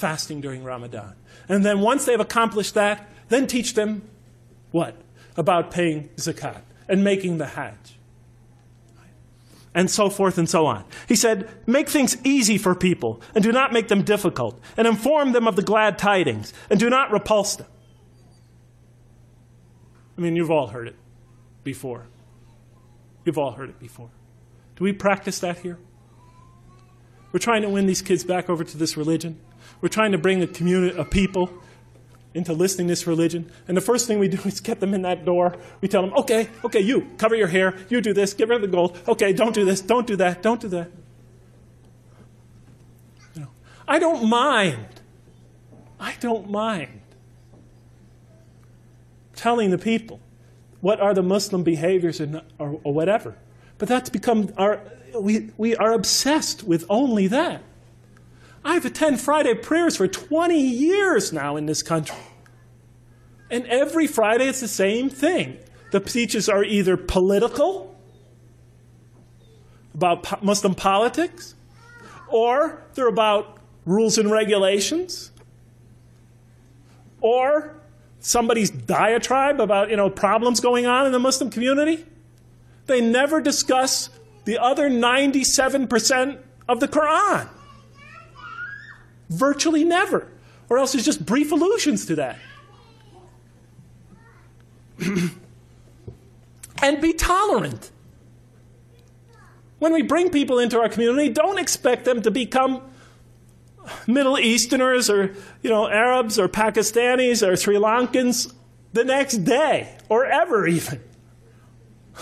fasting 0.02 0.41
during 0.41 0.64
Ramadan. 0.64 1.16
And 1.47 1.64
then 1.64 1.80
once 1.80 2.06
they've 2.06 2.20
accomplished 2.20 2.74
that, 2.74 3.08
then 3.30 3.47
teach 3.47 3.76
them 3.76 4.02
what? 4.72 4.95
About 5.38 5.72
paying 5.72 6.10
zakat 6.18 6.64
and 6.89 7.04
making 7.04 7.38
the 7.38 7.45
hajj. 7.45 7.99
And 9.74 9.89
so 9.89 10.10
forth 10.10 10.38
and 10.38 10.49
so 10.49 10.66
on. 10.66 10.84
He 11.08 11.16
said, 11.16 11.49
Make 11.66 11.88
things 11.88 12.18
easy 12.26 12.58
for 12.58 12.76
people 12.76 13.22
and 13.34 13.41
do 13.41 13.54
not 13.54 13.72
make 13.72 13.88
them 13.88 14.02
difficult, 14.02 14.60
and 14.76 14.86
inform 14.86 15.32
them 15.32 15.47
of 15.47 15.56
the 15.56 15.62
glad 15.62 15.97
tidings 15.97 16.52
and 16.70 16.78
do 16.78 16.89
not 16.89 17.12
repulse 17.12 17.56
them. 17.56 17.68
I 20.18 20.22
mean, 20.22 20.36
you've 20.36 20.52
all 20.52 20.68
heard 20.68 20.89
it 20.89 20.95
before. 21.64 22.08
You've 23.24 23.38
all 23.38 23.52
heard 23.52 23.70
it 23.70 23.80
before. 23.80 24.10
Do 24.76 24.84
we 24.84 24.91
practice 24.93 25.39
that 25.39 25.60
here? 25.60 25.78
We're 27.32 27.39
trying 27.39 27.62
to 27.62 27.70
win 27.70 27.86
these 27.86 28.02
kids 28.02 28.26
back 28.26 28.49
over 28.49 28.64
to 28.64 28.78
this 28.78 28.97
religion. 28.97 29.39
We're 29.82 29.90
trying 29.90 30.12
to 30.12 30.18
bring 30.18 30.42
a 30.42 30.48
community 30.48 30.96
of 30.98 31.10
people 31.10 31.52
into 32.34 32.54
listening 32.54 32.88
to 32.88 32.92
this 32.92 33.06
religion. 33.08 33.52
And 33.68 33.76
the 33.76 33.82
first 33.82 34.08
thing 34.08 34.20
we 34.20 34.30
do 34.30 34.40
is 34.48 34.62
get 34.62 34.80
them 34.80 34.94
in 34.94 35.02
that 35.02 35.26
door. 35.26 35.58
We 35.82 35.88
tell 35.88 36.02
them, 36.02 36.14
okay, 36.14 36.50
okay, 36.64 36.80
you 36.80 37.08
cover 37.18 37.36
your 37.36 37.48
hair, 37.48 37.76
you 37.90 38.00
do 38.00 38.14
this, 38.14 38.34
get 38.34 38.48
rid 38.48 38.56
of 38.56 38.62
the 38.62 38.68
gold. 38.76 38.98
Okay, 39.08 39.34
don't 39.34 39.54
do 39.54 39.66
this, 39.66 39.82
don't 39.82 40.08
do 40.08 40.16
that, 40.18 40.42
don't 40.42 40.62
do 40.62 40.70
that. 40.70 40.92
You 43.36 43.42
know, 43.42 43.50
I 43.88 44.00
don't 44.00 44.30
mind. 44.30 44.86
I 46.00 46.16
don't 46.20 46.50
mind 46.50 47.02
telling 49.36 49.72
the 49.72 49.78
people 49.78 50.20
what 50.82 51.00
are 51.00 51.14
the 51.14 51.24
Muslim 51.24 51.64
behaviors 51.64 52.20
and, 52.20 52.42
or, 52.58 52.80
or 52.84 52.94
whatever. 52.94 53.36
But 53.78 53.90
that's 53.90 54.10
become 54.10 54.52
our, 54.58 54.82
we, 55.20 55.52
we 55.58 55.76
are 55.76 55.94
obsessed 55.94 56.64
with 56.64 56.86
only 56.90 57.28
that. 57.28 57.64
I've 58.64 58.86
attended 58.86 59.20
Friday 59.20 59.55
prayers 59.55 59.97
for 59.97 60.07
20 60.07 60.59
years 60.59 61.34
now 61.34 61.55
in 61.55 61.66
this 61.66 61.82
country. 61.82 62.18
And 63.49 63.66
every 63.68 64.07
Friday 64.07 64.47
it's 64.47 64.62
the 64.62 64.68
same 64.68 65.09
thing. 65.09 65.57
The 65.91 66.01
speeches 66.07 66.47
are 66.47 66.64
either 66.64 66.95
political, 66.95 67.91
about 69.93 70.41
Muslim 70.41 70.74
politics, 70.74 71.53
or 72.30 72.82
they're 72.93 73.09
about 73.09 73.57
rules 73.86 74.18
and 74.18 74.32
regulations, 74.32 75.32
or 77.20 77.76
somebody's 78.20 78.70
diatribe 78.70 79.59
about 79.59 79.89
you 79.89 79.97
know 79.97 80.09
problems 80.09 80.62
going 80.62 80.86
on 80.86 81.05
in 81.05 81.12
the 81.12 81.20
Muslim 81.20 81.49
community. 81.49 82.05
They 82.86 83.01
never 83.01 83.41
discuss 83.41 84.09
the 84.45 84.57
other 84.62 84.89
97% 84.89 86.39
of 86.68 86.80
the 86.80 86.88
Quran. 86.88 87.49
Virtually 89.32 89.84
never. 89.86 90.28
Or 90.70 90.78
else 90.78 90.92
there's 90.92 91.06
just 91.06 91.26
brief 91.26 91.52
allusions 91.52 92.06
to 92.06 92.16
that. 92.16 92.38
and 96.84 97.02
be 97.02 97.14
tolerant. 97.14 97.90
When 99.80 99.94
we 99.94 100.02
bring 100.04 100.30
people 100.30 100.60
into 100.60 100.80
our 100.80 100.90
community, 100.90 101.30
don't 101.30 101.58
expect 101.58 102.06
them 102.06 102.22
to 102.22 102.30
become 102.30 102.84
Middle 104.06 104.38
Easterners 104.38 105.10
or 105.10 105.34
you 105.64 105.70
know 105.70 105.90
Arabs 105.90 106.38
or 106.38 106.48
Pakistanis 106.48 107.46
or 107.46 107.56
Sri 107.56 107.78
Lankans 107.78 108.54
the 108.94 109.04
next 109.04 109.38
day 109.38 109.98
or 110.10 110.26
ever 110.26 110.68
even. 110.68 111.02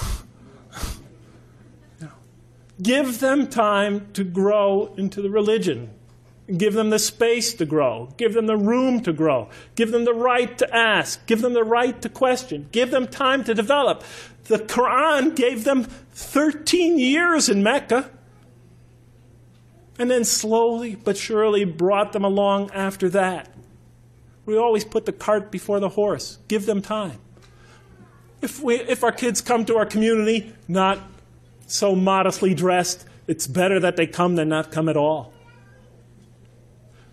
Give 2.82 3.20
them 3.20 3.48
time 3.48 4.08
to 4.14 4.24
grow 4.24 4.94
into 4.96 5.22
the 5.22 5.30
religion. 5.30 5.90
Give 6.58 6.74
them 6.74 6.90
the 6.90 7.00
space 7.00 7.54
to 7.56 7.66
grow. 7.66 8.10
Give 8.18 8.34
them 8.34 8.48
the 8.48 8.58
room 8.58 9.02
to 9.02 9.14
grow. 9.14 9.50
Give 9.76 9.92
them 9.92 10.06
the 10.06 10.14
right 10.14 10.58
to 10.58 10.76
ask. 10.76 11.26
Give 11.28 11.42
them 11.42 11.54
the 11.54 11.64
right 11.64 12.02
to 12.02 12.10
question. 12.10 12.68
Give 12.72 12.90
them 12.90 13.08
time 13.08 13.44
to 13.44 13.54
develop. 13.54 14.04
The 14.46 14.58
Quran 14.58 15.36
gave 15.36 15.64
them 15.64 15.84
13 15.84 16.98
years 16.98 17.50
in 17.50 17.62
Mecca 17.62 18.10
and 20.00 20.10
then 20.10 20.24
slowly 20.24 20.96
but 20.96 21.18
surely 21.18 21.66
brought 21.66 22.14
them 22.14 22.24
along 22.24 22.72
after 22.72 23.10
that. 23.10 23.54
We 24.46 24.58
always 24.58 24.84
put 24.84 25.06
the 25.06 25.12
cart 25.12 25.52
before 25.52 25.80
the 25.80 25.90
horse. 25.90 26.40
Give 26.48 26.66
them 26.66 26.82
time. 26.82 27.20
If, 28.42 28.64
we, 28.64 28.76
if 28.76 29.04
our 29.04 29.12
kids 29.12 29.42
come 29.42 29.66
to 29.66 29.78
our 29.78 29.86
community 29.86 30.56
not 30.68 31.00
so 31.68 31.96
modestly 31.96 32.56
dressed, 32.56 33.06
it's 33.28 33.46
better 33.46 33.80
that 33.82 33.98
they 33.98 34.08
come 34.08 34.36
than 34.36 34.50
not 34.50 34.72
come 34.72 34.90
at 34.90 34.98
all. 34.98 35.34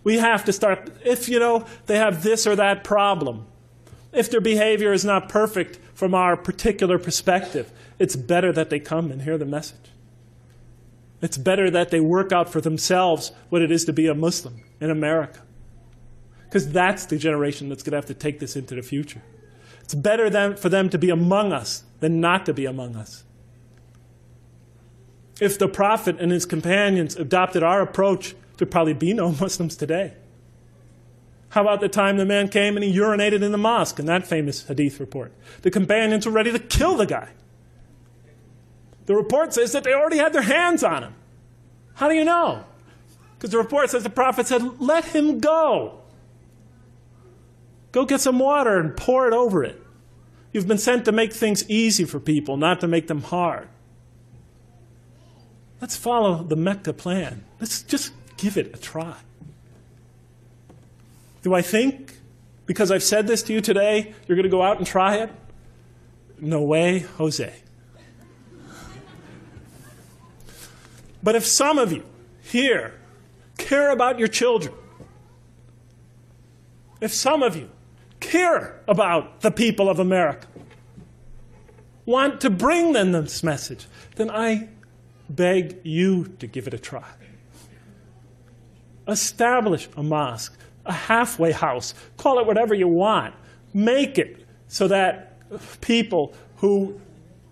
We 0.07 0.19
have 0.19 0.45
to 0.45 0.53
start, 0.53 0.89
if 1.05 1.29
you 1.29 1.41
know, 1.41 1.67
they 1.87 1.97
have 1.97 2.23
this 2.23 2.47
or 2.47 2.55
that 2.55 2.85
problem, 2.85 3.45
if 4.13 4.31
their 4.31 4.41
behavior 4.41 4.93
is 4.93 5.05
not 5.05 5.29
perfect 5.29 5.81
from 5.95 6.15
our 6.15 6.37
particular 6.37 6.97
perspective, 6.97 7.73
it's 7.99 8.15
better 8.15 8.53
that 8.53 8.71
they 8.71 8.79
come 8.79 9.11
and 9.11 9.23
hear 9.23 9.37
the 9.37 9.45
message. 9.45 9.91
It's 11.21 11.37
better 11.37 11.73
that 11.73 11.91
they 11.91 11.99
work 11.99 12.31
out 12.31 12.49
for 12.49 12.61
themselves 12.61 13.33
what 13.49 13.63
it 13.63 13.73
is 13.73 13.85
to 13.87 13.93
be 13.93 14.07
a 14.07 14.15
Muslim 14.15 14.63
in 14.81 14.91
America. 14.91 15.41
Because 16.45 16.71
that's 16.71 17.07
the 17.07 17.19
generation 17.19 17.69
that's 17.69 17.83
going 17.83 17.91
to 17.91 17.97
have 17.97 18.07
to 18.07 18.15
take 18.15 18.39
this 18.39 18.55
into 18.55 18.77
the 18.77 18.83
future. 18.83 19.23
It's 19.81 19.95
better 19.97 20.31
than, 20.31 20.57
for 20.57 20.69
them 20.69 20.89
to 20.91 20.99
be 20.99 21.11
among 21.11 21.53
us 21.53 21.83
than 21.99 22.21
not 22.21 22.47
to 22.47 22.55
be 22.55 22.65
among 22.65 22.95
us. 22.95 23.25
If 25.41 25.59
the 25.59 25.67
Prophet 25.67 26.19
and 26.21 26.31
his 26.31 26.47
companions 26.47 27.17
adopted 27.17 27.65
our 27.65 27.83
approach, 27.83 28.37
there'd 28.57 28.71
probably 28.71 28.95
be 28.95 29.13
no 29.13 29.33
Muslims 29.41 29.77
today. 29.77 30.15
How 31.51 31.63
about 31.63 31.81
the 31.81 31.89
time 31.89 32.17
the 32.17 32.27
man 32.27 32.49
came 32.49 32.77
and 32.77 32.85
he 32.85 32.95
urinated 32.95 33.43
in 33.43 33.53
the 33.53 33.59
mosque 33.59 33.99
in 33.99 34.07
that 34.07 34.27
famous 34.27 34.67
hadith 34.67 35.01
report? 35.01 35.33
The 35.63 35.71
companions 35.71 36.27
were 36.27 36.33
ready 36.33 36.53
to 36.53 36.59
kill 36.59 36.97
the 36.97 37.07
guy. 37.07 37.31
The 39.07 39.15
report 39.15 39.55
says 39.55 39.73
that 39.73 39.85
they 39.85 39.95
already 39.95 40.19
had 40.19 40.33
their 40.33 40.43
hands 40.43 40.83
on 40.83 41.05
him. 41.05 41.15
How 41.95 42.09
do 42.09 42.15
you 42.15 42.25
know? 42.25 42.65
Because 43.39 43.51
the 43.51 43.59
report 43.59 43.91
says 43.91 44.03
the 44.03 44.11
prophet 44.11 44.47
said, 44.47 44.81
Let 44.81 45.05
him 45.07 45.39
go. 45.39 46.01
Go 47.93 48.05
get 48.05 48.21
some 48.21 48.39
water 48.39 48.79
and 48.79 48.95
pour 48.97 49.27
it 49.27 49.33
over 49.33 49.65
it. 49.65 49.81
You've 50.53 50.67
been 50.67 50.79
sent 50.79 51.05
to 51.05 51.13
make 51.13 51.33
things 51.33 51.69
easy 51.71 52.05
for 52.05 52.21
people, 52.21 52.57
not 52.57 52.81
to 52.81 52.89
make 52.89 53.07
them 53.07 53.23
hard. 53.23 53.69
Let's 55.81 55.97
follow 55.97 56.43
the 56.43 56.57
Mecca 56.57 56.93
plan. 56.93 57.45
Let's 57.61 57.83
just 57.83 58.13
give 58.37 58.57
it 58.57 58.75
a 58.75 58.79
try. 58.79 59.17
Do 61.43 61.55
I 61.55 61.63
think, 61.63 62.19
because 62.67 62.91
I've 62.91 63.03
said 63.03 63.27
this 63.27 63.43
to 63.45 63.53
you 63.53 63.61
today, 63.61 64.15
you're 64.27 64.37
going 64.37 64.45
to 64.45 64.51
go 64.51 64.63
out 64.63 64.79
and 64.79 64.87
try 64.87 65.17
it? 65.17 65.31
No 66.41 66.63
way, 66.63 67.01
Jose. 67.19 67.55
But 71.23 71.35
if 71.35 71.47
some 71.47 71.79
of 71.79 71.93
you 71.93 72.05
here 72.43 72.95
care 73.59 73.91
about 73.91 74.19
your 74.19 74.29
children, 74.29 74.75
if 77.01 77.13
some 77.13 77.43
of 77.43 77.57
you 77.57 77.71
care 78.21 78.81
about 78.89 79.41
the 79.41 79.51
people 79.51 79.89
of 79.89 79.99
America, 79.99 80.47
want 82.05 82.41
to 82.41 82.51
bring 82.51 82.93
them 82.93 83.13
this 83.13 83.43
message, 83.43 83.87
then 84.15 84.31
I 84.31 84.69
beg 85.29 85.81
you 85.85 86.35
to 86.39 86.47
give 86.47 86.67
it 86.67 86.75
a 86.75 86.79
try. 86.79 87.09
Establish 89.09 89.89
a 89.97 90.03
mosque, 90.03 90.57
a 90.85 90.93
halfway 90.93 91.53
house, 91.53 91.95
call 92.17 92.39
it 92.39 92.47
whatever 92.47 92.75
you 92.75 92.89
want. 92.89 93.35
Make 93.73 94.19
it 94.19 94.45
so 94.69 94.89
that 94.89 95.33
people 95.81 96.35
who 96.57 97.01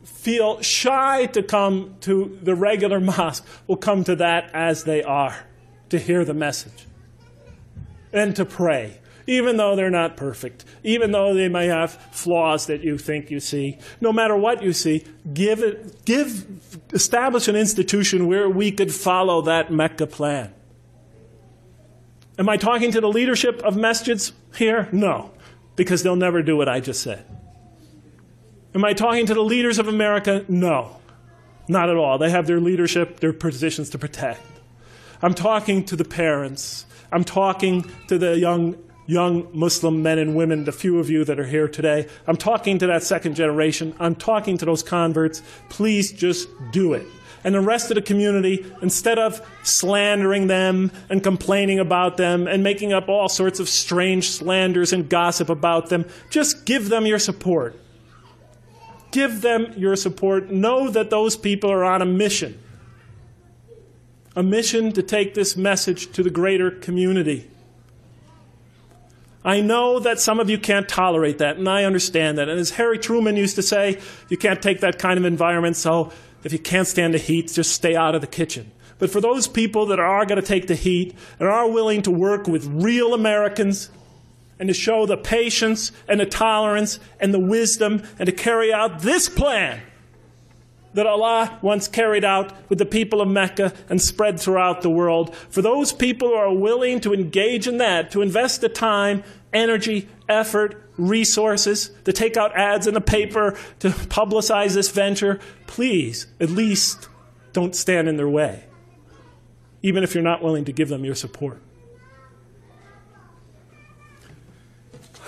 feel 0.05 0.61
shy 0.61 1.26
to 1.26 1.42
come 1.42 1.96
to 2.00 2.38
the 2.42 2.55
regular 2.55 3.00
mosque 3.12 3.44
will 3.66 3.76
come 3.76 4.05
to 4.05 4.16
that 4.16 4.50
as 4.52 4.84
they 4.84 5.02
are 5.02 5.46
to 5.90 5.98
hear 5.98 6.24
the 6.24 6.34
message 6.34 6.86
and 8.12 8.34
to 8.36 8.44
pray 8.44 8.98
even 9.26 9.57
though 9.57 9.76
they're 9.76 9.90
not 9.90 10.16
perfect, 10.16 10.64
even 10.82 11.12
though 11.12 11.34
they 11.34 11.48
may 11.48 11.66
have 11.66 11.92
flaws 12.12 12.66
that 12.66 12.82
you 12.82 12.98
think 12.98 13.30
you 13.30 13.40
see. 13.40 13.78
No 14.00 14.12
matter 14.12 14.36
what 14.36 14.62
you 14.62 14.72
see, 14.72 15.05
give 15.32 15.61
it, 15.61 16.05
give, 16.05 16.46
establish 16.92 17.48
an 17.48 17.57
institution 17.57 18.26
where 18.26 18.48
we 18.48 18.70
could 18.70 18.92
follow 18.92 19.42
that 19.42 19.72
Mecca 19.72 20.07
plan. 20.07 20.52
Am 22.39 22.49
I 22.49 22.57
talking 22.57 22.91
to 22.93 23.01
the 23.01 23.09
leadership 23.09 23.62
of 23.62 23.74
masjids 23.74 24.32
here? 24.57 24.89
No, 24.91 25.30
because 25.76 26.03
they'll 26.03 26.16
never 26.16 26.43
do 26.43 26.57
what 26.57 26.68
I 26.68 26.80
just 26.80 27.03
said. 27.03 27.24
Am 28.74 28.85
I 28.85 28.93
talking 28.93 29.26
to 29.26 29.35
the 29.35 29.43
leaders 29.43 29.78
of 29.78 29.87
America? 29.87 30.45
No, 30.49 30.97
not 31.68 31.89
at 31.89 31.97
all. 31.97 32.18
They 32.18 32.30
have 32.30 32.47
their 32.47 32.61
leadership, 32.61 33.20
their 33.20 33.32
positions 33.32 33.91
to 33.91 33.99
protect. 33.99 34.43
I'm 35.22 35.35
talking 35.35 35.85
to 35.87 35.97
the 35.97 36.05
parents. 36.05 36.87
I'm 37.12 37.24
talking 37.24 37.89
to 38.09 38.18
the 38.18 38.37
young 38.37 38.76
young 39.07 39.47
Muslim 39.53 40.03
men 40.03 40.18
and 40.18 40.35
women, 40.35 40.64
the 40.64 40.72
few 40.72 40.99
of 40.99 41.11
you 41.11 41.24
that 41.24 41.39
are 41.39 41.47
here 41.47 41.68
today. 41.68 42.09
I'm 42.26 42.37
talking 42.37 42.78
to 42.78 42.87
that 42.89 43.03
second 43.03 43.35
generation. 43.35 43.95
I'm 44.01 44.14
talking 44.14 44.57
to 44.59 44.64
those 44.64 44.82
converts. 44.82 45.43
Please 45.68 46.11
just 46.11 46.49
do 46.72 46.95
it. 46.95 47.07
And 47.45 47.55
the 47.55 47.61
rest 47.61 47.90
of 47.90 47.95
the 47.97 48.03
community, 48.03 48.64
instead 48.80 49.18
of 49.18 49.47
slandering 49.62 50.47
them 50.47 50.90
and 51.11 51.22
complaining 51.22 51.78
about 51.78 52.16
them 52.16 52.49
and 52.49 52.64
making 52.64 52.95
up 52.95 53.09
all 53.11 53.28
sorts 53.28 53.61
of 53.61 53.68
strange 53.68 54.30
slanders 54.30 54.95
and 54.95 55.09
gossip 55.09 55.51
about 55.51 55.90
them, 55.90 56.07
just 56.30 56.64
give 56.64 56.88
them 56.88 57.05
your 57.05 57.18
support. 57.18 57.78
Give 59.11 59.42
them 59.42 59.74
your 59.76 59.95
support. 59.95 60.51
Know 60.51 60.88
that 60.88 61.11
those 61.11 61.36
people 61.36 61.70
are 61.70 61.84
on 61.84 62.01
a 62.01 62.07
mission. 62.07 62.59
A 64.34 64.42
mission 64.42 64.90
to 64.92 65.03
take 65.03 65.34
this 65.34 65.55
message 65.55 66.11
to 66.12 66.22
the 66.22 66.30
greater 66.30 66.70
community. 66.70 67.49
I 69.45 69.61
know 69.61 70.01
that 70.01 70.18
some 70.18 70.40
of 70.40 70.49
you 70.49 70.59
can't 70.59 70.88
tolerate 70.88 71.38
that, 71.38 71.59
and 71.59 71.68
I 71.68 71.84
understand 71.84 72.38
that. 72.38 72.49
And 72.49 72.59
as 72.59 72.70
Harry 72.70 72.99
Truman 72.99 73.36
used 73.36 73.57
to 73.57 73.62
say, 73.62 74.01
you 74.30 74.38
can't 74.38 74.62
take 74.62 74.80
that 74.80 74.99
kind 74.99 75.18
of 75.18 75.26
environment, 75.26 75.76
so 75.76 76.11
if 76.45 76.53
you 76.53 76.59
can't 76.59 76.86
stand 76.86 77.14
the 77.14 77.18
heat, 77.18 77.51
just 77.53 77.72
stay 77.72 77.97
out 77.97 78.14
of 78.14 78.20
the 78.20 78.26
kitchen. 78.26 78.70
But 78.99 79.11
for 79.11 79.20
those 79.20 79.49
people 79.49 79.86
that 79.86 79.99
are 79.99 80.24
going 80.24 80.40
to 80.40 80.47
take 80.47 80.66
the 80.66 80.74
heat 80.74 81.14
and 81.38 81.49
are 81.49 81.68
willing 81.68 82.03
to 82.03 82.11
work 82.11 82.47
with 82.47 82.66
real 82.66 83.14
Americans 83.14 83.90
and 84.59 84.68
to 84.68 84.74
show 84.74 85.07
the 85.07 85.16
patience 85.16 85.90
and 86.09 86.20
the 86.20 86.26
tolerance 86.26 87.01
and 87.18 87.34
the 87.34 87.40
wisdom 87.40 88.03
and 88.18 88.26
to 88.26 88.32
carry 88.32 88.72
out 88.72 89.01
this 89.01 89.28
plan 89.28 89.80
that 90.95 91.07
Allah 91.07 91.59
once 91.61 91.88
carried 91.88 92.24
out 92.24 92.53
with 92.68 92.78
the 92.78 92.86
people 92.86 93.20
of 93.20 93.28
Mecca 93.28 93.72
and 93.88 94.01
spread 94.01 94.38
throughout 94.38 94.82
the 94.82 94.90
world. 94.90 95.34
For 95.34 95.61
those 95.61 95.92
people 95.92 96.28
who 96.28 96.34
are 96.34 96.55
willing 96.55 97.01
to 97.01 97.12
engage 97.12 97.66
in 97.66 97.78
that, 97.78 98.12
to 98.12 98.22
invest 98.22 98.61
the 98.61 98.68
time, 98.68 99.24
energy, 99.53 100.09
effort, 100.28 100.84
resources, 100.97 101.90
to 102.05 102.12
take 102.12 102.36
out 102.36 102.55
ads 102.57 102.86
in 102.86 102.95
the 102.95 103.01
paper, 103.01 103.57
to 103.80 103.88
publicize 103.88 104.74
this 104.74 104.90
venture, 104.90 105.40
please, 105.66 106.26
at 106.40 106.51
least 106.51 107.09
don't 107.53 107.74
stand 107.74 108.09
in 108.09 108.16
their 108.16 108.28
way, 108.28 108.64
even 109.82 110.05
if 110.05 110.14
you're 110.14 110.24
not 110.24 110.42
willing 110.42 110.64
to 110.64 110.72
give 110.72 110.88
them 110.88 111.05
your 111.05 111.14
support. 111.14 111.61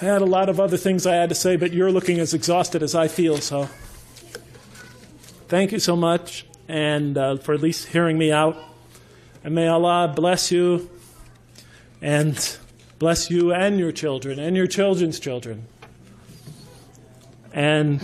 I 0.00 0.04
had 0.04 0.20
a 0.20 0.26
lot 0.26 0.48
of 0.48 0.60
other 0.60 0.76
things 0.76 1.06
I 1.06 1.14
had 1.14 1.30
to 1.30 1.34
say, 1.34 1.56
but 1.56 1.72
you're 1.72 1.90
looking 1.90 2.18
as 2.18 2.34
exhausted 2.34 2.82
as 2.82 2.94
I 2.94 3.08
feel, 3.08 3.38
so 3.38 3.68
thank 5.48 5.72
you 5.72 5.78
so 5.78 5.96
much 5.96 6.44
and 6.68 7.16
uh, 7.16 7.36
for 7.36 7.54
at 7.54 7.62
least 7.62 7.88
hearing 7.88 8.18
me 8.18 8.32
out. 8.32 8.56
And 9.42 9.54
may 9.54 9.68
Allah 9.68 10.12
bless 10.14 10.50
you 10.50 10.90
and 12.02 12.36
Bless 12.98 13.30
you 13.30 13.52
and 13.52 13.78
your 13.78 13.92
children 13.92 14.38
and 14.38 14.56
your 14.56 14.66
children's 14.66 15.20
children. 15.20 15.66
And 17.52 18.00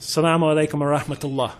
salamu 0.00 0.44
alaikum 0.52 0.80
wa 0.80 0.98
rahmatullah. 0.98 1.52